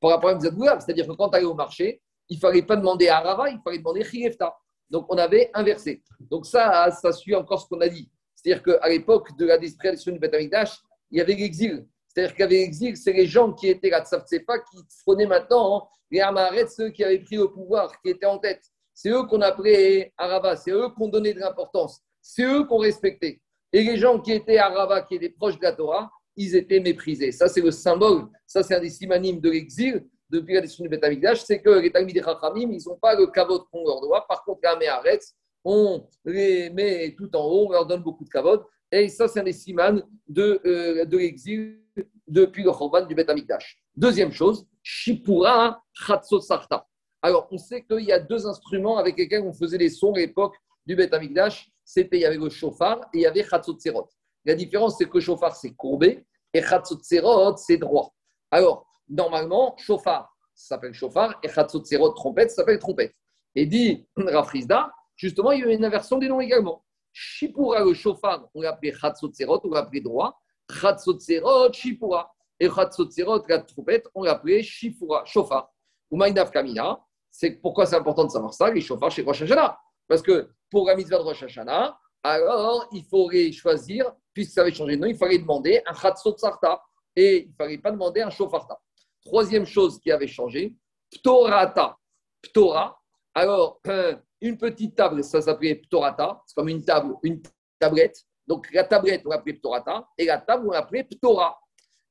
Par 0.00 0.10
rapport 0.10 0.30
à 0.30 0.40
c'est-à-dire 0.40 1.06
que 1.06 1.12
quand 1.12 1.30
tu 1.30 1.36
allais 1.36 1.46
au 1.46 1.54
marché, 1.54 2.02
il 2.28 2.36
ne 2.36 2.40
fallait 2.40 2.62
pas 2.62 2.76
demander 2.76 3.08
à 3.08 3.20
Rava, 3.20 3.48
il 3.48 3.58
fallait 3.64 3.78
demander 3.78 4.04
Chiyefta. 4.04 4.54
Donc, 4.90 5.06
on 5.08 5.16
avait 5.16 5.50
inversé. 5.54 6.02
Donc, 6.20 6.44
ça, 6.46 6.90
ça 6.90 7.12
suit 7.12 7.34
encore 7.34 7.62
ce 7.62 7.68
qu'on 7.68 7.80
a 7.80 7.88
dit. 7.88 8.10
C'est-à-dire 8.34 8.62
qu'à 8.62 8.88
l'époque 8.88 9.36
de 9.36 9.46
la 9.46 9.56
disparition 9.56 10.12
du 10.12 10.18
Betamidash, 10.18 10.78
il 11.10 11.18
y 11.18 11.20
avait 11.20 11.34
l'exil. 11.34 11.86
C'est-à-dire 12.18 12.34
qu'il 12.34 12.42
y 12.42 12.46
avait 12.46 12.64
l'exil, 12.64 12.96
c'est 12.96 13.12
les 13.12 13.26
gens 13.28 13.52
qui 13.52 13.68
étaient 13.68 13.90
la 13.90 14.04
Tsaftsefa 14.04 14.58
qui 14.58 14.78
prenaient 15.06 15.26
maintenant 15.26 15.76
hein, 15.76 15.88
les 16.10 16.18
Amaret, 16.18 16.66
ceux 16.66 16.90
qui 16.90 17.04
avaient 17.04 17.20
pris 17.20 17.36
le 17.36 17.46
pouvoir, 17.46 17.92
qui 18.00 18.10
étaient 18.10 18.26
en 18.26 18.38
tête. 18.38 18.60
C'est 18.92 19.10
eux 19.10 19.22
qu'on 19.22 19.40
appelait 19.40 20.12
Arava, 20.18 20.56
c'est 20.56 20.72
eux 20.72 20.88
qu'on 20.88 21.06
donnait 21.06 21.32
de 21.32 21.38
l'importance, 21.38 22.00
c'est 22.20 22.42
eux 22.42 22.64
qu'on 22.64 22.78
respectait. 22.78 23.40
Et 23.72 23.84
les 23.84 23.96
gens 23.96 24.18
qui 24.18 24.32
étaient 24.32 24.58
à 24.58 24.68
Rava, 24.68 25.02
qui 25.02 25.14
étaient 25.14 25.28
proches 25.28 25.58
de 25.58 25.62
la 25.62 25.72
Torah, 25.72 26.10
ils 26.34 26.56
étaient 26.56 26.80
méprisés. 26.80 27.30
Ça, 27.30 27.46
c'est 27.46 27.60
le 27.60 27.70
symbole, 27.70 28.26
ça, 28.48 28.64
c'est 28.64 28.74
un 28.74 28.80
des 28.80 28.90
simanimes 28.90 29.40
de 29.40 29.50
l'exil 29.50 30.04
depuis 30.28 30.54
la 30.54 30.62
destruction 30.62 30.82
du 30.82 30.90
Betamikdash, 30.90 31.42
c'est 31.44 31.62
que 31.62 31.70
les 31.70 31.92
Talmud 31.92 32.20
Chachamim, 32.20 32.72
ils 32.72 32.82
n'ont 32.84 32.96
pas 32.96 33.14
le 33.14 33.28
kavod 33.28 33.62
qu'on 33.70 33.84
leur 33.84 34.00
doit. 34.00 34.26
Par 34.26 34.42
contre, 34.42 34.58
les 34.64 34.70
Améharetz, 34.70 35.36
on 35.64 36.04
les 36.24 36.68
met 36.70 37.14
tout 37.16 37.34
en 37.36 37.44
haut, 37.44 37.66
on 37.68 37.72
leur 37.72 37.86
donne 37.86 38.02
beaucoup 38.02 38.24
de 38.24 38.28
kavod. 38.28 38.64
Et 38.90 39.08
ça, 39.08 39.28
c'est 39.28 39.40
un 39.40 39.44
des 39.44 39.52
simanes 39.52 40.02
de, 40.28 40.60
euh, 40.64 41.04
de 41.04 41.18
l'exil 41.18 41.80
depuis 42.26 42.62
le 42.62 42.72
Chorban 42.72 43.06
du 43.06 43.14
Betamikdash. 43.14 43.82
Deuxième 43.96 44.32
chose, 44.32 44.66
Shipura 44.82 45.82
Chatzot 45.92 46.40
Sarta. 46.40 46.86
Alors, 47.20 47.48
on 47.50 47.58
sait 47.58 47.84
qu'il 47.84 48.04
y 48.04 48.12
a 48.12 48.18
deux 48.18 48.46
instruments 48.46 48.98
avec 48.98 49.18
lesquels 49.18 49.42
on 49.42 49.52
faisait 49.52 49.78
les 49.78 49.90
sons 49.90 50.12
à 50.12 50.18
l'époque 50.18 50.56
du 50.86 50.94
Betamikdash 50.94 51.70
c'était 51.88 52.18
il 52.18 52.20
y 52.20 52.26
avait 52.26 52.36
le 52.36 52.50
chauffard 52.50 53.00
et 53.14 53.18
il 53.18 53.20
y 53.22 53.26
avait 53.26 53.42
Khatsotzerot. 53.42 54.10
La 54.44 54.54
différence, 54.54 54.98
c'est 54.98 55.06
que 55.06 55.14
le 55.14 55.20
chauffard, 55.20 55.56
c'est 55.56 55.70
courbé 55.70 56.26
et 56.52 56.60
Khatsotzerot, 56.60 57.56
c'est 57.56 57.78
droit. 57.78 58.14
Alors, 58.50 58.86
normalement, 59.08 59.74
chauffard, 59.78 60.30
ça 60.54 60.74
s'appelle 60.74 60.92
chauffard 60.92 61.40
et 61.42 61.48
Khatsotzerot, 61.48 62.10
trompette, 62.10 62.50
ça 62.50 62.56
s'appelle 62.56 62.78
trompette. 62.78 63.14
Et 63.54 63.64
dit 63.64 64.06
Rafrizda, 64.18 64.92
justement, 65.16 65.52
il 65.52 65.60
y 65.60 65.64
a 65.64 65.72
une 65.72 65.82
inversion 65.82 66.18
des 66.18 66.28
noms 66.28 66.42
également. 66.42 66.84
Shipura, 67.20 67.82
le 67.84 67.94
chauffard, 67.94 68.48
on 68.54 68.62
l'appelait 68.62 68.92
Khatsotzerot, 68.92 69.60
on 69.64 69.70
l'appelait 69.70 70.00
droit. 70.00 70.40
Khatsotzerot, 70.68 71.72
Shipura. 71.72 72.32
Et 72.60 72.68
Khatsotzerot, 72.68 73.42
la 73.48 73.58
trompette, 73.58 74.06
on 74.14 74.22
l'appelait 74.22 74.62
Shifura, 74.62 75.24
chauffard. 75.24 75.68
Ou 76.12 76.16
Maïnaf 76.16 76.52
Kamina, 76.52 77.00
c'est 77.28 77.50
pourquoi 77.60 77.86
c'est 77.86 77.96
important 77.96 78.24
de 78.24 78.30
savoir 78.30 78.54
ça, 78.54 78.70
les 78.70 78.80
chauffards 78.80 79.10
chez 79.10 79.22
Rosh 79.22 79.42
Hashanah. 79.42 79.76
Parce 80.06 80.22
que 80.22 80.48
pour 80.70 80.86
la 80.86 80.94
mitzvah 80.94 81.18
de 81.18 81.22
Rosh 81.24 81.42
Hashanah, 81.42 81.98
alors 82.22 82.86
il 82.92 83.04
faudrait 83.04 83.50
choisir, 83.50 84.12
puisque 84.32 84.52
ça 84.52 84.60
avait 84.60 84.72
changé 84.72 84.96
de 84.96 85.02
nom, 85.02 85.08
il 85.08 85.16
fallait 85.16 85.38
demander 85.38 85.82
un 85.86 85.94
Chatzot 85.94 86.36
Sarta 86.36 86.80
et 87.16 87.46
il 87.46 87.48
ne 87.48 87.54
fallait 87.54 87.78
pas 87.78 87.90
demander 87.90 88.20
un 88.20 88.30
Shofarta. 88.30 88.78
Troisième 89.24 89.66
chose 89.66 89.98
qui 89.98 90.12
avait 90.12 90.28
changé, 90.28 90.72
Ptorata. 91.10 91.98
Ptora. 92.42 93.02
Alors, 93.34 93.80
euh, 93.88 94.14
une 94.40 94.56
petite 94.56 94.94
table, 94.94 95.22
ça 95.24 95.40
s'appelait 95.40 95.76
Ptorata, 95.76 96.42
c'est 96.46 96.54
comme 96.54 96.68
une 96.68 96.84
table, 96.84 97.14
une 97.22 97.42
tablette. 97.78 98.24
Donc 98.46 98.72
la 98.72 98.84
tablette, 98.84 99.22
on 99.26 99.30
l'appelait 99.30 99.54
Ptorata 99.54 100.08
et 100.16 100.24
la 100.24 100.38
table, 100.38 100.66
on 100.68 100.70
l'appelait 100.70 101.04
Ptora. 101.04 101.58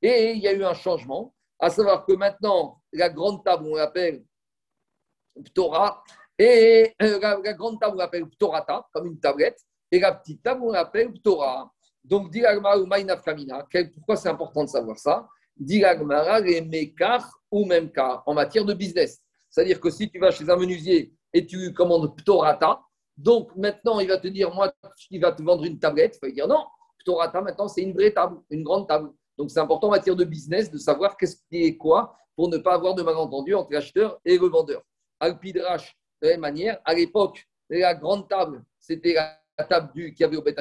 Et 0.02 0.34
il 0.34 0.40
y 0.40 0.48
a 0.48 0.54
eu 0.54 0.64
un 0.64 0.74
changement, 0.74 1.34
à 1.60 1.70
savoir 1.70 2.06
que 2.06 2.14
maintenant, 2.14 2.82
la 2.94 3.10
grande 3.10 3.44
table, 3.44 3.66
on 3.68 3.76
l'appelle 3.76 4.24
Ptora 5.46 6.04
et 6.38 6.94
euh, 7.02 7.20
la, 7.20 7.54
grande 7.54 7.80
table, 7.80 7.96
on 7.96 8.00
l'appelle 8.00 8.28
Ptorata, 8.28 8.88
comme 8.94 9.08
une 9.08 9.20
tablette. 9.20 9.60
Et 9.92 10.00
la 10.00 10.14
petite 10.14 10.44
table, 10.44 10.62
on 10.64 10.72
l'appelle 10.72 11.12
Ptora. 11.12 11.72
Donc, 12.04 12.32
dit 12.32 12.44
pourquoi 13.96 14.16
c'est 14.16 14.30
important 14.30 14.64
de 14.64 14.70
savoir 14.70 14.98
ça? 14.98 15.28
Dit 15.56 15.84
les 16.44 16.62
mekar 16.62 17.28
ou 17.52 17.66
même 17.66 17.92
car, 17.92 18.24
en 18.26 18.34
matière 18.34 18.64
de 18.66 18.74
business. 18.74 19.22
C'est-à-dire 19.50 19.80
que 19.80 19.90
si 19.90 20.10
tu 20.10 20.20
vas 20.20 20.32
chez 20.32 20.50
un 20.50 20.56
menuisier 20.56 21.14
et 21.38 21.46
tu 21.46 21.74
commandes 21.74 22.16
Ptorata, 22.18 22.82
donc 23.16 23.56
maintenant 23.56 24.00
il 24.00 24.08
va 24.08 24.18
te 24.18 24.28
dire, 24.28 24.54
moi, 24.54 24.74
il 25.12 25.22
va 25.22 25.32
te 25.32 25.44
vendre 25.44 25.64
une 25.64 25.80
tablette, 25.80 26.18
il 26.22 26.30
va 26.30 26.34
dire 26.34 26.48
non, 26.48 26.66
Ptorata 27.00 27.42
maintenant 27.42 27.68
c'est 27.68 27.82
une 27.82 27.94
vraie 27.94 28.12
table, 28.12 28.38
une 28.50 28.64
grande 28.64 28.88
table. 28.88 29.12
Donc 29.38 29.52
c'est 29.52 29.60
important 29.60 29.88
en 29.88 29.92
matière 29.92 30.16
de 30.16 30.24
business 30.24 30.72
de 30.72 30.80
savoir 30.80 31.16
qu'est-ce 31.16 31.38
qui 31.50 31.64
est 31.64 31.78
quoi 31.78 32.16
pour 32.36 32.50
ne 32.50 32.58
pas 32.58 32.74
avoir 32.74 32.96
de 32.96 33.04
malentendu 33.04 33.54
entre 33.54 33.72
l'acheteur 33.72 34.20
et 34.26 34.38
le 34.38 34.48
vendeur. 34.48 34.82
De 35.22 35.30
la 36.22 36.30
même 36.30 36.40
manière, 36.40 36.80
à 36.86 36.94
l'époque, 36.96 37.48
la 37.70 37.94
grande 37.94 38.28
table, 38.28 38.64
c'était 38.80 39.14
la 39.14 39.64
table 39.64 39.92
du, 39.94 40.14
qu'il 40.14 40.22
y 40.22 40.24
avait 40.24 40.38
au 40.38 40.42
Beth 40.42 40.60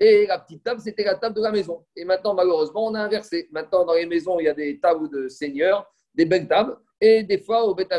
et 0.00 0.26
la 0.26 0.38
petite 0.38 0.62
table, 0.62 0.80
c'était 0.80 1.04
la 1.04 1.16
table 1.16 1.34
de 1.34 1.42
la 1.42 1.50
maison. 1.50 1.84
Et 1.96 2.04
maintenant, 2.04 2.32
malheureusement, 2.32 2.86
on 2.86 2.94
a 2.94 3.00
inversé. 3.00 3.48
Maintenant, 3.50 3.84
dans 3.84 3.94
les 3.94 4.06
maisons, 4.06 4.38
il 4.38 4.44
y 4.44 4.48
a 4.48 4.54
des 4.54 4.78
tables 4.78 5.10
de 5.10 5.28
seigneurs, 5.28 5.92
des 6.14 6.24
belles 6.24 6.46
tables. 6.46 6.76
Et 7.00 7.22
des 7.22 7.38
fois, 7.38 7.64
au 7.64 7.74
Beth 7.74 7.92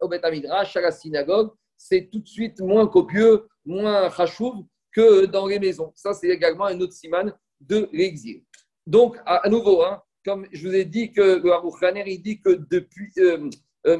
au 0.00 0.12
à 0.12 0.80
la 0.80 0.92
synagogue, 0.92 1.50
c'est 1.76 2.08
tout 2.10 2.18
de 2.18 2.28
suite 2.28 2.60
moins 2.60 2.86
copieux, 2.86 3.48
moins 3.64 4.08
rachouv 4.08 4.64
que 4.92 5.26
dans 5.26 5.46
les 5.46 5.58
maisons. 5.58 5.92
Ça, 5.94 6.12
c'est 6.12 6.28
également 6.28 6.66
un 6.66 6.80
autre 6.80 6.92
siman 6.92 7.32
de 7.60 7.88
l'exil. 7.92 8.42
Donc, 8.86 9.16
à, 9.24 9.48
nouveau, 9.48 9.82
hein, 9.82 10.02
comme 10.24 10.46
je 10.52 10.66
vous 10.66 10.74
ai 10.74 10.84
dit 10.84 11.12
que 11.12 11.40
le 11.42 12.08
il 12.08 12.22
dit 12.22 12.40
que 12.40 12.60
depuis, 12.70 13.12
euh, 13.18 13.48
euh, 13.86 13.98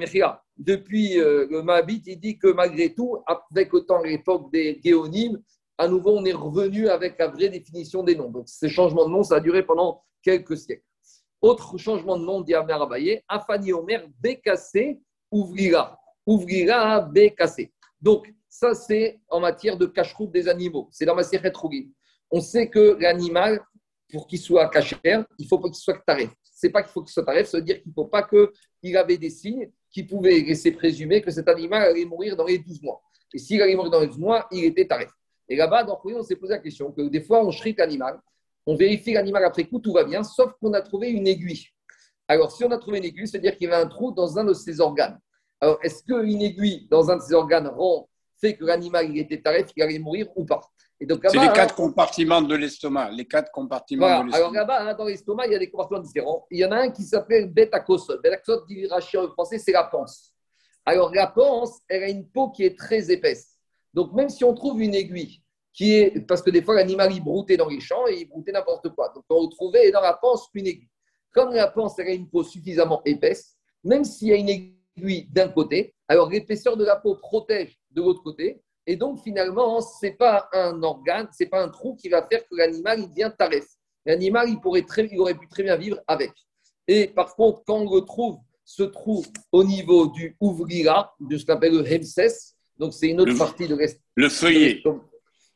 depuis 0.57 1.21
euh, 1.21 1.47
le 1.51 1.63
Mahabit, 1.63 2.03
il 2.07 2.19
dit 2.19 2.39
que 2.39 2.49
malgré 2.49 2.95
tout, 2.95 3.23
avec 3.27 3.73
autant 3.73 4.03
l'époque 4.03 4.51
des 4.53 4.81
géonymes, 4.85 5.41
à 5.79 5.87
nouveau, 5.87 6.19
on 6.19 6.25
est 6.25 6.33
revenu 6.33 6.89
avec 6.89 7.19
la 7.19 7.29
vraie 7.29 7.49
définition 7.49 8.03
des 8.03 8.17
noms. 8.17 8.31
Donc, 8.31 8.49
ces 8.49 8.69
changements 8.69 9.07
de 9.07 9.13
nom, 9.13 9.23
ça 9.23 9.37
a 9.37 9.41
duré 9.41 9.65
pendant 9.65 10.03
quelques 10.23 10.57
siècles. 10.57 10.83
Autre 11.41 11.79
changement 11.79 12.17
de 12.17 12.25
nom, 12.25 12.41
dit 12.41 12.55
Abaye, 12.55 13.23
Afani 13.29 13.73
Omer, 13.73 14.07
Bécassé, 14.21 15.01
ouvrira. 15.31 15.99
Ouvrira, 16.27 17.01
Bécassé. 17.01 17.73
Donc, 18.01 18.33
ça, 18.49 18.75
c'est 18.75 19.21
en 19.29 19.41
matière 19.41 19.77
de 19.77 19.87
cache-route 19.87 20.33
des 20.33 20.49
animaux. 20.49 20.89
C'est 20.91 21.05
dans 21.05 21.15
ma 21.15 21.23
série 21.23 21.51
On 22.31 22.41
sait 22.41 22.69
que 22.69 22.97
l'animal, 23.01 23.61
pour 24.11 24.27
qu'il 24.27 24.39
soit 24.39 24.69
caché, 24.69 24.97
il 25.39 25.47
faut 25.47 25.59
qu'il 25.61 25.75
soit 25.75 26.03
tarif 26.05 26.31
c'est 26.59 26.71
pas 26.71 26.83
qu'il 26.83 26.91
faut 26.91 27.03
qu'il 27.03 27.13
soit 27.13 27.25
tarif, 27.25 27.47
ça 27.47 27.59
veut 27.59 27.63
dire 27.63 27.81
qu'il 27.81 27.91
ne 27.91 27.95
faut 27.95 28.07
pas 28.07 28.29
qu'il 28.29 28.97
avait 28.97 29.17
des 29.17 29.31
signes 29.31 29.71
qui 29.93 30.03
pouvaient 30.03 30.41
laisser 30.41 30.73
présumer 30.73 31.23
que 31.23 31.31
cet 31.31 31.47
animal 31.47 31.83
allait 31.83 32.05
mourir 32.05 32.35
dans 32.35 32.47
les 32.47 32.59
12 32.59 32.83
mois. 32.83 33.01
Et 33.33 33.39
s'il 33.39 33.63
allait 33.63 33.77
mourir 33.77 33.93
dans 33.93 34.01
les 34.01 34.09
12 34.09 34.19
mois, 34.19 34.49
il 34.51 34.65
était 34.65 34.85
tarif. 34.85 35.11
Et 35.49 35.55
là-bas, 35.55 35.85
dans 35.85 36.01
on 36.05 36.23
s'est 36.25 36.35
posé 36.35 36.55
la 36.55 36.59
question 36.59 36.91
que 36.91 37.03
des 37.03 37.23
fois, 37.23 37.45
on 37.45 37.53
shrik 37.53 37.79
l'animal, 37.79 38.21
on 38.69 38.77
vérifie 38.77 39.15
l'animal 39.15 39.47
après 39.47 39.65
coup, 39.65 39.79
tout 39.79 39.95
va 39.95 40.05
bien, 40.05 40.23
sauf 40.23 40.53
qu'on 40.61 40.75
a 40.75 40.83
trouvé 40.83 41.09
une 41.09 41.27
aiguille. 41.27 41.69
Alors, 42.29 42.53
si 42.53 42.65
on 42.65 42.71
a 42.71 42.77
trouvé 42.77 42.99
une 42.99 43.05
aiguille, 43.05 43.27
c'est-à-dire 43.27 43.57
qu'il 43.57 43.67
y 43.67 43.73
avait 43.73 43.83
un 43.83 43.89
trou 43.89 44.13
dans 44.13 44.39
un 44.39 44.45
de 44.45 44.53
ses 44.53 44.79
organes. 44.79 45.19
Alors, 45.59 45.79
est-ce 45.83 46.03
qu'une 46.05 46.43
aiguille 46.43 46.87
dans 46.91 47.11
un 47.11 47.17
de 47.17 47.23
ses 47.23 47.33
organes 47.33 47.67
rend, 47.67 48.11
fait 48.39 48.57
que 48.57 48.67
l'animal 48.67 49.09
il 49.09 49.19
était 49.19 49.41
tarif, 49.41 49.69
qu'il 49.69 49.83
allait 49.83 49.99
mourir 49.99 50.29
ou 50.37 50.45
pas? 50.45 50.61
C'est 51.01 51.07
les 51.07 51.53
quatre 51.55 51.77
compartiments 51.77 52.43
de 52.43 52.55
l'estomac. 52.55 53.11
Les 53.13 53.25
quatre 53.25 53.51
compartiments 53.53 54.07
voilà. 54.07 54.21
de 54.21 54.25
l'estomac. 54.27 54.47
Alors 54.47 54.53
là-bas, 54.53 54.91
hein, 54.91 54.95
dans 54.95 55.05
l'estomac, 55.07 55.47
il 55.47 55.53
y 55.53 55.55
a 55.55 55.59
des 55.59 55.71
compartiments 55.71 56.01
différents. 56.01 56.47
Il 56.51 56.59
y 56.59 56.65
en 56.67 56.73
a 56.73 56.77
un 56.77 56.91
qui 56.91 57.05
s'appelle. 57.05 57.51
Bêta-cosode, 57.51 58.21
dit 58.69 58.87
en 58.91 59.29
français, 59.31 59.59
c'est 59.59 59.73
la 59.73 59.85
panse. 59.85 60.35
Alors 60.85 61.15
la 61.15 61.29
panse, 61.29 61.79
elle 61.89 62.03
a 62.03 62.09
une 62.09 62.29
peau 62.29 62.51
qui 62.51 62.65
est 62.65 62.77
très 62.77 63.11
épaisse. 63.11 63.59
Donc 63.95 64.13
même 64.13 64.29
si 64.29 64.45
on 64.45 64.53
trouve 64.53 64.83
une 64.83 64.95
aiguille 64.95 65.41
qui 65.79 65.95
est. 65.95 66.27
Parce 66.27 66.43
que 66.43 66.51
des 66.51 66.61
fois, 66.61 66.75
l'animal, 66.75 67.13
il 67.13 67.23
broutait 67.23 67.57
dans 67.57 67.69
les 67.69 67.81
champs 67.81 68.07
et 68.09 68.21
il 68.21 68.29
broutait 68.29 68.51
n'importe 68.51 68.89
quoi. 68.91 69.13
Donc 69.15 69.25
on 69.31 69.43
retrouvait 69.43 69.93
dans 69.93 70.01
la 70.01 70.13
panse 70.13 70.49
une 70.53 70.67
aiguille. 70.67 70.91
Comme 71.33 71.55
la 71.55 71.69
panse, 71.69 71.99
elle 71.99 72.09
a 72.09 72.13
une 72.13 72.29
peau 72.29 72.43
suffisamment 72.43 73.01
épaisse, 73.05 73.57
même 73.85 74.05
s'il 74.05 74.29
y 74.29 74.33
a 74.33 74.37
une 74.37 74.49
aiguille 74.49 75.29
d'un 75.31 75.49
côté, 75.49 75.95
alors 76.09 76.29
l'épaisseur 76.29 76.77
de 76.77 76.85
la 76.85 76.97
peau 76.97 77.15
protège 77.15 77.79
de 77.93 78.03
l'autre 78.03 78.23
côté. 78.25 78.61
Et 78.87 78.97
donc, 78.97 79.21
finalement, 79.23 79.81
ce 79.81 80.07
n'est 80.07 80.13
pas 80.13 80.49
un 80.53 80.83
organe, 80.83 81.29
ce 81.33 81.45
n'est 81.45 81.51
pas 81.51 81.63
un 81.63 81.69
trou 81.69 81.95
qui 81.95 82.09
va 82.09 82.27
faire 82.27 82.41
que 82.49 82.57
l'animal 82.57 83.01
il 83.01 83.09
devient 83.09 83.31
taref. 83.39 83.67
L'animal, 84.05 84.49
il, 84.49 84.59
pourrait 84.59 84.83
très, 84.83 85.07
il 85.07 85.21
aurait 85.21 85.37
pu 85.37 85.47
très 85.47 85.63
bien 85.63 85.77
vivre 85.77 86.01
avec. 86.09 86.33
Et 86.89 87.07
par 87.07 87.37
contre, 87.37 87.63
quand 87.67 87.77
on 87.77 87.87
retrouve 87.87 88.39
ce 88.65 88.83
trou 88.83 89.25
au 89.53 89.63
niveau 89.63 90.09
du 90.09 90.37
ouvrira, 90.41 91.15
de 91.21 91.37
ce 91.37 91.45
qu'on 91.45 91.53
appelle 91.53 91.75
le 91.75 91.87
hemses, 91.87 92.55
donc 92.79 92.95
c'est 92.95 93.09
une 93.09 93.21
autre 93.21 93.37
partie 93.37 93.69
de 93.69 93.77
l'est. 93.77 94.01
Le 94.17 94.29
feuillet. 94.29 94.83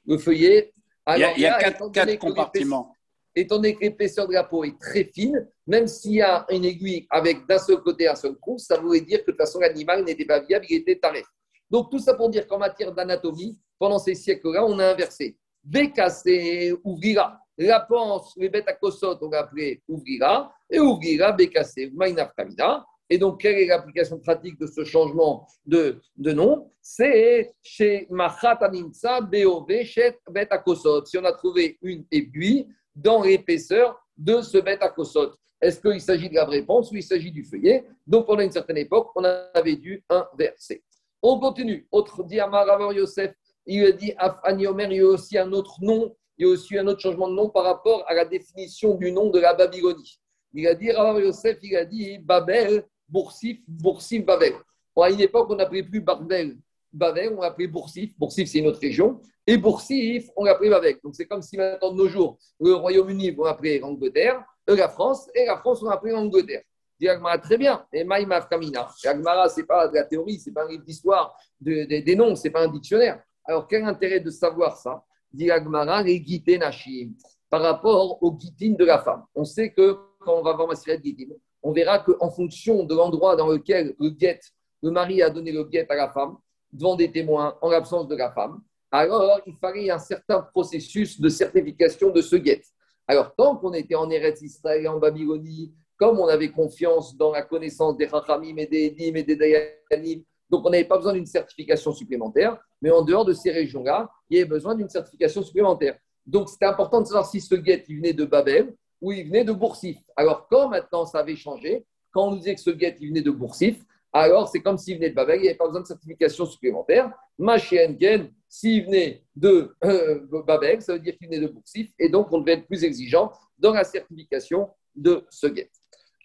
Le 0.06 0.18
feuillet. 0.18 0.72
il 1.08 1.18
y 1.20 1.24
a, 1.24 1.32
il 1.36 1.40
y 1.40 1.46
a 1.46 1.58
quatre, 1.58 1.90
quatre 1.90 2.18
compartiments. 2.18 2.94
Étant 3.34 3.56
donné 3.56 3.74
que 3.74 3.80
l'épaisseur 3.80 4.28
de 4.28 4.34
la 4.34 4.44
peau 4.44 4.62
est 4.62 4.78
très 4.78 5.04
fine, 5.04 5.48
même 5.66 5.86
s'il 5.86 6.16
y 6.16 6.22
a 6.22 6.44
une 6.50 6.64
aiguille 6.66 7.06
avec 7.08 7.46
d'un 7.46 7.58
seul 7.58 7.78
côté 7.78 8.06
un 8.06 8.14
seul 8.14 8.36
trou, 8.36 8.58
ça 8.58 8.78
voulait 8.78 9.00
dire 9.00 9.20
que 9.20 9.30
de 9.30 9.30
toute 9.30 9.38
façon 9.38 9.58
l'animal 9.58 10.04
n'était 10.04 10.26
pas 10.26 10.40
viable, 10.40 10.66
il 10.68 10.76
était 10.76 10.96
taref. 10.96 11.24
Donc, 11.72 11.90
tout 11.90 11.98
ça 11.98 12.12
pour 12.12 12.28
dire 12.28 12.46
qu'en 12.46 12.58
matière 12.58 12.92
d'anatomie, 12.92 13.58
pendant 13.78 13.98
ces 13.98 14.14
siècles-là, 14.14 14.62
on 14.66 14.78
a 14.78 14.88
inversé. 14.92 15.38
Bécassé, 15.64 16.74
ouvrira. 16.84 17.38
La 17.56 17.80
panse, 17.80 18.34
les 18.36 18.50
bêtes 18.50 18.68
à 18.68 18.74
cossote, 18.74 19.22
on 19.22 19.32
a 19.32 19.38
appelé 19.38 19.82
ouvrira. 19.88 20.54
Et 20.68 20.78
ouvrira, 20.78 21.32
bécassé, 21.32 21.90
maïnaftamina. 21.94 22.84
Et 23.12 23.18
donc, 23.18 23.42
quelle 23.42 23.56
est 23.58 23.66
l'application 23.66 24.18
pratique 24.18 24.58
de 24.58 24.66
ce 24.66 24.84
changement 24.84 25.46
de, 25.66 26.00
nom? 26.16 26.70
C'est 26.80 27.52
chez 27.60 28.06
Machatanimsa, 28.08 29.20
BOV, 29.20 29.84
chez 29.84 30.16
bête 30.30 30.50
à 30.50 30.56
cossote. 30.56 31.06
Si 31.08 31.18
on 31.18 31.24
a 31.26 31.32
trouvé 31.32 31.76
une 31.82 32.06
aiguille 32.10 32.68
dans 32.96 33.22
l'épaisseur 33.22 34.02
de 34.16 34.40
ce 34.40 34.56
cossote. 34.94 35.36
Est-ce 35.60 35.78
qu'il 35.78 36.00
s'agit 36.00 36.30
de 36.30 36.36
la 36.36 36.46
réponse 36.46 36.90
ou 36.90 36.96
il 36.96 37.02
s'agit 37.02 37.30
du 37.30 37.44
feuillet? 37.44 37.84
Donc, 38.06 38.26
pendant 38.26 38.40
une 38.40 38.50
certaine 38.50 38.78
époque, 38.78 39.10
on 39.14 39.24
avait 39.24 39.76
dû 39.76 40.02
inverser. 40.08 40.82
On 41.20 41.38
continue. 41.38 41.86
Autre 41.92 42.24
dit 42.24 42.40
Amar 42.40 42.94
Yosef, 42.94 43.34
il 43.66 43.84
a 43.84 43.92
dit 43.92 44.14
Afaniomer, 44.16 44.86
il 44.86 44.96
y 44.96 45.00
a 45.00 45.06
aussi 45.06 45.36
un 45.36 45.52
autre 45.52 45.76
nom, 45.82 46.16
il 46.38 46.46
y 46.46 46.48
a 46.48 46.50
aussi 46.50 46.78
un 46.78 46.86
autre 46.86 47.00
changement 47.00 47.28
de 47.28 47.34
nom 47.34 47.50
par 47.50 47.64
rapport 47.64 48.06
à 48.08 48.14
la 48.14 48.24
définition 48.24 48.94
du 48.94 49.12
nom 49.12 49.28
de 49.28 49.38
la 49.38 49.52
Babylonie. 49.52 50.18
Il 50.54 50.66
a 50.66 50.74
dit 50.74 50.90
Rav 50.90 51.20
Yosef, 51.20 51.58
il 51.62 51.76
a 51.76 51.84
dit 51.84 52.18
Babel, 52.18 52.86
Boursif, 53.12 53.58
Boursif, 53.68 54.24
Babel. 54.24 54.54
à 54.96 55.10
une 55.10 55.20
époque, 55.20 55.48
on 55.50 55.56
n'appelait 55.56 55.82
plus 55.82 56.00
Babel, 56.00 56.56
Babel, 56.90 57.34
on 57.36 57.42
l'appelait 57.42 57.66
Boursif. 57.66 58.18
Boursif, 58.18 58.48
c'est 58.48 58.58
une 58.60 58.68
autre 58.68 58.80
région. 58.80 59.20
Et 59.46 59.58
Boursif, 59.58 60.30
on 60.34 60.44
l'appelait 60.44 60.70
Babel. 60.70 60.96
Donc 61.04 61.14
c'est 61.14 61.26
comme 61.26 61.42
si 61.42 61.58
maintenant 61.58 61.92
de 61.92 61.98
nos 61.98 62.08
jours, 62.08 62.38
le 62.58 62.74
Royaume-Uni, 62.74 63.34
on 63.38 63.44
l'appelait 63.44 63.78
l'Angleterre, 63.78 64.42
la 64.66 64.88
France, 64.88 65.28
et 65.34 65.44
la 65.44 65.58
France, 65.58 65.82
on 65.82 65.90
l'appelait 65.90 66.12
l'Angleterre. 66.12 66.62
Dit 66.98 67.08
très 67.42 67.58
bien. 67.58 67.84
Et 67.92 68.04
Maïmaf 68.04 68.48
Kamina. 68.48 68.88
Agmara, 69.04 69.48
ce 69.48 69.60
n'est 69.60 69.66
pas 69.66 69.88
de 69.88 69.94
la 69.94 70.04
théorie, 70.04 70.38
ce 70.38 70.48
n'est 70.48 70.54
pas 70.54 70.64
un 70.64 70.68
livre 70.68 70.84
d'histoire 70.84 71.36
des 71.60 72.14
noms, 72.16 72.34
ce 72.36 72.44
n'est 72.44 72.50
pas 72.50 72.62
un 72.64 72.68
dictionnaire. 72.68 73.22
Alors, 73.44 73.66
quel 73.66 73.84
intérêt 73.84 74.20
de 74.20 74.30
savoir 74.30 74.76
ça? 74.76 75.02
Dit 75.32 75.50
Agmara, 75.50 76.02
les 76.02 76.24
Gité 76.24 76.58
Nashim, 76.58 77.12
par 77.50 77.60
rapport 77.60 78.22
au 78.22 78.38
Gitin 78.38 78.74
de 78.78 78.84
la 78.84 78.98
femme. 79.00 79.24
On 79.34 79.44
sait 79.44 79.70
que 79.70 79.98
quand 80.20 80.38
on 80.38 80.42
va 80.42 80.52
voir 80.52 80.68
Maseret 80.68 81.00
Gitin, 81.02 81.34
on 81.62 81.72
verra 81.72 82.00
qu'en 82.00 82.30
fonction 82.30 82.84
de 82.84 82.94
l'endroit 82.94 83.36
dans 83.36 83.48
lequel 83.48 83.94
le 83.98 84.10
guet, 84.10 84.40
le 84.82 84.90
mari 84.90 85.22
a 85.22 85.30
donné 85.30 85.52
le 85.52 85.64
guet 85.64 85.86
à 85.88 85.94
la 85.94 86.10
femme, 86.10 86.36
devant 86.72 86.96
des 86.96 87.10
témoins, 87.10 87.56
en 87.60 87.70
l'absence 87.70 88.08
de 88.08 88.16
la 88.16 88.30
femme, 88.32 88.60
alors 88.90 89.40
il 89.46 89.54
fallait 89.56 89.90
un 89.90 89.98
certain 89.98 90.40
processus 90.40 91.20
de 91.20 91.28
certification 91.28 92.10
de 92.10 92.20
ce 92.20 92.36
guet. 92.36 92.62
Alors, 93.06 93.34
tant 93.34 93.56
qu'on 93.56 93.72
était 93.72 93.94
en 93.94 94.10
Eretz 94.10 94.42
Israël, 94.42 94.86
en 94.88 94.98
Babylonie, 94.98 95.72
comme 95.96 96.18
on 96.18 96.26
avait 96.26 96.50
confiance 96.50 97.16
dans 97.16 97.32
la 97.32 97.42
connaissance 97.42 97.96
des 97.96 98.06
Rachamim 98.06 98.56
et 98.56 98.66
des 98.66 98.86
Edim 98.86 99.16
et 99.16 99.22
des 99.22 99.36
Dayanim, 99.36 100.22
donc 100.50 100.66
on 100.66 100.70
n'avait 100.70 100.84
pas 100.84 100.98
besoin 100.98 101.14
d'une 101.14 101.26
certification 101.26 101.92
supplémentaire, 101.92 102.58
mais 102.82 102.90
en 102.90 103.02
dehors 103.02 103.24
de 103.24 103.32
ces 103.32 103.50
régions-là, 103.50 104.10
il 104.28 104.36
y 104.36 104.40
avait 104.40 104.48
besoin 104.48 104.74
d'une 104.74 104.88
certification 104.88 105.42
supplémentaire. 105.42 105.96
Donc 106.26 106.48
c'était 106.48 106.66
important 106.66 107.00
de 107.00 107.06
savoir 107.06 107.26
si 107.26 107.40
ce 107.40 107.54
guet 107.54 107.84
il 107.88 107.96
venait 107.96 108.12
de 108.12 108.24
Babel 108.24 108.74
ou 109.02 109.12
il 109.12 109.26
venait 109.26 109.44
de 109.44 109.52
Boursif. 109.52 109.98
Alors 110.16 110.46
quand 110.48 110.70
maintenant 110.70 111.04
ça 111.04 111.18
avait 111.18 111.36
changé, 111.36 111.84
quand 112.12 112.28
on 112.28 112.30
nous 112.30 112.38
disait 112.38 112.54
que 112.54 112.60
ce 112.60 112.70
guet 112.70 112.96
il 113.00 113.08
venait 113.08 113.20
de 113.20 113.30
Boursif, 113.30 113.84
alors 114.12 114.48
c'est 114.48 114.60
comme 114.60 114.78
s'il 114.78 114.96
venait 114.96 115.10
de 115.10 115.14
Babel, 115.14 115.38
il 115.38 115.42
n'y 115.42 115.48
avait 115.48 115.56
pas 115.56 115.66
besoin 115.66 115.80
de 115.80 115.86
certification 115.86 116.46
supplémentaire. 116.46 117.12
Machéenken, 117.38 118.30
s'il 118.48 118.84
venait 118.84 119.24
de 119.34 119.74
euh, 119.84 120.20
Babel, 120.46 120.82
ça 120.82 120.92
veut 120.92 120.98
dire 120.98 121.16
qu'il 121.16 121.28
venait 121.28 121.40
de 121.40 121.48
Boursif, 121.48 121.90
et 121.98 122.08
donc 122.08 122.32
on 122.32 122.38
devait 122.38 122.52
être 122.52 122.66
plus 122.66 122.84
exigeant 122.84 123.32
dans 123.58 123.72
la 123.72 123.84
certification 123.84 124.68
de 124.94 125.24
ce 125.30 125.46
guet. 125.46 125.70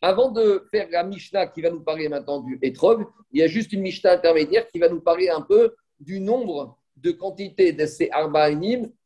Avant 0.01 0.32
de 0.32 0.67
faire 0.69 0.88
la 0.91 1.03
Mishnah 1.03 1.47
qui 1.47 1.61
va 1.61 1.71
nous 1.71 1.82
parler 1.82 2.07
maintenant 2.09 2.41
du 2.41 2.59
Etrog, 2.61 3.07
il 3.32 3.39
y 3.39 3.43
a 3.43 3.47
juste 3.47 3.73
une 3.73 3.82
Mishnah 3.82 4.11
intermédiaire 4.13 4.67
qui 4.67 4.80
va 4.80 4.89
nous 4.89 5.01
parler 5.01 5.30
un 5.30 5.41
peu 5.41 5.75
du 5.99 6.19
nombre 6.19 6.78
de 6.97 7.11
quantités 7.11 7.71
de 7.71 7.86
ces 7.86 8.09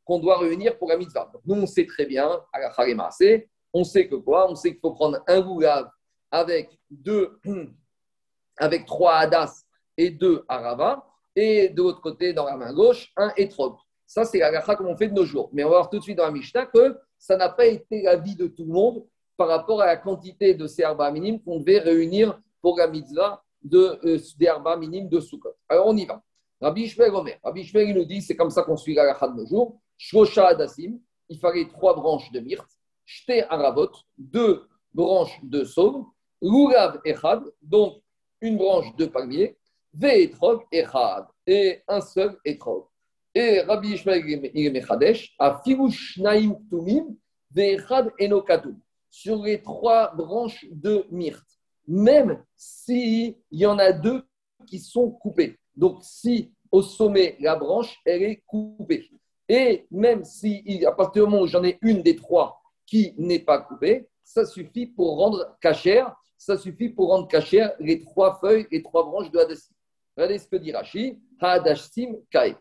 qu'on 0.03 0.19
doit 0.19 0.39
réunir 0.39 0.77
pour 0.77 0.89
la 0.89 0.97
mitzvah. 0.97 1.31
nous, 1.45 1.55
on 1.55 1.67
sait 1.67 1.85
très 1.85 2.05
bien, 2.05 2.41
à 2.51 2.59
la 2.59 2.71
on 3.73 3.83
sait 3.83 4.07
que 4.07 4.15
quoi? 4.15 4.49
On 4.49 4.55
sait 4.55 4.71
qu'il 4.71 4.79
faut 4.79 4.91
prendre 4.91 5.19
un 5.27 5.41
goulav 5.41 5.89
avec 6.29 6.69
deux, 6.89 7.39
avec 8.57 8.85
trois 8.85 9.15
hadas 9.15 9.63
et 9.97 10.09
deux 10.09 10.43
arava, 10.47 11.05
et 11.35 11.69
de 11.69 11.81
l'autre 11.81 12.01
côté, 12.01 12.33
dans 12.33 12.45
la 12.45 12.57
main 12.57 12.73
gauche, 12.73 13.11
un 13.15 13.31
etrog. 13.37 13.75
Ça, 14.05 14.25
c'est 14.25 14.39
la 14.39 14.61
comme 14.61 14.87
on 14.87 14.97
fait 14.97 15.07
de 15.07 15.13
nos 15.13 15.23
jours. 15.23 15.49
Mais 15.53 15.63
on 15.63 15.69
va 15.69 15.77
voir 15.77 15.89
tout 15.89 15.97
de 15.97 16.03
suite 16.03 16.17
dans 16.17 16.25
la 16.25 16.31
Mishnah 16.31 16.65
que 16.65 16.97
ça 17.17 17.37
n'a 17.37 17.47
pas 17.47 17.65
été 17.65 18.01
la 18.01 18.17
vie 18.17 18.35
de 18.35 18.47
tout 18.47 18.65
le 18.65 18.73
monde 18.73 19.05
par 19.37 19.47
rapport 19.47 19.81
à 19.81 19.85
la 19.85 19.95
quantité 19.95 20.53
de 20.53 20.67
ces 20.67 20.81
herbes 20.81 21.01
minimes 21.13 21.41
qu'on 21.41 21.59
devait 21.59 21.79
réunir 21.79 22.37
pour 22.61 22.77
la 22.77 22.87
mitzvah 22.87 23.41
euh, 23.73 24.19
des 24.37 24.45
herbes 24.45 24.79
minimes 24.79 25.07
de 25.07 25.19
Sukkot. 25.19 25.55
Alors 25.69 25.87
on 25.87 25.95
y 25.95 26.05
va. 26.05 26.21
Rabbi 26.59 26.83
Ishmael 26.83 27.15
Omer. 27.15 27.39
Rabbi 27.43 27.61
Ishmael 27.61 27.89
il 27.89 27.95
nous 27.95 28.05
dit, 28.05 28.21
c'est 28.21 28.35
comme 28.35 28.49
ça 28.49 28.63
qu'on 28.63 28.75
suit 28.75 28.93
la 28.93 29.13
de 29.13 29.35
nos 29.35 29.45
jours. 29.45 29.79
Shosha 29.97 30.47
Adassim, 30.47 30.99
il 31.29 31.39
fallait 31.39 31.67
trois 31.67 31.95
branches 31.95 32.31
de 32.31 32.39
myrte. 32.39 32.69
Shte 33.13 33.45
Aravot, 33.49 33.91
deux 34.17 34.63
branches 34.93 35.37
de 35.43 35.65
sauve. 35.65 36.05
Lulav 36.41 37.01
Echad, 37.03 37.43
donc 37.61 38.01
une 38.39 38.57
branche 38.57 38.95
de 38.95 39.05
palmier. 39.05 39.57
Ve 39.93 40.31
Echad, 40.71 41.25
et 41.45 41.81
un 41.89 41.99
seul 41.99 42.37
Etrog. 42.45 42.85
Et 43.35 43.59
Rabbi 43.61 43.89
Ishmael 43.95 44.23
Mechadesh, 44.71 45.35
a 45.37 45.61
Firush 45.61 46.19
Naim 46.19 46.57
Tumim, 46.69 47.17
Ve 47.53 47.77
Enokatum 48.21 48.79
sur 49.09 49.43
les 49.43 49.61
trois 49.61 50.15
branches 50.15 50.65
de 50.71 51.05
myrte, 51.11 51.59
même 51.85 52.41
s'il 52.55 53.35
y 53.51 53.65
en 53.65 53.77
a 53.77 53.91
deux 53.91 54.23
qui 54.65 54.79
sont 54.79 55.11
coupées. 55.11 55.59
Donc, 55.75 55.99
si 56.01 56.53
au 56.71 56.81
sommet, 56.81 57.35
la 57.41 57.57
branche, 57.57 57.99
elle 58.05 58.23
est 58.23 58.43
coupée. 58.47 59.11
Et 59.49 59.85
même 59.91 60.23
si, 60.23 60.85
à 60.85 60.93
partir 60.93 61.25
du 61.25 61.29
moment 61.29 61.43
où 61.43 61.47
j'en 61.47 61.63
ai 61.65 61.77
une 61.81 62.01
des 62.01 62.15
trois 62.15 62.60
qui 62.91 63.13
n'est 63.17 63.39
pas 63.39 63.59
coupée, 63.59 64.05
ça 64.21 64.45
suffit 64.45 64.85
pour 64.85 65.17
rendre 65.17 65.57
cachère, 65.61 66.13
ça 66.37 66.57
suffit 66.57 66.89
pour 66.89 67.07
rendre 67.07 67.25
cachère 67.25 67.71
les 67.79 68.01
trois 68.01 68.37
feuilles, 68.37 68.67
les 68.69 68.83
trois 68.83 69.05
branches 69.05 69.31
de 69.31 69.39
Hadassim. 69.39 69.73
Regardez 70.17 70.39
ce 70.39 70.47
que 70.49 70.57
dit 70.57 70.73
Rashi, 70.73 71.17
Kae. 72.29 72.57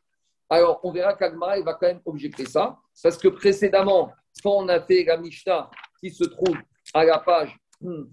Alors, 0.48 0.78
on 0.84 0.92
verra 0.92 1.14
qu'Agmara 1.14 1.60
va 1.62 1.74
quand 1.74 1.88
même 1.88 2.00
objecter 2.04 2.46
ça, 2.46 2.78
parce 3.02 3.18
que 3.18 3.26
précédemment, 3.26 4.12
quand 4.40 4.52
on 4.52 4.68
a 4.68 4.80
fait 4.80 5.02
la 5.02 5.16
Mishnah 5.16 5.68
qui 5.98 6.12
se 6.12 6.22
trouve 6.22 6.56
à 6.94 7.04
la 7.04 7.18
page 7.18 7.56
hmm, 7.80 8.04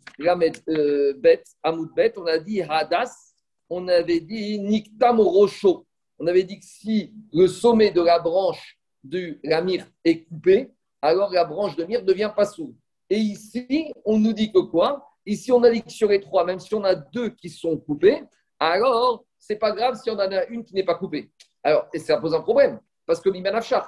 euh, 0.69 1.13
Bet, 1.19 1.43
Amoud 1.61 1.93
Bet, 1.95 2.13
on 2.17 2.25
a 2.25 2.39
dit 2.39 2.63
Hadas, 2.63 3.35
on 3.69 3.87
avait 3.87 4.21
dit 4.21 4.57
Niktam 4.57 5.19
Rocho. 5.19 5.85
On 6.17 6.25
avait 6.25 6.43
dit 6.45 6.59
que 6.59 6.65
si 6.65 7.13
le 7.31 7.47
sommet 7.47 7.91
de 7.91 8.01
la 8.01 8.17
branche 8.17 8.79
de 9.03 9.37
la 9.43 9.63
est 10.03 10.23
coupé, 10.23 10.71
alors 11.01 11.31
la 11.31 11.45
branche 11.45 11.75
de 11.75 11.83
myrte 11.85 12.05
devient 12.05 12.31
pas 12.35 12.45
sourde. 12.45 12.75
Et 13.09 13.17
ici, 13.17 13.91
on 14.05 14.19
nous 14.19 14.33
dit 14.33 14.51
que 14.51 14.59
quoi? 14.59 15.07
Ici, 15.25 15.51
on 15.51 15.63
a 15.63 15.69
dit 15.69 15.81
que 15.81 15.91
sur 15.91 16.09
les 16.09 16.19
trois, 16.19 16.45
même 16.45 16.59
si 16.59 16.73
on 16.73 16.83
a 16.83 16.95
deux 16.95 17.29
qui 17.29 17.49
sont 17.49 17.77
coupés, 17.77 18.23
alors 18.59 19.25
c'est 19.37 19.57
pas 19.57 19.71
grave 19.71 19.99
si 20.01 20.09
on 20.09 20.15
en 20.15 20.31
a 20.31 20.45
une 20.45 20.63
qui 20.63 20.73
n'est 20.73 20.83
pas 20.83 20.95
coupée. 20.95 21.31
Alors, 21.63 21.87
et 21.93 21.99
ça 21.99 22.17
pose 22.17 22.33
un 22.33 22.41
problème. 22.41 22.79
Parce 23.05 23.21
que 23.21 23.29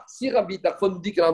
si 0.08 0.32
Rabbi 0.32 0.62
Tarfon 0.62 0.90
nous 0.90 1.00
dit 1.00 1.14
a 1.20 1.34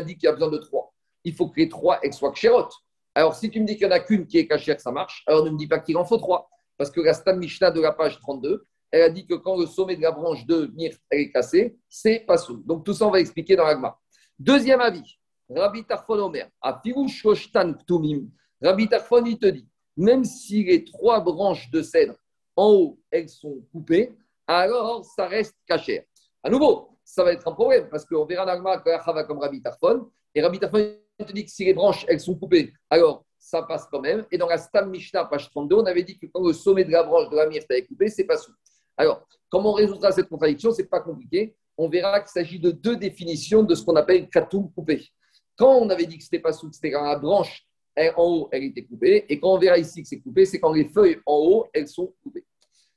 dit 0.00 0.16
qu'il 0.16 0.24
y 0.24 0.26
a 0.26 0.32
besoin 0.32 0.50
de 0.50 0.58
trois, 0.58 0.92
il 1.24 1.34
faut 1.34 1.48
que 1.48 1.58
les 1.60 1.68
trois 1.68 1.98
soient 2.12 2.32
ksherot. 2.32 2.68
Alors, 3.14 3.34
si 3.34 3.48
tu 3.50 3.60
me 3.60 3.66
dis 3.66 3.76
qu'il 3.76 3.86
n'y 3.86 3.92
en 3.92 3.96
a 3.96 4.00
qu'une 4.00 4.26
qui 4.26 4.38
est 4.38 4.46
cachère, 4.46 4.80
ça 4.80 4.90
marche. 4.90 5.22
Alors, 5.26 5.44
ne 5.44 5.50
me 5.50 5.56
dis 5.56 5.68
pas 5.68 5.78
qu'il 5.78 5.96
en 5.96 6.04
faut 6.04 6.18
trois. 6.18 6.50
Parce 6.76 6.90
que 6.90 7.00
la 7.00 7.14
Stam 7.14 7.38
Mishnah 7.38 7.70
de 7.70 7.80
la 7.80 7.92
page 7.92 8.18
32, 8.20 8.66
elle 8.90 9.02
a 9.02 9.08
dit 9.08 9.26
que 9.26 9.34
quand 9.34 9.56
le 9.56 9.66
sommet 9.66 9.96
de 9.96 10.02
la 10.02 10.10
branche 10.10 10.44
de 10.46 10.70
myrte 10.74 11.00
est 11.10 11.30
cassé, 11.30 11.76
c'est 11.88 12.20
pas 12.20 12.36
sous. 12.36 12.58
Donc, 12.58 12.84
tout 12.84 12.92
ça, 12.92 13.06
on 13.06 13.10
va 13.10 13.20
expliquer 13.20 13.56
dans 13.56 13.64
l'agma. 13.64 13.98
Deuxième 14.38 14.80
avis. 14.80 15.18
Rabbi 15.48 15.84
Tarfon 15.84 16.18
Omer, 16.18 16.48
à 16.60 16.72
Ptumim. 16.72 18.28
Rabbi 18.62 18.88
Tarfon, 18.88 19.24
il 19.26 19.38
te 19.38 19.46
dit, 19.46 19.68
même 19.96 20.24
si 20.24 20.64
les 20.64 20.84
trois 20.84 21.20
branches 21.20 21.70
de 21.70 21.82
cèdre 21.82 22.14
en 22.56 22.70
haut, 22.70 23.00
elles 23.10 23.28
sont 23.28 23.62
coupées, 23.70 24.16
alors 24.46 25.04
ça 25.04 25.28
reste 25.28 25.54
cachère. 25.66 26.04
À 26.42 26.50
nouveau, 26.50 26.98
ça 27.04 27.22
va 27.22 27.32
être 27.32 27.46
un 27.46 27.52
problème 27.52 27.88
parce 27.88 28.04
qu'on 28.04 28.24
verra 28.24 28.44
l'agma 28.44 28.78
que 28.78 29.26
comme 29.26 29.38
Rabbi 29.38 29.62
Tarfon. 29.62 30.10
Et 30.34 30.42
Rabbi 30.42 30.58
Tarfon, 30.58 30.96
te 31.18 31.32
dit 31.32 31.44
que 31.44 31.50
si 31.50 31.64
les 31.64 31.74
branches, 31.74 32.04
elles 32.08 32.20
sont 32.20 32.34
coupées, 32.34 32.72
alors 32.90 33.24
ça 33.38 33.62
passe 33.62 33.86
quand 33.90 34.00
même. 34.00 34.24
Et 34.32 34.38
dans 34.38 34.48
la 34.48 34.58
Stam 34.58 34.90
Mishnah, 34.90 35.26
page 35.26 35.50
32, 35.50 35.76
on 35.76 35.86
avait 35.86 36.02
dit 36.02 36.18
que 36.18 36.26
quand 36.26 36.44
le 36.44 36.52
sommet 36.52 36.84
de 36.84 36.90
la 36.90 37.04
branche 37.04 37.28
de 37.30 37.36
la 37.36 37.46
myrte 37.46 37.70
est 37.70 37.86
coupé, 37.86 38.08
c'est 38.08 38.24
pas 38.24 38.38
sous. 38.38 38.52
Alors, 38.96 39.26
comment 39.48 39.70
on 39.70 39.74
résoudra 39.74 40.10
cette 40.12 40.28
contradiction? 40.28 40.72
C'est 40.72 40.88
pas 40.88 41.00
compliqué. 41.00 41.54
On 41.76 41.88
verra 41.88 42.20
qu'il 42.20 42.30
s'agit 42.30 42.60
de 42.60 42.70
deux 42.70 42.96
définitions 42.96 43.62
de 43.62 43.74
ce 43.74 43.84
qu'on 43.84 43.96
appelle 43.96 44.28
katoum 44.28 44.70
coupé. 44.72 45.08
Quand 45.56 45.76
on 45.76 45.90
avait 45.90 46.06
dit 46.06 46.18
que 46.18 46.24
c'était 46.24 46.40
pas 46.40 46.52
sous, 46.52 46.70
c'était 46.72 46.90
quand 46.90 47.04
la 47.04 47.18
branche 47.18 47.66
en 47.96 48.22
haut, 48.24 48.48
elle 48.52 48.64
était 48.64 48.84
coupée. 48.84 49.24
Et 49.28 49.38
quand 49.38 49.54
on 49.54 49.58
verra 49.58 49.78
ici 49.78 50.02
que 50.02 50.08
c'est 50.08 50.20
coupé, 50.20 50.44
c'est 50.44 50.58
quand 50.60 50.72
les 50.72 50.88
feuilles 50.88 51.20
en 51.26 51.36
haut, 51.36 51.66
elles 51.72 51.88
sont 51.88 52.12
coupées. 52.22 52.44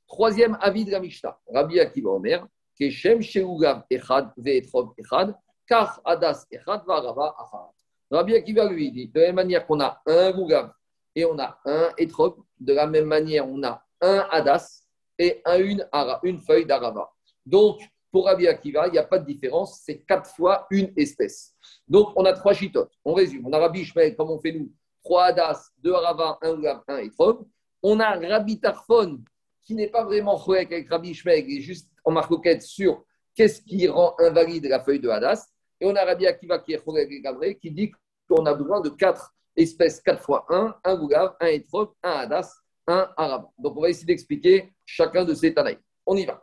Troisième 0.06 0.56
avis 0.60 0.84
de 0.84 0.90
la 0.90 1.00
Mishnah, 1.00 1.38
Rabbi 1.52 1.78
Akiva 1.78 2.10
Omer, 2.10 2.46
Keshem 2.76 3.20
Sheugav 3.20 3.84
Echad 3.90 4.32
Ve'etrog 4.36 4.94
Echad, 4.98 5.34
Kar 5.66 6.00
Adas 6.04 6.46
Echad 6.50 6.82
Varava 6.86 7.36
Achad. 7.38 7.70
Rabbi 8.10 8.34
Akiva 8.34 8.70
lui 8.70 8.90
dit, 8.90 9.08
de 9.08 9.20
la 9.20 9.26
même 9.26 9.36
manière 9.36 9.66
qu'on 9.66 9.80
a 9.80 10.00
un 10.06 10.32
Gougav 10.32 10.72
et 11.14 11.24
on 11.24 11.38
a 11.38 11.58
un 11.64 11.90
Etrog, 11.98 12.36
de 12.58 12.72
la 12.72 12.86
même 12.86 13.04
manière 13.04 13.48
on 13.48 13.62
a 13.62 13.84
un 14.00 14.26
Adas 14.30 14.82
et 15.18 15.42
un, 15.44 15.58
une, 15.58 15.86
une 16.22 16.40
feuille 16.40 16.64
d'Arava. 16.64 17.10
Donc, 17.44 17.80
pour 18.10 18.26
Rabbi 18.26 18.46
Akiva, 18.46 18.86
il 18.86 18.92
n'y 18.92 18.98
a 18.98 19.04
pas 19.04 19.18
de 19.18 19.26
différence, 19.26 19.80
c'est 19.84 20.00
quatre 20.00 20.30
fois 20.34 20.66
une 20.70 20.92
espèce. 20.96 21.54
Donc, 21.86 22.12
on 22.16 22.24
a 22.24 22.32
trois 22.32 22.54
chitotes. 22.54 22.92
On 23.04 23.12
résume. 23.12 23.46
On 23.46 23.52
a 23.52 23.58
Rabbi 23.58 23.80
Ishmael, 23.80 24.16
comme 24.16 24.30
on 24.30 24.38
fait 24.38 24.52
nous, 24.52 24.72
trois 25.02 25.24
Adas, 25.24 25.70
deux 25.78 25.92
Arava, 25.92 26.38
un 26.42 26.54
Gougav, 26.54 26.82
un 26.88 26.98
Etrog. 26.98 27.46
On 27.82 28.00
a 28.00 28.14
Rabbi 28.14 28.60
Tarfon, 28.60 29.20
qui 29.62 29.74
n'est 29.74 29.88
pas 29.88 30.04
vraiment 30.04 30.38
chouette 30.38 30.72
avec 30.72 30.88
Rabbi 30.88 31.10
Ishmael, 31.10 31.44
il 31.48 31.58
est 31.58 31.60
juste 31.60 31.90
en 32.04 32.12
marcoquette 32.12 32.62
sur 32.62 33.04
qu'est-ce 33.34 33.60
qui 33.62 33.86
rend 33.86 34.14
invalide 34.18 34.64
la 34.66 34.80
feuille 34.80 35.00
de 35.00 35.08
Hadas. 35.08 35.46
Et 35.80 35.86
on 35.86 35.94
a 35.94 36.04
Rabbi 36.04 36.26
Akiva 36.26 36.58
qui 36.58 36.72
est 36.72 37.20
Gabré, 37.20 37.56
qui 37.58 37.70
dit 37.70 37.92
qu'on 38.28 38.46
a 38.46 38.54
besoin 38.54 38.80
de 38.80 38.88
quatre 38.88 39.34
espèces, 39.54 40.00
quatre 40.00 40.22
fois 40.22 40.46
un, 40.48 40.74
un 40.82 40.96
Gougav, 40.96 41.36
un 41.40 41.46
Etrog, 41.48 41.90
un 42.02 42.12
Hadas, 42.12 42.56
un 42.86 43.12
Arab. 43.16 43.46
Donc 43.58 43.76
on 43.76 43.82
va 43.82 43.90
essayer 43.90 44.06
d'expliquer 44.06 44.72
chacun 44.84 45.24
de 45.24 45.34
ces 45.34 45.52
Tanaïs. 45.52 45.78
On 46.06 46.16
y 46.16 46.24
va. 46.24 46.42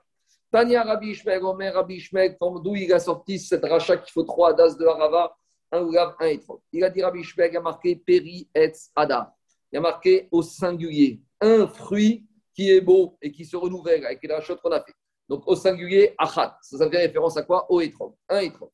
Tania 0.55 0.83
Rabbi 0.83 1.09
Ishmael, 1.09 1.43
Omer 1.43 1.73
Rabbi 1.73 1.95
Ishmael, 1.95 2.37
d'où 2.39 2.77
il 2.77 2.93
a 2.93 2.99
sorti 2.99 3.37
cette 3.37 3.65
rachat 3.65 3.97
qu'il 3.97 4.13
faut 4.13 4.23
trois 4.23 4.53
de 4.53 4.85
Arava, 4.85 5.35
un 5.69 5.85
un 6.17 6.25
Etrog. 6.27 6.61
Il 6.71 6.81
a 6.85 6.89
dit 6.89 7.03
Rabbi 7.03 7.19
Ishmael, 7.19 7.51
il 7.51 7.57
a 7.57 7.59
marqué 7.59 7.97
Peri 7.97 8.47
Etz 8.55 8.89
Ada. 8.95 9.35
Il 9.69 9.79
a 9.79 9.81
marqué 9.81 10.29
au 10.31 10.41
singulier 10.41 11.19
un 11.41 11.67
fruit 11.67 12.25
qui 12.53 12.71
est 12.71 12.79
beau 12.79 13.17
et 13.21 13.33
qui 13.33 13.43
se 13.43 13.57
renouvelle 13.57 14.05
avec 14.05 14.23
les 14.23 14.33
rachats 14.33 14.55
qu'on 14.55 14.71
a 14.71 14.81
fait. 14.81 14.93
Donc 15.27 15.45
au 15.45 15.57
singulier, 15.57 16.15
achat. 16.17 16.57
Ça, 16.61 16.77
ça 16.77 16.89
fait 16.89 16.99
référence 16.99 17.35
à 17.35 17.41
quoi? 17.41 17.69
Au 17.69 17.81
étron. 17.81 18.15
Un 18.29 18.39
étron. 18.39 18.71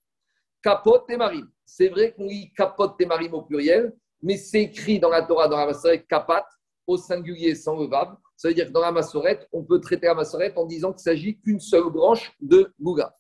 Capote 0.62 1.10
et 1.10 1.18
marim. 1.18 1.50
C'est 1.66 1.90
vrai 1.90 2.14
qu'on 2.14 2.28
lit 2.28 2.54
capote 2.54 2.94
et 3.02 3.08
marim 3.08 3.34
au 3.34 3.42
pluriel, 3.42 3.92
mais 4.22 4.38
c'est 4.38 4.62
écrit 4.62 5.00
dans 5.00 5.10
la 5.10 5.24
Torah, 5.24 5.48
dans 5.48 5.58
la 5.58 5.66
Massorette, 5.66 6.06
kapat, 6.06 6.46
au 6.86 6.96
singulier 6.96 7.56
sans 7.56 7.76
le 7.76 7.88
Ça 8.42 8.48
veut 8.48 8.56
dire 8.56 8.66
que 8.66 8.72
dans 8.72 8.82
la 8.82 8.92
Massorette, 8.92 9.48
on 9.52 9.64
peut 9.64 9.80
traiter 9.80 10.08
la 10.08 10.16
Massorette 10.16 10.58
en 10.58 10.66
disant 10.66 10.92
qu'il 10.92 11.04
s'agit 11.04 11.40
qu'une 11.40 11.60
seule 11.60 11.92
branche 11.92 12.34
de 12.42 12.74
Bouga. 12.80 13.16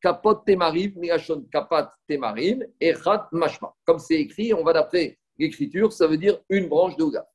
Capote 0.00 0.46
temarim, 0.46 0.94
mirachon 0.96 1.46
kapat 1.52 1.92
temarim, 2.08 2.64
echat 2.80 3.28
mashma. 3.32 3.74
Comme 3.84 3.98
c'est 3.98 4.18
écrit, 4.18 4.54
on 4.54 4.64
va 4.64 4.72
d'après 4.72 5.18
l'écriture, 5.36 5.92
ça 5.92 6.06
veut 6.06 6.16
dire 6.16 6.40
une 6.48 6.70
branche 6.70 6.96
de 6.96 7.04
Bouga. 7.04 7.28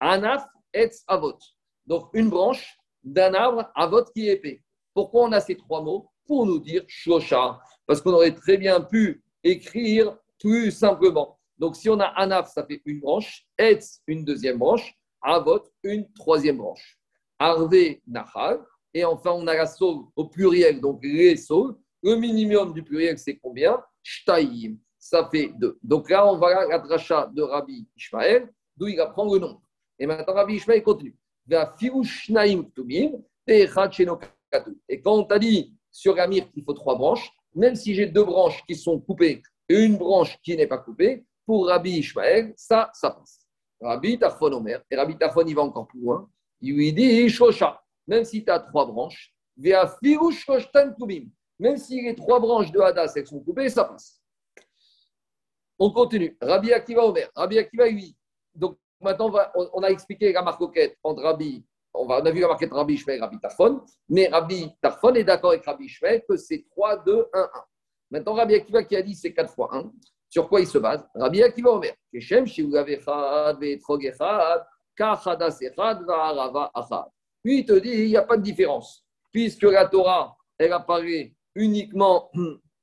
Anaf 0.00 0.44
etz 0.74 1.02
avot. 1.06 1.38
Donc 1.86 2.10
une 2.12 2.28
branche 2.28 2.76
d'un 3.02 3.32
arbre 3.32 3.70
à 3.74 3.86
votre 3.86 4.12
qui 4.12 4.28
est 4.28 4.34
épais. 4.34 4.62
Pourquoi 4.92 5.22
on 5.22 5.32
a 5.32 5.40
ces 5.40 5.56
trois 5.56 5.80
mots 5.80 6.10
Pour 6.26 6.44
nous 6.44 6.58
dire 6.58 6.84
shosha, 6.88 7.58
parce 7.86 8.02
qu'on 8.02 8.12
aurait 8.12 8.34
très 8.34 8.58
bien 8.58 8.82
pu 8.82 9.24
écrire 9.42 10.14
plus 10.38 10.70
simplement. 10.72 11.40
Donc 11.56 11.74
si 11.74 11.88
on 11.88 11.98
a 12.00 12.08
anaf, 12.20 12.52
ça 12.52 12.66
fait 12.66 12.82
une 12.84 13.00
branche, 13.00 13.46
etz, 13.56 14.02
une 14.06 14.26
deuxième 14.26 14.58
branche, 14.58 14.94
avot, 15.22 15.62
une 15.82 16.10
troisième 16.12 16.58
branche. 16.58 16.98
Arve, 17.38 17.74
nachal, 18.06 18.60
et 18.92 19.04
enfin 19.04 19.30
on 19.32 19.46
a 19.46 19.54
la 19.54 19.66
saule 19.66 20.04
au 20.16 20.26
pluriel, 20.26 20.80
donc 20.80 21.00
les 21.02 21.36
saules. 21.36 21.76
Le 22.02 22.16
minimum 22.16 22.72
du 22.72 22.82
pluriel, 22.82 23.18
c'est 23.18 23.36
combien? 23.36 23.78
Shtaïm, 24.02 24.78
ça 24.98 25.28
fait 25.30 25.52
deux. 25.58 25.78
Donc 25.82 26.08
là, 26.08 26.26
on 26.26 26.38
va 26.38 26.60
à 26.60 26.66
la 26.66 26.78
dracha 26.78 27.30
de 27.34 27.42
Rabbi 27.42 27.86
Ishmael, 27.96 28.50
d'où 28.76 28.88
il 28.88 28.98
apprend 29.00 29.30
le 29.32 29.38
nom. 29.38 29.60
Et 29.98 30.06
maintenant, 30.06 30.34
Rabbi 30.34 30.54
Ishmael 30.54 30.82
continue. 30.82 31.16
Et 34.88 35.02
quand 35.02 35.14
on 35.14 35.24
t'a 35.24 35.38
dit 35.38 35.76
sur 35.90 36.18
Amir 36.18 36.50
qu'il 36.50 36.64
faut 36.64 36.72
trois 36.72 36.96
branches, 36.96 37.30
même 37.54 37.74
si 37.74 37.94
j'ai 37.94 38.06
deux 38.06 38.24
branches 38.24 38.64
qui 38.66 38.74
sont 38.76 39.00
coupées 39.00 39.42
et 39.68 39.84
une 39.84 39.96
branche 39.96 40.38
qui 40.42 40.56
n'est 40.56 40.66
pas 40.66 40.78
coupée, 40.78 41.26
pour 41.44 41.66
Rabbi 41.66 41.98
Ishmael, 41.98 42.54
ça, 42.56 42.90
ça 42.94 43.10
passe. 43.10 43.39
Rabbi 43.80 44.18
Tarfon 44.18 44.52
Omer, 44.52 44.82
et 44.90 44.96
Rabbi 44.96 45.16
Tarfon, 45.16 45.44
il 45.46 45.54
va 45.54 45.62
encore 45.62 45.86
plus 45.86 46.00
loin, 46.00 46.28
il 46.60 46.74
lui 46.74 46.92
dit 46.92 47.28
Shosha, 47.28 47.82
même 48.06 48.24
si 48.24 48.44
tu 48.44 48.50
as 48.50 48.60
trois 48.60 48.86
branches, 48.86 49.34
même 51.58 51.76
si 51.76 52.02
les 52.02 52.14
trois 52.14 52.40
branches 52.40 52.72
de 52.72 52.80
Hadas 52.80 53.12
elles 53.16 53.26
sont 53.26 53.40
coupées, 53.40 53.68
ça 53.68 53.84
passe. 53.84 54.20
On 55.78 55.90
continue. 55.90 56.36
Rabbi 56.40 56.72
Akiva 56.72 57.04
Omer, 57.04 57.30
Rabbi 57.34 57.58
Akiva, 57.58 57.88
lui, 57.88 58.16
donc 58.54 58.78
Maintenant, 59.00 59.32
on, 59.54 59.82
a 59.82 59.88
expliqué 59.88 60.32
la 60.32 60.42
marcoquette 60.42 60.98
entre 61.02 61.22
Rabbi, 61.22 61.64
on, 61.94 62.08
a 62.08 62.30
vu 62.30 62.40
la 62.40 62.48
marquette 62.48 62.72
Rabbi 62.72 62.98
Shmuel 62.98 63.16
et 63.16 63.20
Rabbi 63.20 63.40
Tarfon, 63.40 63.80
mais 64.10 64.28
Rabbi 64.28 64.70
Tarfon 64.82 65.14
est 65.14 65.24
d'accord 65.24 65.50
avec 65.50 65.64
Rabbi 65.64 65.88
Shmuel 65.88 66.22
que 66.28 66.36
c'est 66.36 66.66
3, 66.72 66.98
2, 66.98 67.28
1, 67.32 67.40
1. 67.40 67.50
Maintenant, 68.10 68.34
Rabbi 68.34 68.54
Akiva 68.56 68.84
qui 68.84 68.96
a 68.96 69.02
dit 69.02 69.14
c'est 69.14 69.32
4 69.32 69.54
fois 69.54 69.70
1, 69.74 69.90
sur 70.30 70.48
quoi 70.48 70.60
il 70.60 70.66
se 70.66 70.78
base? 70.78 71.04
Rabbi 71.14 71.42
Akiva 71.42 71.70
Omer. 71.72 71.92
Lui, 77.44 77.58
il 77.58 77.64
te 77.64 77.72
dit, 77.78 77.90
il 77.90 78.08
n'y 78.08 78.16
a 78.16 78.22
pas 78.22 78.36
de 78.36 78.42
différence, 78.42 79.04
puisque 79.32 79.62
la 79.62 79.86
Torah, 79.86 80.36
elle 80.56 80.72
apparaît 80.72 81.34
uniquement, 81.54 82.30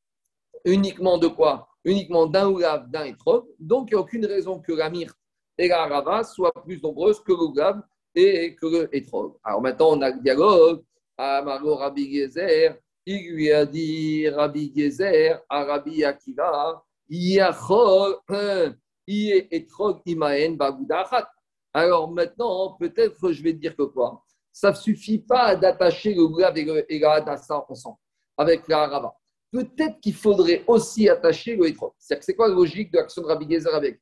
uniquement 0.66 1.18
de 1.18 1.28
quoi? 1.28 1.70
Uniquement 1.86 2.26
d'un 2.26 2.50
oulav, 2.50 2.90
d'un 2.90 3.06
etrog, 3.06 3.46
donc 3.60 3.90
il 3.90 3.94
n'y 3.94 3.98
a 3.98 4.02
aucune 4.02 4.26
raison 4.26 4.60
que 4.60 4.74
la 4.74 4.90
myrte 4.90 5.18
et 5.58 5.70
la 5.70 5.88
Rava 5.88 6.24
soit 6.24 6.52
plus 6.66 6.82
nombreuse 6.84 7.22
que 7.22 7.32
le 7.32 7.54
Gav 7.54 7.82
et 8.14 8.56
que 8.56 8.66
le 8.66 8.96
Etrog. 8.96 9.36
Alors 9.44 9.62
maintenant, 9.62 9.92
on 9.92 10.02
a 10.02 10.10
le 10.10 10.20
dialogue. 10.20 10.84
Amaro 11.18 11.76
Rabbi 11.76 12.14
Gezer, 12.14 12.78
il 13.06 13.32
lui 13.32 13.52
a 13.52 13.66
dit 13.66 14.30
Rabbi 14.30 14.72
Gezer 14.76 15.42
à 15.50 15.64
Rabbi 15.64 16.04
Akiva, 16.04 16.84
Bagudachat. 20.56 21.32
Alors 21.74 22.12
maintenant, 22.12 22.76
peut-être 22.80 23.20
que 23.20 23.32
je 23.32 23.44
vais 23.44 23.54
te 23.54 23.60
dire 23.60 23.76
que 23.76 23.84
quoi? 23.84 24.24
Ça 24.52 24.72
ne 24.72 24.76
suffit 24.76 25.20
pas 25.20 25.56
d'attacher 25.56 26.14
le 26.16 26.28
Gav 26.28 26.58
et 26.58 27.00
la 27.00 27.12
Hadassa 27.14 27.64
ensemble 27.70 27.98
avec 28.38 28.68
la. 28.68 29.14
Peut-être 29.52 30.00
qu'il 30.00 30.16
faudrait 30.16 30.64
aussi 30.68 31.08
attacher 31.08 31.56
le 31.56 31.68
Etrog. 31.68 31.94
C'est 31.98 32.36
quoi 32.36 32.48
la 32.50 32.56
logique 32.56 32.92
de 32.92 32.98
l'action 32.98 33.22
de 33.22 33.28
Rabbi 33.28 33.50
Gezer 33.50 33.74
avec? 33.74 33.96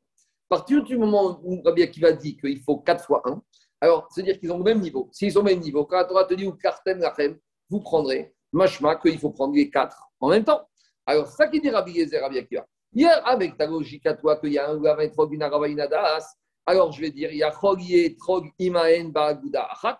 À 0.49 0.58
partir 0.58 0.84
du 0.84 0.97
moment 0.97 1.39
où 1.43 1.62
Rabbi 1.64 1.84
Akiva 1.84 2.12
dit 2.12 2.38
qu'il 2.38 2.62
faut 2.62 2.78
4 2.78 3.03
fois 3.06 3.22
1, 3.26 3.41
alors 3.82 4.08
c'est-à-dire 4.10 4.39
qu'ils 4.39 4.51
ont 4.51 4.58
le 4.58 4.64
même 4.64 4.80
niveau. 4.80 5.10
S'ils 5.12 5.32
sont 5.32 5.39
au 5.39 5.43
même 5.43 5.60
niveau, 5.60 5.86
quand 5.86 5.97
la 5.97 6.06
Torah 6.06 6.24
te 6.26 6.34
dit 6.34 6.45
ou 6.45 6.53
kartem 6.53 6.99
lachem, 6.99 7.38
vous 7.70 7.80
prendrez 7.80 8.34
machma 8.51 8.95
qu'il 8.95 9.20
faut 9.20 9.32
prendre 9.32 9.53
les 9.53 9.70
4 9.70 9.95
en 10.20 10.30
même 10.30 10.43
temps. 10.43 10.68
Alors, 11.06 11.28
ça 11.28 11.47
qui 11.47 11.60
dit 11.60 11.70
Rabbi 11.70 11.91
Yezer, 11.91 12.22
Rabbi 12.22 12.38
Akiva. 12.39 12.66
Hier, 12.93 13.21
avec 13.27 13.57
ta 13.57 13.65
logique 13.65 14.05
à 14.05 14.13
toi 14.13 14.38
qu'il 14.38 14.53
y 14.53 14.57
a 14.57 14.69
un 14.69 14.79
Gavin 14.79 15.09
Trog, 15.09 15.33
une 15.33 15.43
Arava, 15.43 15.67
une 15.67 15.79
Adas, 15.79 16.36
alors 16.65 16.91
je 16.91 17.01
vais 17.01 17.11
dire, 17.11 17.31
il 17.31 17.38
y 17.38 17.43
a 17.43 17.51
Chog, 17.51 17.81
Trog, 18.17 18.49
Imaen, 18.57 19.11
Ba'aguda, 19.11 19.67
Achat. 19.71 19.99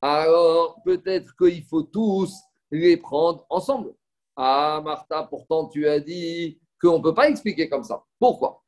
Alors, 0.00 0.76
peut-être 0.84 1.34
qu'il 1.36 1.64
faut 1.64 1.82
tous 1.82 2.34
les 2.70 2.96
prendre 2.96 3.46
ensemble. 3.48 3.94
Ah, 4.36 4.82
Martha, 4.84 5.22
pourtant, 5.24 5.68
tu 5.68 5.88
as 5.88 6.00
dit 6.00 6.60
qu'on 6.80 6.98
ne 6.98 7.02
peut 7.02 7.14
pas 7.14 7.30
expliquer 7.30 7.68
comme 7.68 7.84
ça. 7.84 8.02
Pourquoi? 8.18 8.62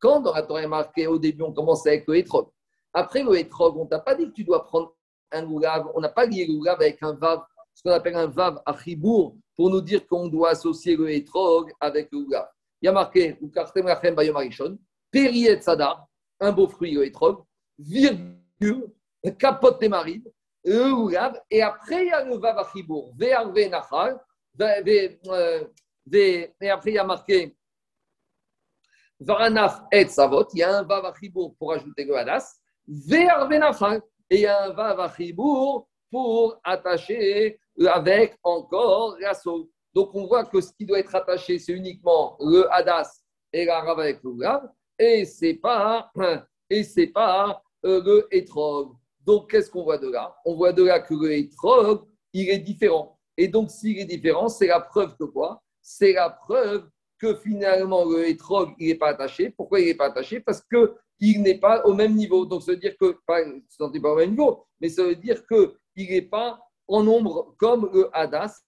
Quand 0.00 0.20
dans 0.20 0.34
la 0.34 0.42
Torah 0.42 0.62
est 0.62 0.66
marqué, 0.66 1.06
au 1.06 1.18
début, 1.18 1.42
on 1.42 1.52
commence 1.52 1.86
avec 1.86 2.06
le 2.08 2.16
hétrog. 2.16 2.48
Après 2.92 3.22
le 3.22 3.38
hétrog, 3.38 3.76
on 3.76 3.86
t'a 3.86 4.00
pas 4.00 4.14
dit 4.14 4.26
que 4.26 4.32
tu 4.32 4.44
dois 4.44 4.64
prendre 4.64 4.96
un 5.30 5.44
goulav. 5.44 5.90
On 5.94 6.00
n'a 6.00 6.08
pas 6.08 6.26
lié 6.26 6.46
le 6.46 6.68
avec 6.68 7.02
un 7.02 7.12
vav, 7.12 7.44
qu'on 7.84 7.92
appelle 7.92 8.16
un 8.16 8.26
vav 8.26 8.62
achibour, 8.64 9.36
pour 9.56 9.70
nous 9.70 9.80
dire 9.80 10.06
qu'on 10.06 10.28
doit 10.28 10.50
associer 10.50 10.96
le 10.96 11.10
etrog 11.10 11.72
avec 11.80 12.08
le 12.10 12.18
ougav. 12.18 12.48
Il 12.80 12.86
y 12.86 12.88
a 12.88 12.92
marqué, 12.92 13.36
ou 13.40 13.48
kartem 13.48 13.86
lachem 13.86 14.14
bayom 14.14 14.36
arishon, 14.36 14.78
periet 15.10 15.60
sadar, 15.60 16.06
un 16.40 16.52
beau 16.52 16.66
fruit 16.66 16.92
le 16.92 17.06
etrog, 17.06 17.44
virgule, 17.78 18.92
capote 19.38 19.80
des 19.80 19.88
marines, 19.88 20.24
et 20.64 21.62
après 21.62 22.06
il 22.06 22.08
y 22.08 22.10
a 22.10 22.24
le 22.24 22.36
vav 22.36 22.58
achibour, 22.58 23.12
ve'arve 23.16 23.68
nachal, 23.68 24.18
euh, 24.60 25.64
et 26.12 26.70
après 26.70 26.90
il 26.90 26.94
y 26.94 26.98
a 26.98 27.04
marqué 27.04 27.56
Varanaf 29.20 29.82
et 29.92 30.06
Savot, 30.06 30.46
il 30.52 30.58
y 30.58 30.62
a 30.62 30.78
un 30.78 30.82
Vav 30.82 31.12
pour 31.58 31.72
ajouter 31.72 32.04
le 32.04 32.16
Hadas, 32.16 32.58
Ve'arve 32.86 33.52
et 34.30 34.36
il 34.36 34.40
y 34.40 34.46
a 34.46 34.64
un 34.64 34.70
Vav 34.70 35.16
pour 36.10 36.60
attacher 36.62 37.58
avec 37.86 38.36
encore 38.42 39.16
la 39.20 39.32
Donc 39.94 40.14
on 40.14 40.26
voit 40.26 40.44
que 40.44 40.60
ce 40.60 40.72
qui 40.72 40.86
doit 40.86 40.98
être 40.98 41.14
attaché, 41.14 41.58
c'est 41.58 41.72
uniquement 41.72 42.36
le 42.40 42.72
hadas 42.72 43.22
et 43.52 43.64
la 43.64 43.80
rave 43.80 44.00
avec 44.00 44.20
le 44.22 44.32
et 44.98 45.24
c'est 45.24 45.54
pas 45.54 46.10
et 46.70 46.84
c'est 46.84 47.08
pas 47.08 47.62
euh, 47.84 48.02
le 48.04 48.28
etrog. 48.30 48.94
Donc 49.24 49.50
qu'est-ce 49.50 49.70
qu'on 49.70 49.82
voit 49.82 49.98
de 49.98 50.10
là? 50.10 50.34
On 50.44 50.54
voit 50.54 50.72
de 50.72 50.84
là 50.84 51.00
que 51.00 51.14
le 51.14 51.32
etrog, 51.32 52.04
il 52.32 52.48
est 52.48 52.58
différent. 52.58 53.18
Et 53.36 53.48
donc 53.48 53.70
s'il 53.70 53.98
est 53.98 54.04
différent, 54.04 54.48
c'est 54.48 54.68
la 54.68 54.80
preuve 54.80 55.16
que 55.16 55.24
quoi? 55.24 55.62
C'est 55.82 56.12
la 56.12 56.30
preuve 56.30 56.88
que 57.18 57.34
finalement 57.36 58.04
le 58.04 58.28
etrog, 58.28 58.74
il 58.78 58.88
n'est 58.88 58.94
pas 58.94 59.08
attaché. 59.08 59.50
Pourquoi 59.50 59.80
il 59.80 59.86
n'est 59.86 59.94
pas 59.94 60.06
attaché? 60.06 60.40
Parce 60.40 60.62
que 60.62 60.94
il 61.20 61.42
n'est 61.42 61.58
pas 61.58 61.84
au 61.84 61.94
même 61.94 62.14
niveau. 62.14 62.44
Donc 62.44 62.62
ça 62.62 62.72
veut 62.72 62.78
dire 62.78 62.96
que, 62.98 63.16
pas, 63.26 63.40
pas 63.78 64.12
au 64.12 64.16
même 64.16 64.30
niveau, 64.30 64.66
mais 64.80 64.88
ça 64.88 65.04
veut 65.04 65.16
dire 65.16 65.42
qu'il 65.46 66.10
n'est 66.10 66.22
pas 66.22 66.60
en 66.88 67.02
nombre 67.02 67.54
comme 67.58 67.90
le 67.92 68.08
Hadas 68.12 68.62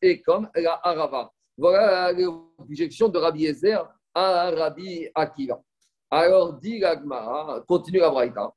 et 0.00 0.20
comme 0.20 0.48
la 0.54 0.80
Arava. 0.82 1.32
Voilà 1.56 2.12
l'objection 2.12 3.08
de 3.08 3.18
Rabbi 3.18 3.46
Ezer 3.46 3.86
à 4.14 4.50
Rabbi 4.50 5.08
Akiva. 5.14 5.60
Alors, 6.10 6.54
dit 6.54 6.78
l'Agmara, 6.78 7.64
continue 7.66 8.00
la 8.00 8.10
Braïta, 8.10 8.52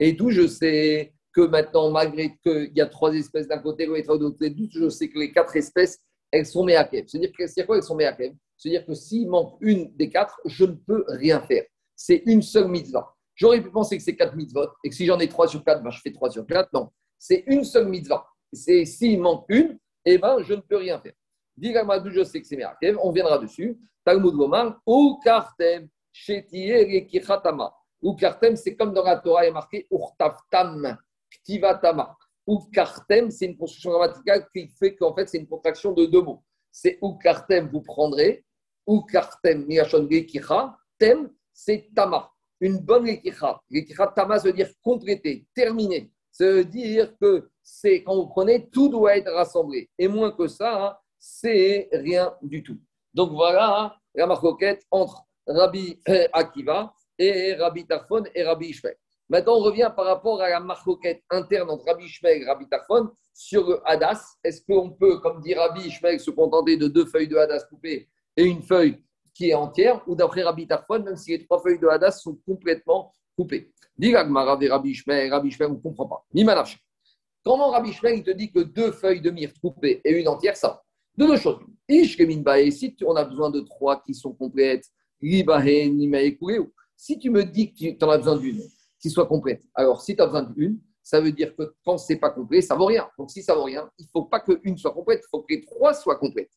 et 0.00 0.12
d'où 0.12 0.30
je 0.30 0.48
sais 0.48 1.12
que 1.32 1.42
maintenant, 1.42 1.90
malgré 1.90 2.36
qu'il 2.42 2.72
y 2.74 2.80
a 2.80 2.86
trois 2.86 3.12
espèces 3.14 3.46
d'un 3.46 3.58
côté, 3.58 3.86
l'autre 3.86 4.16
de 4.16 4.24
l'autre, 4.24 4.72
je 4.72 4.88
sais 4.88 5.08
que 5.08 5.18
les 5.18 5.32
quatre 5.32 5.54
espèces, 5.56 6.00
elles 6.32 6.46
sont 6.46 6.64
méakev. 6.64 7.04
C'est-à-dire 7.06 7.66
quoi, 7.66 7.76
elles 7.76 7.82
sont 7.84 7.96
C'est-à-dire 7.96 8.84
que 8.84 8.94
s'il 8.94 9.28
manque 9.28 9.56
une 9.60 9.94
des 9.94 10.10
quatre, 10.10 10.40
je 10.44 10.64
ne 10.64 10.72
peux 10.72 11.04
rien 11.06 11.40
faire. 11.40 11.64
C'est 11.94 12.22
une 12.26 12.42
seule 12.42 12.66
mitzvah. 12.66 13.14
J'aurais 13.36 13.62
pu 13.62 13.70
penser 13.70 13.96
que 13.96 14.02
c'est 14.02 14.16
quatre 14.16 14.34
mitzvot 14.34 14.68
et 14.82 14.88
que 14.88 14.94
si 14.94 15.06
j'en 15.06 15.18
ai 15.18 15.28
trois 15.28 15.46
sur 15.46 15.62
quatre, 15.64 15.82
ben, 15.82 15.90
je 15.90 16.00
fais 16.00 16.12
trois 16.12 16.30
sur 16.30 16.46
quatre. 16.46 16.70
Non, 16.72 16.90
c'est 17.26 17.42
une 17.46 17.64
seule 17.64 17.88
mitzvah. 17.88 18.26
S'il 18.52 19.18
manque 19.18 19.46
une, 19.48 19.78
eh 20.04 20.18
ben, 20.18 20.42
je 20.42 20.52
ne 20.52 20.60
peux 20.60 20.76
rien 20.76 20.98
faire. 20.98 21.14
Digamadou, 21.56 22.10
je 22.10 22.22
sais 22.22 22.38
que 22.38 22.46
c'est 22.46 22.56
Merakev, 22.56 22.98
on 23.02 23.12
viendra 23.12 23.38
dessus. 23.38 23.78
Talmud 24.04 24.34
Gomar, 24.34 24.78
ou 24.84 25.18
kartem, 25.24 25.88
shetiye 26.12 27.06
kichatama. 27.06 27.74
Ou 28.02 28.14
kartem, 28.14 28.56
c'est 28.56 28.76
comme 28.76 28.92
dans 28.92 29.04
la 29.04 29.16
Torah, 29.16 29.46
il 29.46 29.48
est 29.48 29.52
marqué 29.52 29.86
urtaftam, 29.90 30.98
ktivatama. 31.30 32.14
Ou 32.46 32.58
kartem, 32.70 33.30
c'est 33.30 33.46
une 33.46 33.56
construction 33.56 33.92
grammaticale 33.92 34.46
qui 34.54 34.68
fait 34.78 34.94
qu'en 34.94 35.14
fait, 35.14 35.26
c'est 35.26 35.38
une 35.38 35.48
contraction 35.48 35.92
de 35.92 36.04
deux 36.04 36.20
mots. 36.20 36.42
C'est 36.70 36.98
ou 37.00 37.14
kartem, 37.14 37.70
vous 37.72 37.80
prendrez, 37.80 38.44
ou 38.86 39.00
kartem, 39.00 39.64
miachon 39.66 40.06
kicha, 40.06 40.76
tem, 40.98 41.30
c'est 41.54 41.88
tama. 41.94 42.30
Une 42.60 42.80
bonne 42.80 43.06
lekicha. 43.06 43.62
Lekicha 43.70 44.08
tama, 44.08 44.38
ça 44.38 44.48
veut 44.48 44.52
dire 44.52 44.68
compléter, 44.82 45.46
terminer. 45.54 46.10
Ça 46.34 46.50
veut 46.50 46.64
dire 46.64 47.16
que 47.20 47.48
c'est 47.62 48.02
quand 48.02 48.16
vous 48.16 48.26
prenez, 48.26 48.68
tout 48.68 48.88
doit 48.88 49.16
être 49.16 49.30
rassemblé. 49.32 49.88
Et 49.96 50.08
moins 50.08 50.32
que 50.32 50.48
ça, 50.48 50.84
hein, 50.84 50.96
c'est 51.16 51.88
rien 51.92 52.34
du 52.42 52.64
tout. 52.64 52.76
Donc 53.14 53.30
voilà 53.30 53.80
hein, 53.80 53.92
la 54.16 54.26
marcoquette 54.26 54.82
entre 54.90 55.22
Rabbi 55.46 55.96
euh, 56.08 56.26
Akiva 56.32 56.92
et 57.16 57.54
Rabbi 57.54 57.86
Tarfon 57.86 58.24
et 58.34 58.42
Rabbi 58.42 58.66
Ishmael. 58.66 58.96
Maintenant, 59.28 59.54
on 59.58 59.60
revient 59.60 59.92
par 59.94 60.06
rapport 60.06 60.42
à 60.42 60.50
la 60.50 60.58
marcoquette 60.58 61.22
interne 61.30 61.70
entre 61.70 61.84
Rabbi 61.86 62.06
Ishmael 62.06 62.42
et 62.42 62.46
Rabbi 62.46 62.68
Tarfon 62.68 63.10
sur 63.32 63.68
le 63.68 63.80
Hadas. 63.88 64.34
Est-ce 64.42 64.60
qu'on 64.66 64.90
peut, 64.90 65.20
comme 65.20 65.40
dit 65.40 65.54
Rabbi 65.54 65.82
Ishmael, 65.82 66.18
se 66.18 66.32
contenter 66.32 66.76
de 66.76 66.88
deux 66.88 67.06
feuilles 67.06 67.28
de 67.28 67.36
Hadas 67.36 67.64
coupées 67.68 68.08
et 68.36 68.42
une 68.42 68.62
feuille 68.62 69.00
qui 69.32 69.50
est 69.50 69.54
entière 69.54 70.02
Ou 70.08 70.16
d'après 70.16 70.42
Rabbi 70.42 70.66
Tarfon, 70.66 70.98
même 70.98 71.16
si 71.16 71.30
les 71.30 71.44
trois 71.44 71.62
feuilles 71.62 71.78
de 71.78 71.86
Hadas 71.86 72.10
sont 72.10 72.36
complètement 72.44 73.12
coupées? 73.36 73.72
Dit 73.96 74.14
Rabbi 74.14 74.90
Ishmael, 74.90 75.30
Rabbi 75.32 75.48
Ishmael, 75.48 75.70
on 75.70 75.74
ne 75.74 75.80
comprend 75.80 76.06
pas. 76.06 76.26
Comment 77.44 77.70
Rabbi 77.70 77.90
Ishmael, 77.90 78.18
il 78.18 78.22
te 78.24 78.30
dit 78.30 78.50
que 78.50 78.60
deux 78.60 78.92
feuilles 78.92 79.20
de 79.20 79.30
myrte 79.30 79.58
coupées 79.58 80.00
et 80.04 80.12
une 80.12 80.28
entière, 80.28 80.56
ça 80.56 80.82
De 81.16 81.26
deux 81.26 81.36
choses. 81.36 81.60
Ish 81.88 82.16
si 82.16 82.96
on 83.06 83.14
a 83.14 83.24
besoin 83.24 83.50
de 83.50 83.60
trois 83.60 84.02
qui 84.02 84.14
sont 84.14 84.32
complètes, 84.32 84.86
si 85.20 87.18
tu 87.18 87.30
me 87.30 87.44
dis 87.44 87.72
que 87.72 87.98
tu 87.98 88.04
en 88.04 88.10
as 88.10 88.18
besoin 88.18 88.36
d'une 88.36 88.62
qui 89.00 89.10
soit 89.10 89.26
complète, 89.26 89.62
alors 89.74 90.00
si 90.00 90.16
tu 90.16 90.22
as 90.22 90.26
besoin 90.26 90.42
d'une, 90.42 90.80
ça 91.02 91.20
veut 91.20 91.32
dire 91.32 91.54
que 91.54 91.74
quand 91.84 91.98
ce 91.98 92.12
n'est 92.12 92.18
pas 92.18 92.30
complet, 92.30 92.62
ça 92.62 92.74
vaut 92.74 92.86
rien. 92.86 93.08
Donc 93.18 93.30
si 93.30 93.42
ça 93.42 93.54
vaut 93.54 93.64
rien, 93.64 93.88
il 93.98 94.06
faut 94.10 94.24
pas 94.24 94.40
qu'une 94.40 94.78
soit 94.78 94.92
complète, 94.92 95.20
il 95.22 95.28
faut 95.30 95.42
que 95.42 95.54
les 95.54 95.60
trois 95.60 95.92
soient 95.92 96.16
complètes. 96.16 96.50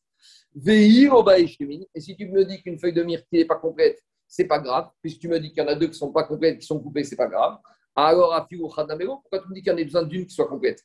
Et 0.64 2.00
si 2.00 2.16
tu 2.16 2.26
me 2.28 2.44
dis 2.44 2.62
qu'une 2.62 2.78
feuille 2.78 2.94
de 2.94 3.02
myrte 3.02 3.26
n'est 3.30 3.44
pas 3.44 3.56
complète, 3.56 4.02
c'est 4.28 4.46
pas 4.46 4.58
grave, 4.58 4.90
puisque 5.00 5.20
tu 5.20 5.28
me 5.28 5.40
dis 5.40 5.48
qu'il 5.48 5.62
y 5.62 5.66
en 5.66 5.68
a 5.68 5.74
deux 5.74 5.86
qui 5.86 5.92
ne 5.92 5.96
sont 5.96 6.12
pas 6.12 6.24
complètes, 6.24 6.58
qui 6.58 6.66
sont 6.66 6.78
coupées, 6.78 7.02
c'est 7.02 7.16
pas 7.16 7.26
grave. 7.26 7.58
Alors, 7.96 8.32
à 8.32 8.46
pourquoi 8.46 8.86
tu 8.86 9.48
me 9.48 9.54
dis 9.54 9.62
qu'il 9.62 9.72
y 9.72 9.74
en 9.74 9.78
a 9.78 9.82
besoin 9.82 10.02
d'une 10.04 10.26
qui 10.26 10.34
soit 10.34 10.46
complète? 10.46 10.84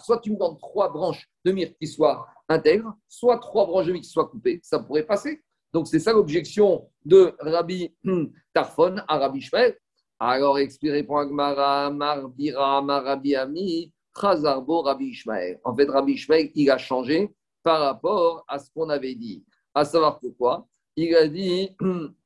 Soit 0.00 0.18
tu 0.20 0.32
me 0.32 0.38
donnes 0.38 0.58
trois 0.58 0.92
branches 0.92 1.28
de 1.44 1.52
myrte 1.52 1.74
qui 1.80 1.86
soient 1.86 2.26
intègres, 2.48 2.94
soit 3.08 3.38
trois 3.38 3.66
branches 3.66 3.86
de 3.86 3.92
myrte 3.92 4.04
qui 4.04 4.10
soient 4.10 4.28
coupées, 4.28 4.60
ça 4.62 4.78
pourrait 4.78 5.04
passer. 5.04 5.42
Donc, 5.72 5.86
c'est 5.88 5.98
ça 5.98 6.12
l'objection 6.12 6.88
de 7.04 7.34
Rabbi 7.40 7.94
Tarfon 8.54 8.96
à 9.08 9.18
Rabbi 9.18 9.40
Shmuel. 9.40 9.76
Alors, 10.20 10.58
expliqué 10.58 11.02
pour 11.04 11.18
Agmara, 11.18 11.90
Marbira, 11.90 12.82
Marabi 12.82 13.36
Ami, 13.36 13.92
Chazarbo, 14.20 14.82
Rabbi 14.82 15.06
Ishmael. 15.06 15.60
En 15.64 15.74
fait, 15.74 15.88
Rabbi 15.88 16.12
Ishmael, 16.12 16.50
il 16.54 16.70
a 16.70 16.78
changé 16.78 17.32
par 17.62 17.80
rapport 17.80 18.44
à 18.48 18.58
ce 18.58 18.70
qu'on 18.70 18.88
avait 18.88 19.14
dit. 19.14 19.44
À 19.74 19.84
savoir 19.84 20.18
pourquoi? 20.18 20.66
Il 20.96 21.14
a 21.14 21.28
dit 21.28 21.76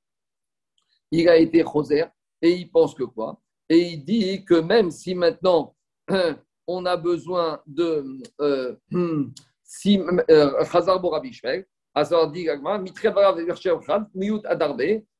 il 1.12 1.28
a 1.28 1.36
été 1.36 1.62
rosaire 1.62 2.10
et 2.40 2.50
il 2.50 2.68
pense 2.70 2.94
que 2.94 3.04
quoi? 3.04 3.40
Et 3.68 3.78
il 3.78 4.04
dit 4.04 4.44
que 4.44 4.54
même 4.54 4.90
si 4.90 5.14
maintenant 5.14 5.76
on 6.66 6.84
a 6.84 6.96
besoin 6.96 7.60
de. 7.66 8.04
Euh, 8.40 8.74
si 9.62 10.00
euh, 10.30 10.98
Borabishmel, 10.98 11.66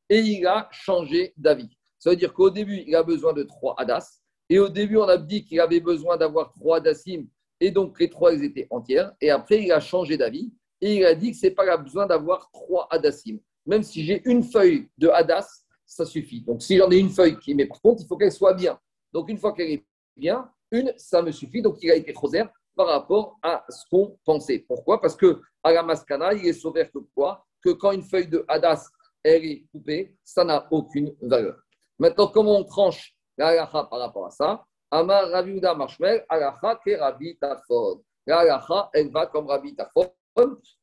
et 0.09 0.19
il 0.19 0.47
a 0.47 0.69
changé 0.73 1.35
d'avis. 1.37 1.71
Ça 1.99 2.11
veut 2.11 2.17
dire 2.17 2.33
qu'au 2.33 2.51
début, 2.51 2.83
il 2.87 2.97
a 2.97 3.03
besoin 3.03 3.33
de 3.33 3.43
trois 3.43 3.75
Hadas. 3.79 4.21
Et 4.49 4.59
au 4.59 4.69
début, 4.69 4.97
on 4.97 5.09
a 5.09 5.17
dit 5.17 5.45
qu'il 5.45 5.61
avait 5.61 5.81
besoin 5.81 6.17
d'avoir 6.17 6.53
trois 6.53 6.79
Hadassim. 6.79 7.27
Et 7.61 7.71
donc, 7.71 7.99
les 8.01 8.11
trois, 8.11 8.35
étaient 8.35 8.67
entières. 8.71 9.13
Et 9.21 9.31
après, 9.31 9.63
il 9.63 9.71
a 9.71 9.81
changé 9.81 10.17
d'avis. 10.17 10.53
Et 10.81 10.97
il 10.97 11.05
a 11.05 11.15
dit 11.15 11.31
que 11.31 11.37
ce 11.37 11.47
n'est 11.47 11.53
pas 11.53 11.77
besoin 11.77 12.07
d'avoir 12.07 12.51
trois 12.51 12.89
Hadassim. 12.91 13.39
Même 13.67 13.83
si 13.83 14.05
j'ai 14.05 14.21
une 14.25 14.43
feuille 14.43 14.89
de 14.99 15.09
Hadas, 15.09 15.62
ça 15.93 16.07
suffit. 16.07 16.41
Donc, 16.41 16.63
si 16.63 16.79
j'en 16.79 16.91
ai 16.91 16.99
une 16.99 17.11
feuille 17.11 17.39
qui, 17.39 17.55
mais 17.55 17.67
par 17.67 17.81
contre, 17.81 18.03
il 18.03 18.07
faut 18.07 18.17
qu'elle 18.17 18.33
soit 18.33 18.55
bien. 18.55 18.79
Donc, 19.13 19.29
une 19.29 19.37
fois 19.37 19.53
qu'elle 19.53 19.71
est 19.71 19.85
bien, 20.17 20.51
une, 20.71 20.93
ça 20.97 21.21
me 21.21 21.31
suffit. 21.31 21.61
Donc, 21.61 21.77
il 21.83 21.91
a 21.91 21.95
été 21.97 22.15
choser 22.15 22.45
par 22.75 22.87
rapport 22.87 23.39
à 23.43 23.65
ce 23.69 23.85
qu'on 23.91 24.19
pensait. 24.25 24.65
Pourquoi? 24.67 25.01
Parce 25.01 25.15
que 25.15 25.41
à 25.63 25.71
la 25.71 25.83
maskana, 25.83 26.33
il 26.33 26.47
est 26.47 26.55
sauvé 26.55 26.89
que 26.89 26.99
quoi? 27.15 27.45
Que 27.63 27.71
quand 27.71 27.93
une 27.93 28.03
feuille 28.03 28.29
de 28.29 28.45
hadas 28.49 28.89
elle 29.23 29.45
est 29.45 29.67
coupée, 29.71 30.17
ça 30.25 30.45
n'a 30.45 30.67
aucune 30.71 31.15
valeur. 31.21 31.57
Maintenant, 31.99 32.27
comment 32.27 32.59
on 32.59 32.65
tranche 32.65 33.15
la 33.37 33.67
par 33.67 33.91
rapport 33.91 34.27
à 34.27 34.31
ça? 34.31 34.65
Amar 34.91 35.29
Rabi 35.29 35.61
Marshmel, 35.61 36.25
halacha 36.29 36.77
ke 36.85 36.99
Rabbi 36.99 37.37
Tafon. 37.39 38.03
La 38.27 38.89
elle 38.95 39.11
va 39.11 39.27
comme 39.27 39.47
Rabbi 39.47 39.77
Tafon, 39.77 40.11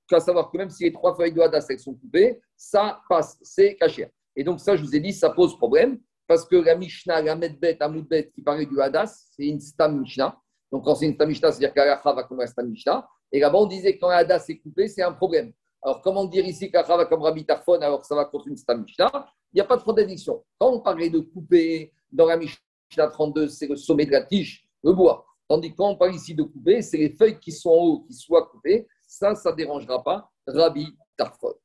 qu'à 0.07 0.19
savoir 0.19 0.51
que 0.51 0.57
même 0.57 0.69
si 0.69 0.83
les 0.83 0.93
trois 0.93 1.15
feuilles 1.15 1.33
de 1.33 1.41
hadas 1.41 1.65
elles 1.69 1.79
sont 1.79 1.95
coupées, 1.95 2.39
ça 2.55 3.01
passe, 3.09 3.37
c'est 3.41 3.75
caché. 3.75 4.09
Et 4.39 4.43
donc, 4.45 4.61
ça, 4.61 4.77
je 4.77 4.81
vous 4.81 4.95
ai 4.95 5.01
dit, 5.01 5.11
ça 5.11 5.31
pose 5.31 5.57
problème 5.57 5.99
parce 6.25 6.45
que 6.45 6.55
la 6.55 6.73
Mishnah, 6.73 7.21
la 7.21 7.35
Medbet, 7.35 7.75
Amoudbet, 7.81 8.31
qui 8.33 8.41
parlait 8.41 8.65
du 8.65 8.79
Hadas, 8.79 9.25
c'est 9.35 9.45
une 9.45 9.59
Stam 9.59 9.99
Mishnah. 9.99 10.39
Donc, 10.71 10.85
quand 10.85 10.95
c'est 10.95 11.07
une 11.07 11.15
Stam 11.15 11.27
Mishnah, 11.27 11.51
c'est-à-dire 11.51 11.73
qu'Alacha 11.73 12.13
va 12.13 12.23
comme 12.23 12.37
la 12.37 12.47
Stam 12.47 12.69
Mishnah. 12.69 13.05
Et 13.33 13.41
là-bas, 13.41 13.57
on 13.57 13.65
disait 13.65 13.95
que 13.95 13.99
quand 13.99 14.07
Hadas 14.07 14.45
est 14.47 14.59
coupé, 14.59 14.87
c'est 14.87 15.01
un 15.01 15.11
problème. 15.11 15.51
Alors, 15.81 16.01
comment 16.01 16.23
dire 16.23 16.45
ici 16.45 16.71
qu'Alacha 16.71 16.95
va 16.95 17.05
comme 17.05 17.21
Rabbi 17.21 17.45
Tarfon 17.45 17.81
alors 17.81 17.99
que 17.99 18.07
ça 18.07 18.15
va 18.15 18.23
contre 18.23 18.47
une 18.47 18.55
Stam 18.55 18.81
Mishnah? 18.81 19.11
Il 19.51 19.57
n'y 19.57 19.61
a 19.61 19.65
pas 19.65 19.75
de 19.75 19.83
contradiction. 19.83 20.41
Quand 20.57 20.71
on 20.71 20.79
parlait 20.79 21.09
de 21.09 21.19
couper 21.19 21.91
dans 22.09 22.27
la 22.27 22.37
Mishnah 22.37 23.07
32, 23.11 23.49
c'est 23.49 23.67
le 23.67 23.75
sommet 23.75 24.05
de 24.05 24.11
la 24.11 24.23
tige, 24.23 24.69
le 24.85 24.93
bois. 24.93 25.25
Tandis 25.49 25.71
que 25.71 25.75
quand 25.75 25.89
on 25.89 25.97
parle 25.97 26.15
ici 26.15 26.33
de 26.33 26.43
couper, 26.43 26.81
c'est 26.81 26.97
les 26.97 27.09
feuilles 27.09 27.41
qui 27.41 27.51
sont 27.51 27.71
en 27.71 27.83
haut 27.83 27.99
qui 28.07 28.13
soient 28.13 28.45
coupées. 28.45 28.87
Ça, 29.05 29.35
ça 29.35 29.51
ne 29.51 29.57
dérangera 29.57 30.01
pas 30.01 30.31
Rabbi 30.47 30.95
Tarfon. 31.17 31.55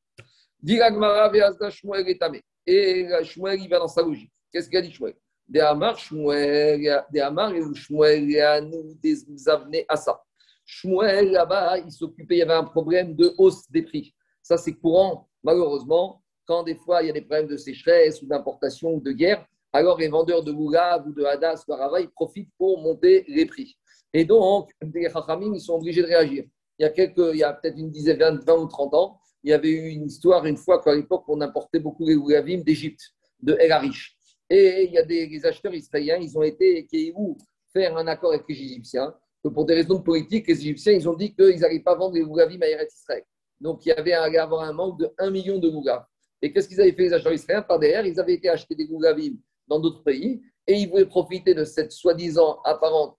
Et 2.66 3.08
Shmuel 3.22 3.60
il 3.60 3.68
va 3.68 3.78
dans 3.78 3.88
sa 3.88 4.02
logique. 4.02 4.32
Qu'est-ce 4.52 4.68
qu'il 4.68 4.78
a 4.78 4.82
dit 4.82 4.92
Shmuel? 4.92 5.14
Des 5.46 5.60
Amar, 5.60 5.98
Shmuel, 5.98 7.04
des 7.12 7.20
Amar 7.20 7.52
Shmuel, 7.74 8.70
nous 8.70 9.48
amenés 9.48 9.84
à 9.88 9.96
ça. 9.96 10.22
Shmuel, 10.64 11.32
là-bas, 11.32 11.78
il 11.78 11.92
s'occupait, 11.92 12.36
il 12.36 12.38
y 12.38 12.42
avait 12.42 12.54
un 12.54 12.64
problème 12.64 13.14
de 13.14 13.34
hausse 13.36 13.70
des 13.70 13.82
prix. 13.82 14.14
Ça, 14.42 14.56
c'est 14.56 14.72
courant, 14.72 15.28
malheureusement, 15.42 16.22
quand 16.46 16.62
des 16.62 16.74
fois 16.74 17.02
il 17.02 17.06
y 17.06 17.10
a 17.10 17.12
des 17.12 17.20
problèmes 17.20 17.48
de 17.48 17.56
sécheresse 17.56 18.22
ou 18.22 18.26
d'importation 18.26 18.94
ou 18.94 19.00
de 19.00 19.12
guerre, 19.12 19.46
alors 19.72 19.98
les 19.98 20.08
vendeurs 20.08 20.42
de 20.42 20.52
Goulav 20.52 21.06
ou 21.06 21.12
de 21.12 21.24
Hadas 21.24 21.64
ou 21.66 21.72
d'Arava, 21.72 22.00
ils 22.00 22.10
profitent 22.10 22.50
pour 22.56 22.80
monter 22.80 23.24
les 23.28 23.44
prix. 23.44 23.76
Et 24.12 24.24
donc, 24.24 24.70
les 24.80 25.10
Chachamim, 25.10 25.52
ils 25.54 25.60
sont 25.60 25.74
obligés 25.74 26.02
de 26.02 26.06
réagir. 26.06 26.44
Il 26.78 26.82
y 26.82 26.86
a, 26.86 26.92
il 26.96 27.38
y 27.38 27.42
a 27.42 27.52
peut-être 27.52 27.76
une 27.76 27.90
dizaine, 27.90 28.18
20, 28.18 28.44
20 28.44 28.54
ou 28.54 28.66
30 28.66 28.94
ans, 28.94 29.20
il 29.44 29.50
y 29.50 29.52
avait 29.52 29.70
eu 29.70 29.88
une 29.90 30.06
histoire 30.06 30.46
une 30.46 30.56
fois 30.56 30.82
qu'à 30.82 30.94
l'époque, 30.94 31.24
on 31.28 31.40
importait 31.42 31.78
beaucoup 31.78 32.06
les 32.06 32.14
Goulavim 32.14 32.62
d'Égypte, 32.62 33.12
de 33.40 33.54
El 33.60 33.72
Arish. 33.72 34.16
Et 34.48 34.84
il 34.84 34.92
y 34.92 34.98
a 34.98 35.02
des 35.02 35.44
acheteurs 35.44 35.74
israéliens, 35.74 36.16
ils 36.16 36.36
ont 36.36 36.42
été 36.42 36.88
faire 37.70 37.96
un 37.96 38.06
accord 38.06 38.32
avec 38.32 38.44
les 38.48 38.54
Égyptiens. 38.54 39.14
Que 39.42 39.50
pour 39.50 39.66
des 39.66 39.74
raisons 39.74 40.00
politiques, 40.00 40.48
les 40.48 40.58
Égyptiens, 40.58 40.94
ils 40.94 41.06
ont 41.06 41.14
dit 41.14 41.34
qu'ils 41.34 41.60
n'allaient 41.60 41.80
pas 41.80 41.94
vendre 41.94 42.14
les 42.14 42.22
Goulavim 42.22 42.62
à 42.62 42.68
Eretz 42.68 42.94
Israël. 42.94 43.22
Donc, 43.60 43.84
il 43.84 43.90
y 43.90 43.92
avait 43.92 44.14
un, 44.14 44.22
avoir 44.34 44.62
un 44.62 44.72
manque 44.72 44.98
de 44.98 45.10
1 45.18 45.30
million 45.30 45.58
de 45.58 45.68
Gougav. 45.68 46.04
Et 46.40 46.50
qu'est-ce 46.50 46.66
qu'ils 46.66 46.80
avaient 46.80 46.92
fait 46.92 47.02
les 47.02 47.12
acheteurs 47.12 47.34
israéliens? 47.34 47.62
Par 47.62 47.78
derrière, 47.78 48.06
ils 48.06 48.18
avaient 48.18 48.34
été 48.34 48.48
acheter 48.48 48.74
des 48.74 48.86
Gougavim 48.86 49.34
dans 49.68 49.78
d'autres 49.78 50.02
pays 50.02 50.40
et 50.66 50.74
ils 50.74 50.88
voulaient 50.88 51.04
profiter 51.04 51.52
de 51.52 51.64
cette 51.64 51.92
soi-disant 51.92 52.60
apparente 52.64 53.18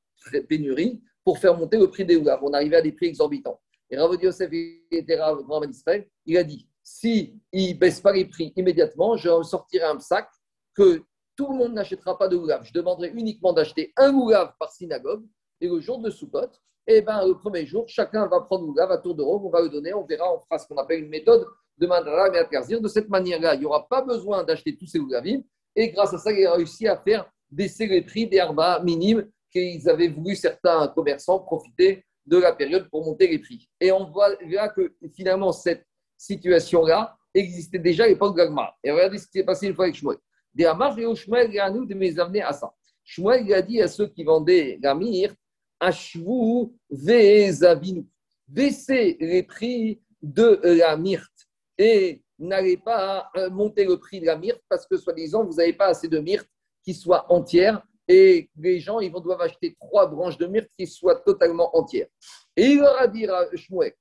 pénurie 0.49 1.03
pour 1.23 1.37
faire 1.37 1.55
monter 1.55 1.77
le 1.77 1.89
prix 1.91 2.05
des 2.05 2.15
Gougav. 2.15 2.39
On 2.41 2.53
arrivait 2.53 2.77
à 2.77 2.81
des 2.81 2.91
prix 2.91 3.07
exorbitants. 3.07 3.59
Et 3.89 3.97
Rav 3.97 4.15
Yosef 4.21 4.51
était 4.91 5.17
grand 5.17 5.63
Israël, 5.63 6.07
il 6.25 6.37
a 6.37 6.43
dit 6.43 6.67
si 6.83 7.41
ne 7.51 7.73
baisse 7.73 7.99
pas 7.99 8.13
les 8.13 8.25
prix 8.25 8.53
immédiatement, 8.55 9.17
je 9.17 9.43
sortirai 9.43 9.85
un 9.85 9.99
sac 9.99 10.29
que 10.75 11.01
tout 11.35 11.51
le 11.51 11.57
monde 11.57 11.73
n'achètera 11.73 12.17
pas 12.17 12.27
de 12.27 12.37
Gougav. 12.37 12.63
Je 12.63 12.73
demanderai 12.73 13.09
uniquement 13.09 13.53
d'acheter 13.53 13.91
un 13.97 14.13
Gougav 14.13 14.53
par 14.59 14.71
synagogue. 14.71 15.25
Et 15.59 15.67
le 15.67 15.79
jour 15.79 15.99
de 15.99 16.09
Sukkot, 16.09 16.51
eh 16.87 17.01
ben, 17.01 17.25
le 17.27 17.33
premier 17.37 17.65
jour, 17.65 17.85
chacun 17.87 18.27
va 18.27 18.41
prendre 18.41 18.65
Gougav 18.65 18.91
à 18.91 18.97
tour 18.99 19.15
de 19.15 19.23
rôle, 19.23 19.41
on 19.43 19.49
va 19.49 19.61
le 19.61 19.69
donner, 19.69 19.93
on 19.93 20.05
verra, 20.05 20.31
on 20.33 20.39
fera 20.41 20.59
ce 20.59 20.67
qu'on 20.67 20.77
appelle 20.77 21.03
une 21.03 21.09
méthode 21.09 21.45
de 21.77 21.87
Mandara 21.87 22.27
et 22.29 22.79
De 22.79 22.87
cette 22.87 23.09
manière-là, 23.09 23.55
il 23.55 23.61
n'y 23.61 23.65
aura 23.65 23.87
pas 23.87 24.01
besoin 24.01 24.43
d'acheter 24.43 24.77
tous 24.77 24.85
ces 24.85 24.99
Gougavim. 24.99 25.41
Et 25.75 25.89
grâce 25.89 26.13
à 26.13 26.17
ça, 26.17 26.31
il 26.31 26.45
a 26.45 26.53
réussi 26.53 26.87
à 26.87 26.97
faire 26.97 27.29
baisser 27.49 27.87
les 27.87 28.01
prix 28.01 28.27
des 28.27 28.37
herbes 28.37 28.61
minimes 28.83 29.27
qu'ils 29.51 29.89
avaient 29.89 30.07
voulu 30.07 30.35
certains 30.35 30.87
commerçants 30.89 31.39
profiter 31.39 32.03
de 32.25 32.37
la 32.37 32.53
période 32.53 32.89
pour 32.89 33.05
monter 33.05 33.27
les 33.27 33.39
prix. 33.39 33.69
Et 33.79 33.91
on 33.91 34.05
voit 34.05 34.29
là 34.49 34.69
que 34.69 34.93
finalement, 35.13 35.51
cette 35.51 35.85
situation-là 36.17 37.15
existait 37.33 37.79
déjà 37.79 38.05
à 38.05 38.07
l'époque 38.07 38.35
d'Agmar. 38.35 38.77
Et 38.83 38.91
regardez 38.91 39.17
ce 39.17 39.25
qui 39.25 39.39
s'est 39.39 39.43
passé 39.43 39.67
une 39.67 39.75
fois 39.75 39.85
avec 39.85 39.95
Shmuel. 39.95 40.17
Des 40.53 40.65
Amar 40.65 40.97
et 40.97 41.15
Shmuel, 41.15 41.59
a 41.59 41.69
nous 41.69 41.85
de 41.85 41.93
mes 41.93 42.17
amener 42.17 42.41
à 42.41 42.53
ça. 42.53 42.73
Shmuel, 43.03 43.53
a 43.53 43.61
dit 43.61 43.81
à 43.81 43.87
ceux 43.87 44.07
qui 44.07 44.23
vendaient 44.23 44.79
la 44.81 44.95
myrte, 44.95 45.37
Ashvu 45.79 46.71
Vezavinu. 46.89 48.05
Baissez 48.47 49.17
les 49.19 49.43
prix 49.43 50.01
de 50.21 50.59
la 50.63 50.95
myrte 50.95 51.47
et 51.77 52.23
n'allez 52.39 52.77
pas 52.77 53.29
monter 53.51 53.85
le 53.85 53.97
prix 53.97 54.19
de 54.21 54.25
la 54.25 54.37
myrte 54.37 54.61
parce 54.69 54.87
que, 54.87 54.97
soi-disant, 54.97 55.43
vous 55.43 55.55
n'avez 55.55 55.73
pas 55.73 55.87
assez 55.87 56.07
de 56.07 56.19
myrte 56.19 56.47
qui 56.83 56.93
soit 56.93 57.31
entière 57.31 57.85
et 58.07 58.49
les 58.57 58.79
gens 58.79 58.99
ils 58.99 59.11
vont 59.11 59.19
doivent 59.19 59.41
acheter 59.41 59.75
trois 59.79 60.07
branches 60.07 60.37
de 60.37 60.47
myrte 60.47 60.69
qui 60.77 60.87
soient 60.87 61.19
totalement 61.21 61.75
entières. 61.75 62.07
Et 62.55 62.65
il 62.65 62.79
leur 62.79 62.99
a 62.99 63.07
dit 63.07 63.27
à 63.27 63.47
Shmuel, 63.55 63.93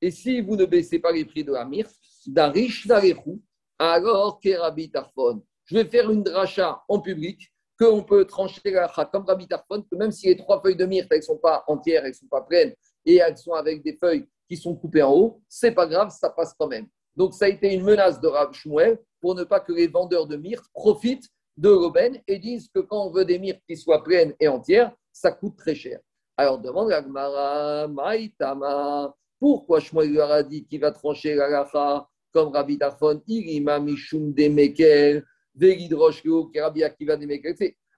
et 0.00 0.10
si 0.10 0.40
vous 0.40 0.56
ne 0.56 0.64
baissez 0.64 0.98
pas 0.98 1.12
les 1.12 1.24
prix 1.24 1.44
de 1.44 1.52
la 1.52 1.64
myrte, 1.64 1.94
d'Arish 2.26 2.86
d'Arechou, 2.86 3.40
alors 3.78 4.40
Kerabi 4.40 4.90
Tarfon, 4.90 5.42
je 5.64 5.76
vais 5.76 5.84
faire 5.84 6.10
une 6.10 6.22
dracha 6.22 6.82
en 6.88 7.00
public 7.00 7.52
qu'on 7.78 8.02
peut 8.02 8.24
trancher 8.24 8.60
la 8.64 8.88
comme 9.12 9.24
Rabbi 9.26 9.46
que 9.46 9.96
même 9.96 10.12
si 10.12 10.28
les 10.28 10.36
trois 10.36 10.62
feuilles 10.62 10.76
de 10.76 10.86
myrte, 10.86 11.08
elles 11.10 11.18
ne 11.18 11.22
sont 11.24 11.38
pas 11.38 11.64
entières, 11.66 12.04
elles 12.04 12.10
ne 12.10 12.14
sont 12.14 12.26
pas 12.26 12.40
pleines, 12.40 12.74
et 13.04 13.16
elles 13.16 13.36
sont 13.36 13.52
avec 13.52 13.82
des 13.82 13.96
feuilles 13.96 14.26
qui 14.48 14.56
sont 14.56 14.74
coupées 14.74 15.02
en 15.02 15.12
haut, 15.12 15.42
c'est 15.48 15.72
pas 15.72 15.86
grave, 15.86 16.10
ça 16.10 16.30
passe 16.30 16.54
quand 16.58 16.68
même. 16.68 16.86
Donc 17.14 17.34
ça 17.34 17.46
a 17.46 17.48
été 17.48 17.72
une 17.72 17.82
menace 17.82 18.20
de 18.20 18.28
Rab 18.28 18.52
Shmuel 18.52 18.98
pour 19.20 19.34
ne 19.34 19.44
pas 19.44 19.60
que 19.60 19.72
les 19.72 19.88
vendeurs 19.88 20.26
de 20.26 20.36
myrte 20.36 20.64
profitent 20.72 21.28
de 21.56 21.68
l'aubaine 21.68 22.20
et 22.26 22.38
disent 22.38 22.68
que 22.68 22.80
quand 22.80 23.06
on 23.06 23.10
veut 23.10 23.24
des 23.24 23.38
myrtes 23.38 23.62
qui 23.68 23.76
soient 23.76 24.02
pleines 24.02 24.34
et 24.40 24.48
entières, 24.48 24.94
ça 25.12 25.32
coûte 25.32 25.56
très 25.56 25.74
cher. 25.74 26.00
Alors 26.36 26.58
demande 26.58 26.92
à 26.92 27.00
Gmara, 27.00 27.88
Maïtama, 27.88 29.14
pourquoi 29.38 29.80
Shmuel 29.80 30.12
leur 30.12 30.30
a 30.30 30.42
dit 30.42 30.66
qu'il 30.66 30.80
va 30.80 30.90
trancher 30.90 31.34
la 31.34 31.48
lacha 31.48 32.06
comme 32.32 32.52
Rabbi 32.52 32.78
Tarfon, 32.78 33.22
Irima 33.26 33.78
Mishum 33.78 34.34
Demekel, 34.34 35.24
Vegidrosh 35.54 36.22
Rabbi 36.54 36.84
Akiva 36.84 37.16
Demekel. 37.16 37.54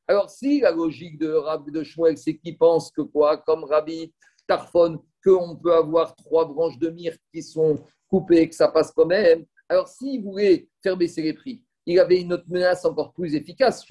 Alors 0.06 0.30
si 0.30 0.60
la 0.60 0.70
logique 0.70 1.18
de 1.18 1.70
de 1.70 1.82
Shmuel, 1.82 2.16
c'est 2.16 2.36
qu'il 2.36 2.56
pense 2.56 2.92
que 2.92 3.02
quoi, 3.02 3.38
comme 3.38 3.64
Rabbi 3.64 4.12
Tarfon, 4.46 5.02
qu'on 5.24 5.56
peut 5.56 5.74
avoir 5.74 6.14
trois 6.14 6.46
branches 6.46 6.78
de 6.78 6.90
myrte 6.90 7.20
qui 7.32 7.42
sont 7.42 7.80
coupées, 8.08 8.48
que 8.48 8.54
ça 8.54 8.68
passe 8.68 8.92
quand 8.92 9.06
même. 9.06 9.44
Alors 9.68 9.88
s'il 9.88 10.22
voulait 10.22 10.68
faire 10.82 10.96
baisser 10.96 11.22
les 11.22 11.34
prix, 11.34 11.62
il 11.88 11.98
avait 11.98 12.20
une 12.20 12.34
autre 12.34 12.44
menace 12.48 12.84
encore 12.84 13.14
plus 13.14 13.34
efficace, 13.34 13.84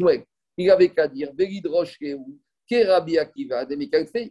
Il 0.58 0.70
avait 0.70 0.90
qu'à 0.90 1.08
dire 1.08 1.32
Vegidrosh 1.34 1.98
Rabbi 2.72 3.18
Akiva. 3.18 3.66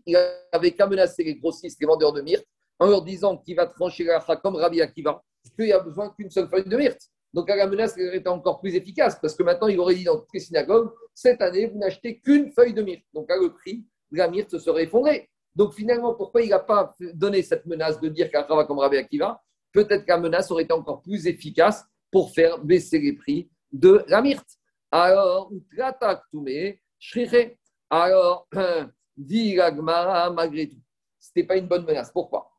Il 0.06 0.16
avait 0.52 0.70
qu'à 0.70 0.86
menacer 0.86 1.24
les 1.24 1.34
grossistes, 1.34 1.80
les 1.80 1.86
vendeurs 1.86 2.12
de 2.12 2.22
myrte 2.22 2.46
en 2.78 2.86
leur 2.86 3.02
disant 3.02 3.36
qu'il 3.38 3.56
va 3.56 3.66
trancher 3.66 4.04
la 4.04 4.20
comme 4.36 4.54
Rabbi 4.54 4.80
Akiva, 4.80 5.20
qu'il 5.56 5.64
n'y 5.64 5.72
a 5.72 5.80
besoin 5.80 6.10
qu'une 6.10 6.30
seule 6.30 6.48
feuille 6.48 6.64
de 6.64 6.76
myrte. 6.76 7.00
Donc 7.34 7.48
la 7.48 7.66
menace 7.66 7.98
était 7.98 8.28
encore 8.28 8.60
plus 8.60 8.74
efficace 8.76 9.18
parce 9.20 9.34
que 9.34 9.42
maintenant 9.42 9.66
il 9.66 9.80
aurait 9.80 9.96
dit 9.96 10.04
dans 10.04 10.16
toutes 10.16 10.32
les 10.32 10.40
synagogues 10.40 10.90
cette 11.12 11.42
année 11.42 11.66
vous 11.66 11.78
n'achetez 11.78 12.20
qu'une 12.20 12.52
feuille 12.52 12.72
de 12.72 12.82
myrte. 12.82 13.02
Donc 13.12 13.28
là 13.28 13.36
le 13.36 13.52
prix 13.52 13.84
la 14.12 14.28
myrte 14.28 14.50
se 14.50 14.60
serait 14.60 14.84
effondré. 14.84 15.28
Donc 15.56 15.74
finalement 15.74 16.14
pourquoi 16.14 16.42
il 16.42 16.50
n'a 16.50 16.60
pas 16.60 16.94
donné 17.14 17.42
cette 17.42 17.66
menace 17.66 18.00
de 18.00 18.08
dire 18.08 18.30
qu'Akra 18.30 18.54
va 18.54 18.64
comme 18.64 18.78
Rabbi 18.78 18.96
Akiva? 18.96 19.42
Peut-être 19.72 20.04
que 20.04 20.10
la 20.10 20.18
menace 20.18 20.52
aurait 20.52 20.62
été 20.62 20.72
encore 20.72 21.02
plus 21.02 21.26
efficace 21.26 21.84
pour 22.12 22.32
faire 22.32 22.58
baisser 22.58 22.98
les 22.98 23.12
prix 23.12 23.50
de 23.78 24.04
la 24.08 24.22
myrte. 24.22 24.48
Alors, 24.90 25.50
alors, 27.90 28.48
dit 29.16 29.54
Gagmara 29.54 30.30
malgré 30.30 30.68
tout 30.68 30.76
ce 31.26 31.32
n'était 31.34 31.46
pas 31.46 31.56
une 31.56 31.66
bonne 31.66 31.84
menace. 31.84 32.10
Pourquoi? 32.12 32.52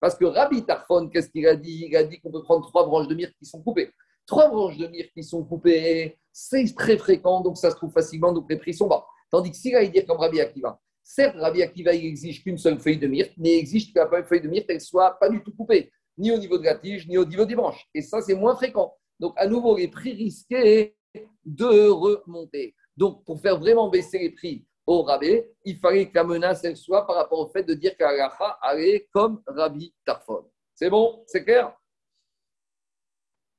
Parce 0.00 0.14
que 0.16 0.24
Rabbi 0.24 0.64
Tarfon, 0.64 1.08
qu'est-ce 1.08 1.28
qu'il 1.30 1.46
a 1.46 1.56
dit? 1.56 1.86
Il 1.88 1.96
a 1.96 2.04
dit 2.04 2.20
qu'on 2.20 2.30
peut 2.30 2.42
prendre 2.42 2.66
trois 2.66 2.86
branches 2.86 3.08
de 3.08 3.14
myrte 3.14 3.34
qui 3.38 3.44
sont 3.44 3.62
coupées. 3.62 3.90
Trois 4.26 4.48
branches 4.48 4.76
de 4.78 4.86
myrte 4.86 5.10
qui 5.12 5.22
sont 5.22 5.44
coupées, 5.44 6.18
c'est 6.32 6.74
très 6.74 6.98
fréquent, 6.98 7.40
donc 7.42 7.56
ça 7.56 7.70
se 7.70 7.76
trouve 7.76 7.92
facilement, 7.92 8.32
donc 8.32 8.46
les 8.50 8.56
prix 8.56 8.74
sont 8.74 8.88
bas. 8.88 9.06
Tandis 9.30 9.50
que 9.50 9.56
s'il 9.56 9.74
va 9.74 9.84
dire 9.86 10.04
comme 10.06 10.18
Rabbi 10.18 10.40
Akiva, 10.40 10.80
certes, 11.02 11.36
Rabbi 11.36 11.62
Akiva, 11.62 11.94
il 11.94 12.06
exige 12.06 12.42
qu'une 12.42 12.58
seule 12.58 12.80
feuille 12.80 12.98
de 12.98 13.06
myrte, 13.06 13.32
mais 13.36 13.54
il 13.54 13.58
exige 13.58 13.92
que 13.92 13.98
la 13.98 14.24
feuille 14.24 14.40
de 14.40 14.48
myrte, 14.48 14.66
elle 14.68 14.80
soit 14.80 15.16
pas 15.18 15.28
du 15.28 15.42
tout 15.42 15.52
coupée, 15.52 15.92
ni 16.18 16.30
au 16.30 16.38
niveau 16.38 16.58
de 16.58 16.64
la 16.64 16.74
tige, 16.74 17.06
ni 17.08 17.18
au 17.18 17.24
niveau 17.24 17.44
des 17.44 17.54
branches. 17.54 17.86
Et 17.94 18.02
ça, 18.02 18.20
c'est 18.20 18.34
moins 18.34 18.54
fréquent. 18.56 18.94
Donc, 19.18 19.34
à 19.36 19.46
nouveau, 19.46 19.76
les 19.76 19.88
prix 19.88 20.12
risquaient 20.12 20.96
de 21.44 21.88
remonter. 21.88 22.74
Donc, 22.96 23.24
pour 23.24 23.40
faire 23.40 23.58
vraiment 23.58 23.88
baisser 23.88 24.18
les 24.18 24.30
prix 24.30 24.66
au 24.86 25.02
rabbi, 25.02 25.42
il 25.64 25.78
fallait 25.78 26.08
que 26.08 26.14
la 26.14 26.24
menace 26.24 26.64
elle 26.64 26.76
soit 26.76 27.06
par 27.06 27.16
rapport 27.16 27.40
au 27.40 27.48
fait 27.48 27.64
de 27.64 27.74
dire 27.74 27.96
qu'Alacha 27.96 28.58
allait 28.62 29.08
comme 29.12 29.42
Rabbi 29.46 29.92
Tarfon. 30.04 30.48
C'est 30.74 30.90
bon? 30.90 31.24
C'est 31.26 31.44
clair? 31.44 31.74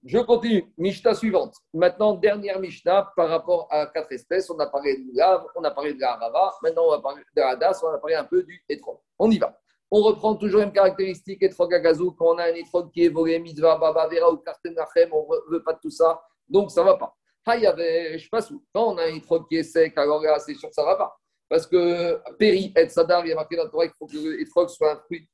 Je 0.06 0.20
continue. 0.20 0.72
Mishnah 0.78 1.16
suivante. 1.16 1.56
Maintenant, 1.74 2.14
dernière 2.14 2.60
Mishnah 2.60 3.12
par 3.16 3.28
rapport 3.28 3.68
à 3.70 3.88
quatre 3.88 4.12
espèces. 4.14 4.50
On 4.50 4.58
a 4.60 4.68
parlé 4.68 4.96
de 4.96 5.18
l'Av, 5.18 5.46
on 5.56 5.64
a 5.64 5.72
parlé 5.72 5.94
de 5.96 6.00
la 6.00 6.16
Rava. 6.16 6.56
Maintenant, 6.62 6.86
on 6.86 6.92
va 6.92 7.02
parler 7.02 7.24
de 7.36 7.42
la 7.42 7.74
on 7.84 7.88
a 7.90 7.98
parlé 7.98 8.16
un 8.16 8.24
peu 8.24 8.44
du 8.44 8.64
Etrog. 8.70 9.00
On 9.20 9.30
y 9.30 9.38
va. 9.38 9.60
On 9.90 10.02
reprend 10.02 10.36
toujours 10.36 10.62
une 10.62 10.72
caractéristique 10.72 11.42
Etrog 11.44 11.74
Agazou. 11.74 12.12
Quand 12.12 12.36
on 12.36 12.38
a 12.38 12.46
un 12.46 12.56
Etrog 12.56 12.92
qui 12.92 13.06
est 13.06 13.10
volé, 13.10 13.40
Mitzvah, 13.40 13.78
Baba, 13.78 14.08
Vera 14.08 14.32
ou 14.32 14.38
Karten 14.38 14.76
on 15.12 15.28
ne 15.28 15.52
veut 15.52 15.64
pas 15.64 15.74
de 15.74 15.80
tout 15.80 15.90
ça. 15.90 16.22
Donc, 16.48 16.72
ça 16.72 16.82
ne 16.82 16.88
va 16.88 16.98
pas. 16.98 17.14
Je 17.48 18.18
sais 18.18 18.30
pas 18.30 18.46
où? 18.52 18.64
Quand 18.74 18.94
on 18.94 18.98
a 18.98 19.04
un 19.04 19.16
étrog 19.16 19.48
qui 19.48 19.56
est 19.56 19.64
sec, 19.64 19.98
alors 19.98 20.22
là, 20.22 20.38
c'est 20.40 20.54
sûr 20.54 20.68
que 20.68 20.76
ça 20.76 20.82
ne 20.82 20.88
va 20.88 20.96
pas. 20.98 21.18
Parce 21.48 21.66
que 21.66 22.20
Péri 22.38 22.74
et 22.76 22.90
Sadar, 22.90 23.26
il 23.26 23.30
y 23.30 23.32
a 23.32 23.36
marqué 23.36 23.56
dans 23.56 23.64
le 23.64 23.70
Torah 23.70 23.88
qu'il 23.88 23.96
faut 23.98 24.06
que 24.06 24.18
l'étrog 24.38 24.68
soit 24.70 24.92
un 24.92 24.98
fruit 24.98 25.30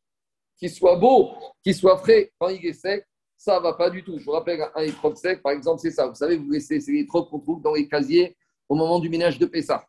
qui 0.55 0.69
soit 0.69 0.95
beau, 0.95 1.31
qui 1.63 1.73
soit 1.73 1.97
frais. 1.97 2.31
Quand 2.39 2.49
il 2.49 2.63
est 2.65 2.73
sec, 2.73 3.03
ça 3.35 3.57
ne 3.57 3.63
va 3.63 3.73
pas 3.73 3.89
du 3.89 4.03
tout. 4.03 4.19
Je 4.19 4.25
vous 4.25 4.31
rappelle, 4.31 4.63
un 4.75 4.83
étrog 4.83 5.15
sec, 5.15 5.41
par 5.41 5.53
exemple, 5.53 5.81
c'est 5.81 5.89
ça. 5.89 6.05
Vous 6.05 6.13
savez, 6.13 6.37
vous 6.37 6.51
laissez, 6.51 6.79
c'est 6.79 6.91
l'étrog 6.91 7.27
qu'on 7.29 7.39
trouve 7.39 7.61
dans 7.63 7.73
les 7.73 7.87
casiers 7.87 8.37
au 8.69 8.75
moment 8.75 8.99
du 8.99 9.09
ménage 9.09 9.39
de 9.39 9.47
Pessah. 9.47 9.83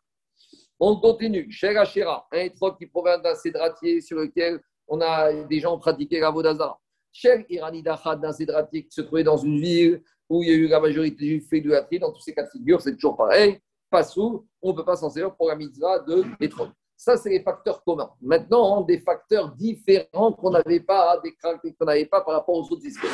On 0.79 0.97
continue. 0.97 1.49
Cher 1.51 1.79
Hachera, 1.79 2.27
un 2.31 2.39
étrog 2.39 2.77
qui 2.77 2.85
provient 2.85 3.17
d'un 3.17 3.35
cédratier 3.35 4.01
sur 4.01 4.17
lequel 4.17 4.59
on 4.87 4.99
a 4.99 5.31
des 5.45 5.59
gens 5.59 5.77
pratiqué 5.77 6.19
la 6.19 6.31
Vodazara. 6.31 6.79
Cher 7.13 7.45
Irani 7.49 7.81
Dachad, 7.81 8.19
d'un 8.19 8.33
cédratier 8.33 8.83
qui 8.83 8.91
se 8.91 9.01
trouvait 9.01 9.23
dans 9.23 9.37
une 9.37 9.59
ville 9.59 10.03
où 10.29 10.43
il 10.43 10.49
y 10.49 10.51
a 10.51 10.55
eu 10.55 10.67
la 10.67 10.81
majorité 10.81 11.25
du 11.25 11.41
fait 11.41 11.61
de 11.61 11.71
la 11.71 11.83
tri, 11.83 11.97
dans 11.97 12.11
tous 12.11 12.19
ces 12.19 12.33
cas 12.33 12.43
de 12.43 12.49
figure, 12.49 12.81
c'est 12.81 12.93
toujours 12.93 13.15
pareil. 13.15 13.59
Pas 13.89 14.03
sous, 14.03 14.45
on 14.61 14.71
ne 14.71 14.75
peut 14.75 14.83
pas 14.83 14.97
s'en 14.97 15.09
servir 15.09 15.33
pour 15.35 15.47
la 15.47 15.55
mitzvah 15.55 15.99
de 15.99 16.23
pétrole. 16.37 16.71
Ça, 16.97 17.15
c'est 17.15 17.29
les 17.29 17.41
facteurs 17.41 17.83
communs. 17.83 18.11
Maintenant, 18.21 18.81
des 18.81 18.99
facteurs 18.99 19.53
différents 19.55 20.33
qu'on 20.33 20.49
n'avait 20.49 20.81
pas, 20.81 21.21
des 21.23 21.33
qu'on 21.73 21.85
n'avait 21.85 22.05
pas 22.05 22.21
par 22.21 22.33
rapport 22.35 22.55
aux 22.55 22.71
autres 22.71 22.85
espèces. 22.85 23.11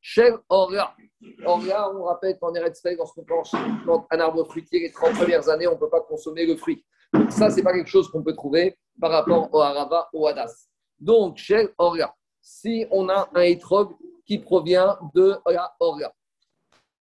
Cher. 0.00 0.38
Orla, 0.48 0.94
on 1.46 2.04
rappelle 2.04 2.38
qu'en 2.38 2.54
Eretz 2.54 2.82
lorsqu'on 2.96 3.24
plante 3.24 4.06
un 4.10 4.20
arbre 4.20 4.44
fruitier 4.44 4.80
les 4.80 4.90
30 4.90 5.14
premières 5.14 5.48
années, 5.48 5.66
on 5.66 5.74
ne 5.74 5.78
peut 5.78 5.90
pas 5.90 6.00
consommer 6.00 6.46
le 6.46 6.56
fruit. 6.56 6.84
Ça, 7.30 7.50
ce 7.50 7.56
n'est 7.56 7.62
pas 7.62 7.72
quelque 7.72 7.88
chose 7.88 8.10
qu'on 8.10 8.22
peut 8.22 8.34
trouver 8.34 8.76
par 9.00 9.10
rapport 9.10 9.52
au 9.52 9.60
Harava, 9.60 10.08
au 10.12 10.26
Hadas. 10.26 10.68
Donc, 10.98 11.36
Cher 11.38 11.68
Orla, 11.78 12.14
si 12.40 12.86
on 12.90 13.08
a 13.08 13.28
un 13.34 13.42
étrog 13.42 13.94
qui 14.26 14.38
provient 14.38 14.98
de 15.14 15.36
la 15.46 15.74
Orla, 15.80 16.12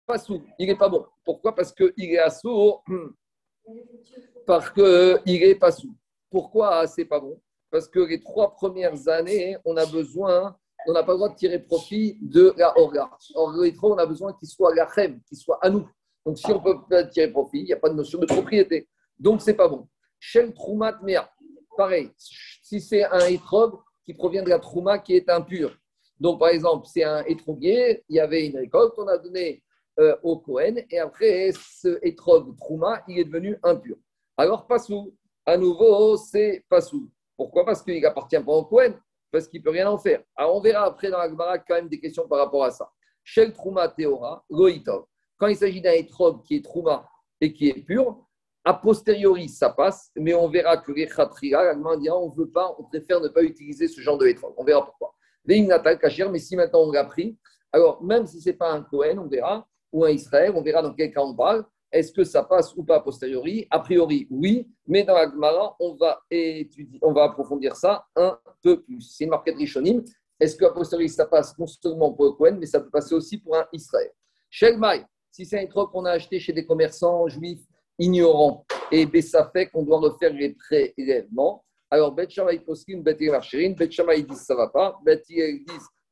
pas 0.05 0.17
sous, 0.17 0.41
il 0.57 0.67
n'est 0.67 0.75
pas 0.75 0.89
bon. 0.89 1.05
Pourquoi? 1.23 1.53
Parce 1.53 1.71
qu'il 1.71 1.93
est 1.97 2.17
assourd, 2.17 2.83
parce 4.45 4.69
qu'il 4.71 5.43
est 5.43 5.55
pas 5.55 5.71
sous. 5.71 5.95
Pourquoi 6.29 6.87
c'est 6.87 7.05
pas 7.05 7.19
bon? 7.19 7.39
Parce 7.69 7.87
que 7.87 7.99
les 7.99 8.19
trois 8.19 8.51
premières 8.53 9.07
années, 9.07 9.57
on 9.65 9.77
a 9.77 9.85
besoin 9.85 10.55
on 10.87 10.93
n'a 10.93 11.03
pas 11.03 11.11
le 11.11 11.17
droit 11.17 11.29
de 11.29 11.35
tirer 11.35 11.59
profit 11.59 12.17
de 12.21 12.53
la 12.57 12.77
orga. 12.77 13.09
Or, 13.35 13.53
on 13.83 13.97
a 13.97 14.05
besoin 14.05 14.33
qu'il 14.33 14.47
soit 14.47 14.73
la 14.73 14.85
qu'il 14.85 15.37
soit 15.37 15.59
à 15.61 15.69
nous. 15.69 15.87
Donc, 16.25 16.37
si 16.37 16.51
on 16.51 16.59
peut 16.59 16.77
pas 16.89 17.03
tirer 17.05 17.31
profit, 17.31 17.59
il 17.59 17.65
n'y 17.65 17.73
a 17.73 17.77
pas 17.77 17.89
de 17.89 17.95
notion 17.95 18.19
de 18.19 18.25
propriété. 18.25 18.87
Donc, 19.17 19.41
c'est 19.41 19.53
pas 19.53 19.67
bon. 19.67 19.87
Shel 20.19 20.53
Troumat 20.53 20.99
Mea, 21.01 21.29
pareil, 21.77 22.11
si 22.17 22.81
c'est 22.81 23.03
un 23.03 23.25
étrog 23.27 23.79
qui 24.05 24.13
provient 24.13 24.43
de 24.43 24.49
la 24.49 24.59
Trouma 24.59 24.99
qui 24.99 25.15
est 25.15 25.29
impure. 25.29 25.75
Donc, 26.19 26.39
par 26.39 26.49
exemple, 26.49 26.87
c'est 26.91 27.03
un 27.03 27.23
étroguier, 27.23 28.03
il 28.09 28.17
y 28.17 28.19
avait 28.19 28.47
une 28.47 28.57
récolte, 28.57 28.93
on 28.97 29.07
a 29.07 29.17
donné 29.17 29.63
euh, 29.99 30.17
au 30.23 30.37
Cohen, 30.39 30.75
et 30.89 30.99
après, 30.99 31.51
ce 31.53 31.99
étrog 32.01 32.57
Trouma, 32.57 33.03
il 33.07 33.19
est 33.19 33.25
devenu 33.25 33.57
impur. 33.63 33.95
Alors, 34.35 34.67
Passou, 34.67 35.15
à 35.45 35.57
nouveau, 35.57 36.17
c'est 36.17 36.65
Passou. 36.69 37.09
Pourquoi? 37.37 37.65
Parce 37.65 37.81
qu'il 37.81 38.05
appartient 38.05 38.39
pas 38.39 38.51
au 38.51 38.65
Cohen 38.65 38.93
parce 39.31 39.47
qu'il 39.47 39.61
peut 39.61 39.69
rien 39.69 39.89
en 39.89 39.97
faire. 39.97 40.23
Alors 40.35 40.55
on 40.55 40.61
verra 40.61 40.85
après 40.85 41.09
dans 41.09 41.19
la 41.19 41.29
Gemara 41.29 41.59
quand 41.59 41.75
même 41.75 41.89
des 41.89 41.99
questions 41.99 42.27
par 42.27 42.39
rapport 42.39 42.63
à 42.63 42.71
ça. 42.71 42.91
Shel 43.23 43.53
Trouma 43.53 43.87
Teora, 43.89 44.43
Goitov. 44.49 45.05
Quand 45.37 45.47
il 45.47 45.55
s'agit 45.55 45.81
d'un 45.81 45.93
étrobe 45.93 46.43
qui 46.43 46.57
est 46.57 46.65
Trouma 46.65 47.07
et 47.39 47.53
qui 47.53 47.69
est 47.69 47.81
pur, 47.85 48.25
a 48.65 48.73
posteriori 48.73 49.49
ça 49.49 49.69
passe, 49.69 50.11
mais 50.15 50.33
on 50.33 50.49
verra 50.49 50.77
que 50.77 50.91
les 50.91 51.07
Khatria, 51.07 51.63
la 51.63 51.73
Gemara 51.73 51.97
dira 51.97 52.17
on 52.17 52.29
veut 52.29 52.49
pas, 52.49 52.75
on 52.77 52.83
préfère 52.83 53.21
ne 53.21 53.29
pas 53.29 53.43
utiliser 53.43 53.87
ce 53.87 54.01
genre 54.01 54.17
de 54.17 54.27
étrobe. 54.27 54.53
On 54.57 54.63
verra 54.63 54.85
pourquoi. 54.85 55.15
Les 55.45 55.61
Natal 55.61 55.97
mais 56.31 56.39
si 56.39 56.55
maintenant 56.55 56.81
on 56.81 56.91
l'a 56.91 57.05
pris, 57.05 57.37
alors 57.71 58.03
même 58.03 58.25
si 58.27 58.41
ce 58.41 58.49
n'est 58.49 58.55
pas 58.55 58.71
un 58.71 58.81
Cohen, 58.81 59.17
on 59.17 59.27
verra, 59.27 59.67
ou 59.91 60.05
un 60.05 60.09
Israël, 60.09 60.53
on 60.55 60.61
verra 60.61 60.81
dans 60.81 60.93
quel 60.93 61.11
cas 61.11 61.21
on 61.21 61.35
parle. 61.35 61.65
Est-ce 61.91 62.11
que 62.11 62.23
ça 62.23 62.43
passe 62.43 62.75
ou 62.75 62.83
pas 62.83 62.97
a 62.97 62.99
posteriori? 62.99 63.65
A 63.71 63.79
priori, 63.79 64.27
oui, 64.29 64.67
mais 64.85 65.03
dans 65.03 65.15
la 65.15 65.75
on 65.79 65.95
va, 65.95 66.21
étudier, 66.29 66.99
on 67.01 67.13
va 67.13 67.23
approfondir 67.23 67.75
ça 67.75 68.05
un 68.15 68.37
peu 68.61 68.83
plus. 68.83 69.01
C'est 69.01 69.23
une 69.23 69.31
marquette 69.31 69.55
Rishonim. 69.55 70.03
Est-ce 70.39 70.55
qu'à 70.55 70.69
posteriori, 70.69 71.09
ça 71.09 71.25
passe 71.25 71.57
non 71.57 71.65
seulement 71.65 72.13
pour 72.13 72.25
le 72.25 72.31
Cohen, 72.33 72.57
mais 72.59 72.67
ça 72.67 72.79
peut 72.79 72.91
passer 72.91 73.15
aussi 73.15 73.39
pour 73.39 73.55
un 73.55 73.65
Israël? 73.73 74.11
Shelmai, 74.51 75.03
si 75.31 75.45
c'est 75.45 75.59
un 75.59 75.65
truc 75.65 75.89
qu'on 75.89 76.05
a 76.05 76.11
acheté 76.11 76.39
chez 76.39 76.53
des 76.53 76.65
commerçants 76.65 77.27
juifs 77.27 77.65
ignorants 77.99 78.65
et 78.91 79.05
Bessafek, 79.05 79.69
on 79.73 79.83
doit 79.83 79.99
refaire 79.99 80.33
les 80.33 80.55
prélèvements. 80.55 81.63
Alors, 81.91 82.11
Bet 82.13 82.29
Shammai 82.29 82.59
Poskin, 82.59 83.01
Bet 83.01 83.17
Marcherin, 83.19 83.73
Bet 83.73 83.91
Shammai 83.91 84.23
disent 84.23 84.41
ça 84.41 84.55
va 84.55 84.69
pas, 84.69 84.99
Bet 85.03 85.21
disent 85.27 85.65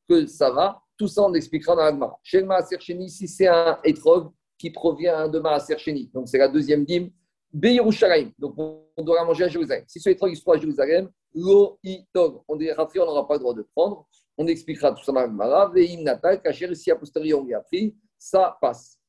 que 0.08 0.26
ça 0.28 0.52
va. 0.52 0.80
Tout 0.98 1.08
ça, 1.08 1.24
on 1.24 1.34
expliquera 1.34 1.76
dans 1.76 1.84
la 1.84 1.92
Gemara. 1.92 2.20
Shelma 2.24 2.62
Sercheni, 2.64 3.10
si 3.10 3.28
c'est 3.28 3.48
un 3.48 3.80
étrog, 3.84 4.32
qui 4.58 4.72
provient 4.72 5.28
de 5.28 5.40
Maaser 5.40 5.78
Sheni. 5.78 6.10
Donc, 6.14 6.28
c'est 6.28 6.38
la 6.38 6.48
deuxième 6.48 6.84
dîme. 6.84 7.12
Beirushalayim. 7.54 8.32
Donc, 8.38 8.56
on 8.58 9.04
doit 9.04 9.18
la 9.18 9.26
manger 9.26 9.46
à 9.46 9.48
Jérusalem. 9.48 9.84
Si 9.88 10.00
ce 10.00 10.10
étrange 10.10 10.32
il 10.32 10.36
se 10.36 10.42
trouve 10.42 10.56
à 10.56 10.60
Jérusalem, 10.60 11.10
lo 11.34 11.80
itog. 11.84 12.42
On 12.48 12.56
dit 12.56 12.70
on 12.72 13.06
n'aura 13.06 13.28
pas 13.28 13.36
le 13.36 13.40
droit 13.40 13.54
de 13.54 13.66
prendre. 13.76 14.08
On 14.38 14.46
expliquera 14.48 14.92
tout 14.92 15.04
ça 15.04 15.12
dans 15.12 15.22
le 15.22 15.74
Veim 15.74 16.04
natal, 16.04 16.42
kacher, 16.42 16.74
si 16.76 16.92
a 16.92 16.96
posteriori 16.96 17.42
on 17.46 17.48
y 17.48 17.54
a 17.54 17.62
pris, 17.62 17.96
ça 18.18 18.58
passe. 18.60 19.00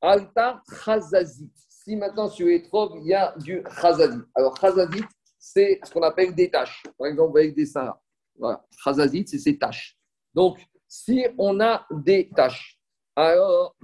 Alta 0.00 0.62
chazazit. 0.84 1.52
Si 1.88 1.96
maintenant 1.96 2.28
sur 2.28 2.48
l'étrog, 2.48 3.00
il 3.00 3.06
y 3.06 3.14
a 3.14 3.34
du 3.38 3.64
chazazit. 3.80 4.20
Alors, 4.34 4.54
chazazit, 4.60 5.06
c'est 5.38 5.80
ce 5.82 5.90
qu'on 5.90 6.02
appelle 6.02 6.34
des 6.34 6.50
taches. 6.50 6.82
Par 6.98 7.06
exemple, 7.06 7.38
avec 7.38 7.54
des 7.54 7.64
seins. 7.64 7.94
Voilà. 8.38 8.62
Chazazit, 8.84 9.26
c'est 9.26 9.38
ces 9.38 9.56
taches. 9.56 9.96
Donc, 10.34 10.58
si 10.86 11.24
on 11.38 11.58
a 11.60 11.86
des 11.90 12.28
taches, 12.28 12.78
alors, 13.16 13.74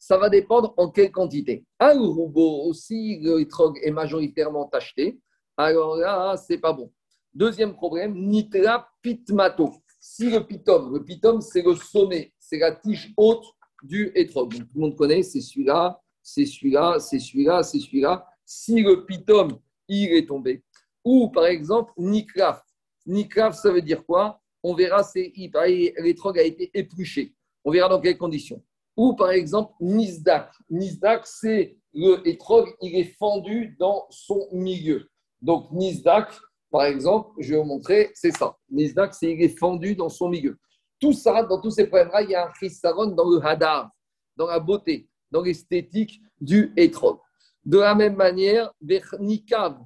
ça 0.00 0.18
va 0.18 0.28
dépendre 0.28 0.74
en 0.78 0.90
quelle 0.90 1.12
quantité. 1.12 1.64
Un 1.78 1.96
roubo 1.96 2.64
aussi, 2.64 3.20
le 3.20 3.46
est 3.86 3.90
majoritairement 3.92 4.64
tacheté, 4.64 5.20
alors 5.56 5.94
là, 5.94 6.36
c'est 6.36 6.58
pas 6.58 6.72
bon. 6.72 6.92
Deuxième 7.32 7.72
problème, 7.72 8.16
nitra 8.16 8.88
pitmato. 9.00 9.74
Si 10.00 10.28
le 10.28 10.44
pitum, 10.44 10.92
le 10.92 11.04
pitum, 11.04 11.40
c'est 11.40 11.62
le 11.62 11.76
sommet, 11.76 12.32
c'est 12.40 12.58
la 12.58 12.72
tige 12.74 13.14
haute 13.16 13.46
du 13.84 14.10
étrog. 14.16 14.52
tout 14.52 14.66
le 14.74 14.80
monde 14.80 14.96
connaît, 14.96 15.22
c'est 15.22 15.40
celui-là, 15.40 16.01
c'est 16.22 16.46
celui-là, 16.46 16.98
c'est 17.00 17.18
celui-là, 17.18 17.62
c'est 17.62 17.80
celui-là. 17.80 18.26
Si 18.44 18.82
le 18.82 19.04
pitum, 19.04 19.58
il 19.88 20.12
est 20.12 20.26
tombé. 20.26 20.62
Ou 21.04 21.28
par 21.30 21.46
exemple, 21.46 21.92
nikraf. 21.96 22.62
Nikraf, 23.06 23.56
ça 23.56 23.72
veut 23.72 23.82
dire 23.82 24.04
quoi? 24.04 24.40
On 24.62 24.74
verra, 24.74 25.02
c'est 25.02 25.32
l'étrog 25.36 26.38
a 26.38 26.42
été 26.42 26.70
épluché. 26.72 27.34
On 27.64 27.70
verra 27.70 27.88
dans 27.88 28.00
quelles 28.00 28.18
conditions. 28.18 28.62
Ou 28.96 29.14
par 29.14 29.30
exemple, 29.30 29.72
Nisdak. 29.80 30.52
Nisdak, 30.70 31.26
c'est 31.26 31.76
le 31.94 32.22
il 32.24 32.96
est 32.96 33.16
fendu 33.18 33.76
dans 33.78 34.06
son 34.10 34.48
milieu. 34.52 35.08
Donc 35.40 35.70
Nisdak, 35.72 36.32
par 36.70 36.84
exemple, 36.84 37.30
je 37.38 37.54
vais 37.54 37.58
vous 37.58 37.66
montrer, 37.66 38.10
c'est 38.14 38.30
ça. 38.30 38.56
Nisdak, 38.70 39.14
c'est 39.14 39.32
il 39.32 39.42
est 39.42 39.58
fendu 39.58 39.96
dans 39.96 40.08
son 40.08 40.28
milieu. 40.28 40.58
Tout 41.00 41.12
ça, 41.12 41.42
dans 41.42 41.60
tous 41.60 41.70
ces 41.70 41.86
problèmes-là, 41.86 42.22
il 42.22 42.30
y 42.30 42.34
a 42.34 42.46
un 42.46 42.52
chisaron 42.54 43.06
dans 43.06 43.28
le 43.28 43.44
hadar, 43.44 43.90
dans 44.36 44.46
la 44.46 44.60
beauté, 44.60 45.08
dans 45.32 45.42
l'esthétique 45.42 46.22
du 46.40 46.72
étrog. 46.76 47.18
De 47.64 47.78
la 47.78 47.94
même 47.94 48.16
manière, 48.16 48.72
Nikav, 49.18 49.78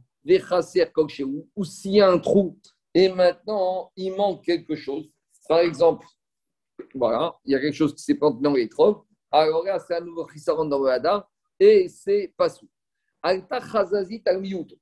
ou 1.56 1.64
s'il 1.64 1.92
y 1.92 2.00
a 2.00 2.10
un 2.10 2.18
trou 2.18 2.58
et 2.92 3.08
maintenant 3.08 3.92
il 3.96 4.14
manque 4.14 4.44
quelque 4.44 4.74
chose, 4.74 5.08
par 5.48 5.60
exemple, 5.60 6.06
voilà, 6.94 7.36
il 7.44 7.52
y 7.52 7.54
a 7.54 7.60
quelque 7.60 7.74
chose 7.74 7.94
qui 7.94 8.02
s'est 8.02 8.16
planté 8.16 8.42
dans 8.42 8.54
les 8.54 8.68
trocs. 8.68 9.06
Alors 9.30 9.64
là, 9.64 9.78
c'est 9.78 9.94
un 9.96 10.00
nouveau 10.00 10.26
chisaron 10.28 10.64
dans 10.64 10.82
le 10.82 10.90
hadar 10.90 11.30
et 11.60 11.88
c'est 11.88 12.34
pas 12.36 12.48
sous. 12.48 12.68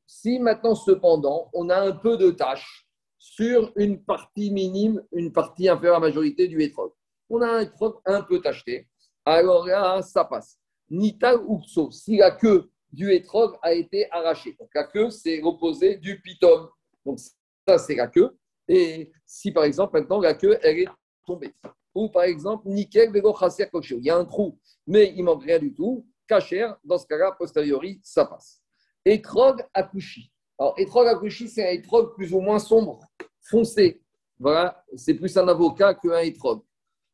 Si 0.07 0.39
maintenant, 0.39 0.75
cependant, 0.75 1.51
on 1.53 1.69
a 1.71 1.81
un 1.81 1.93
peu 1.93 2.17
de 2.17 2.31
tâche 2.31 2.87
sur 3.19 3.73
une 3.77 4.03
partie 4.05 4.51
minime, 4.51 5.03
une 5.12 5.33
partie 5.33 5.69
inférieure 5.69 5.97
à 5.97 6.01
la 6.01 6.07
majorité 6.07 6.47
du 6.47 6.62
étrog, 6.62 6.93
on 7.31 7.41
a 7.41 7.49
un 7.49 7.61
étrog 7.61 7.97
un 8.05 8.23
peu 8.23 8.41
tacheté, 8.41 8.89
alors 9.25 9.66
là, 9.66 10.03
ça 10.03 10.25
passe. 10.25 10.59
Nita 10.91 11.35
Uxo, 11.35 11.91
si 11.91 12.16
la 12.16 12.31
queue 12.31 12.70
du 12.93 13.12
étrog 13.12 13.57
a 13.62 13.72
été 13.72 14.11
arrachée. 14.11 14.55
Donc 14.59 14.68
la 14.75 14.85
queue, 14.85 15.11
c'est 15.11 15.41
l'opposé 15.41 15.97
du 15.97 16.20
piton. 16.20 16.68
Donc 17.05 17.18
ça, 17.66 17.79
c'est 17.79 17.97
la 17.97 18.07
queue. 18.07 18.37
Et 18.68 19.11
si 19.27 19.51
par 19.51 19.64
exemple, 19.64 19.99
maintenant, 19.99 20.20
la 20.20 20.35
queue, 20.35 20.59
elle 20.62 20.81
est 20.81 20.89
tombée. 21.27 21.53
Ou 21.95 22.09
par 22.09 22.25
exemple, 22.25 22.68
nickel, 22.68 23.11
Il 23.14 24.05
y 24.05 24.11
a 24.11 24.16
un 24.16 24.25
trou, 24.25 24.59
mais 24.87 25.12
il 25.16 25.22
manque 25.22 25.45
rien 25.45 25.59
du 25.59 25.72
tout. 25.72 26.07
Kacher, 26.27 26.70
dans 26.83 26.99
ce 26.99 27.07
cas-là, 27.07 27.33
posteriori, 27.39 28.01
ça 28.03 28.25
passe. 28.25 28.61
Etrog 29.05 29.62
akushi. 29.75 30.33
Alors, 30.59 30.75
etrog 30.79 31.07
akushi, 31.07 31.49
c'est 31.49 31.68
un 31.68 31.72
etrog 31.72 32.14
plus 32.14 32.33
ou 32.33 32.41
moins 32.41 32.59
sombre, 32.59 33.01
foncé. 33.41 34.01
Voilà, 34.39 34.83
c'est 34.97 35.14
plus 35.14 35.37
un 35.37 35.47
avocat 35.47 35.95
qu'un 35.95 36.18
etrog. 36.20 36.62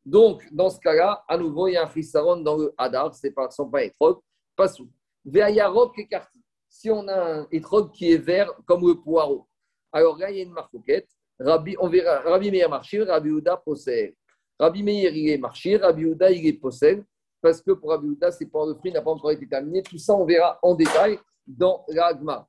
Donc, 0.05 0.47
dans 0.51 0.69
ce 0.69 0.79
cas-là, 0.79 1.23
à 1.27 1.37
nouveau, 1.37 1.67
il 1.67 1.73
y 1.73 1.77
a 1.77 1.83
un 1.83 1.87
frisaron 1.87 2.37
dans 2.37 2.57
le 2.57 2.73
hadar, 2.77 3.13
c'est 3.13 3.31
pas, 3.31 3.49
son 3.51 3.69
pas 3.69 3.83
etrog, 3.83 4.19
pas 4.55 4.67
sous. 4.67 4.89
Veayarok 5.25 5.97
écarté. 5.99 6.39
Si 6.67 6.89
on 6.89 7.07
a 7.07 7.39
un 7.39 7.47
etrog 7.51 7.91
qui 7.91 8.11
est 8.11 8.17
vert 8.17 8.51
comme 8.65 8.87
le 8.87 8.95
poireau, 8.95 9.47
alors 9.91 10.17
là, 10.17 10.31
il 10.31 10.37
y 10.37 10.39
a 10.39 10.43
une 10.43 10.53
marcoquette. 10.53 11.09
Rabbi, 11.39 11.75
on 11.79 11.89
verra, 11.89 12.19
Rabbi 12.21 12.49
Meir 12.49 12.69
Marchir, 12.69 13.05
Rabbi 13.07 13.29
Uda 13.29 13.57
possède. 13.57 14.15
Rabbi 14.59 14.83
Meir, 14.83 15.11
il 15.13 15.29
est 15.29 15.37
marché, 15.37 15.77
Rabbi 15.77 16.05
Ouda, 16.05 16.31
il 16.31 16.45
est 16.47 16.53
possède, 16.53 17.03
parce 17.41 17.61
que 17.61 17.71
pour 17.71 17.89
Rabbi 17.89 18.07
Ouda, 18.07 18.31
c'est 18.31 18.45
pas 18.45 18.65
le 18.65 18.75
fruit 18.75 18.91
n'a 18.91 19.01
pas 19.01 19.11
encore 19.11 19.31
été 19.31 19.47
terminé. 19.47 19.81
Tout 19.83 19.97
ça, 19.97 20.13
on 20.13 20.25
verra 20.25 20.59
en 20.61 20.75
détail 20.75 21.19
dans 21.45 21.83
l'agma. 21.89 22.47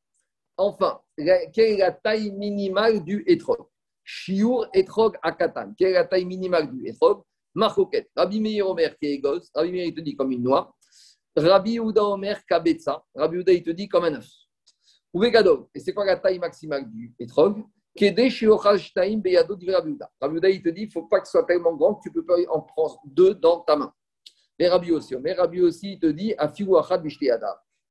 Enfin, 0.56 1.00
quelle 1.16 1.72
est 1.72 1.78
la 1.78 1.92
taille 1.92 2.30
minimale 2.30 3.02
du 3.02 3.24
etrog 3.26 3.66
Shiur 4.04 4.66
etrog 4.74 5.16
akatan. 5.22 5.72
Quelle 5.76 5.90
est 5.90 5.94
la 5.94 6.04
taille 6.04 6.24
minimale 6.24 6.70
du 6.70 6.86
etrog 6.86 7.22
Marcoquette. 7.54 8.10
Rabbi 8.16 8.40
Meir 8.40 8.68
Omer 8.68 8.96
qui 8.98 9.06
est 9.06 9.18
gosse. 9.18 9.50
Rabbi 9.54 9.72
Meir, 9.72 9.86
il 9.86 9.94
te 9.94 10.00
dit 10.00 10.16
comme 10.16 10.32
une 10.32 10.42
noix. 10.42 10.74
Rabbi 11.36 11.78
Ouda 11.78 12.04
Omer 12.04 12.44
kabetza. 12.46 13.04
Rabbi 13.14 13.38
Ouda, 13.38 13.52
il 13.52 13.62
te 13.62 13.70
dit 13.70 13.88
comme 13.88 14.04
un 14.04 14.14
œuf. 14.14 14.28
Ouvegadov. 15.12 15.66
Et 15.74 15.80
c'est 15.80 15.92
quoi 15.92 16.04
la 16.04 16.16
taille 16.16 16.38
maximale 16.38 16.90
du 16.90 17.14
etrog 17.18 17.64
Rabbi 17.94 18.04
il 18.04 18.14
te 20.62 20.68
dit, 20.70 20.82
il 20.82 20.86
ne 20.86 20.90
faut 20.90 21.02
pas 21.02 21.20
que 21.20 21.26
ce 21.26 21.32
soit 21.32 21.44
tellement 21.44 21.74
grand 21.74 21.96
que 21.96 22.04
tu 22.04 22.12
peux 22.12 22.24
pas 22.24 22.36
en 22.48 22.62
prendre 22.62 22.98
deux 23.04 23.34
dans 23.34 23.60
ta 23.60 23.76
main. 23.76 23.92
Mais 24.58 24.68
Rabbi 24.68 24.92
aussi, 24.92 25.14
mais 25.16 25.34
Rabbi 25.34 25.60
aussi, 25.60 25.92
il 25.92 26.00
te 26.00 26.06
dit, 26.06 26.34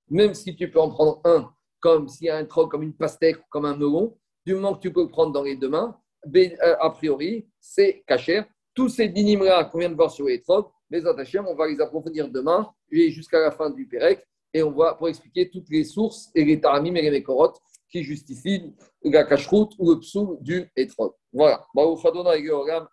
même 0.09 0.33
si 0.33 0.55
tu 0.55 0.71
peux 0.71 0.79
en 0.79 0.89
prendre 0.89 1.21
un, 1.23 1.53
comme 1.79 2.07
s'il 2.07 2.25
y 2.27 2.29
a 2.29 2.37
un 2.37 2.45
troc, 2.45 2.71
comme 2.71 2.83
une 2.83 2.95
pastèque, 2.95 3.37
comme 3.49 3.65
un 3.65 3.75
melon, 3.75 4.17
du 4.45 4.55
moment 4.55 4.73
que 4.73 4.79
tu 4.79 4.91
peux 4.91 5.03
le 5.03 5.09
prendre 5.09 5.31
dans 5.31 5.43
les 5.43 5.55
deux 5.55 5.69
mains, 5.69 5.95
euh, 6.35 6.75
a 6.79 6.89
priori, 6.89 7.47
c'est 7.59 8.03
cachère. 8.07 8.47
Tous 8.73 8.89
ces 8.89 9.09
dynimes-là 9.09 9.65
qu'on 9.65 9.79
vient 9.79 9.89
de 9.89 9.95
voir 9.95 10.11
sur 10.11 10.25
les 10.25 10.41
les 10.89 11.05
attachés, 11.05 11.39
on 11.39 11.55
va 11.55 11.67
les 11.67 11.79
approfondir 11.79 12.29
demain 12.29 12.69
et 12.91 13.11
jusqu'à 13.11 13.39
la 13.39 13.51
fin 13.51 13.69
du 13.69 13.85
Pérec. 13.87 14.25
Et 14.53 14.61
on 14.63 14.71
va 14.71 14.95
pour 14.95 15.07
expliquer 15.07 15.49
toutes 15.49 15.69
les 15.69 15.85
sources 15.85 16.29
et 16.35 16.43
les 16.43 16.59
taramim 16.59 16.95
et 16.95 17.01
les 17.01 17.11
mékorotes 17.11 17.57
qui 17.89 18.03
justifient 18.03 18.73
la 19.03 19.23
cacheroute 19.23 19.73
ou 19.77 19.91
le 19.91 19.99
psoum 19.99 20.37
du 20.41 20.69
étrog. 20.75 21.13
Voilà. 21.31 21.65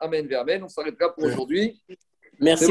Amen, 0.01 0.35
Amen. 0.35 0.63
On 0.65 0.69
s'arrêtera 0.69 1.13
pour 1.15 1.25
aujourd'hui. 1.25 1.81
Merci. 2.41 2.65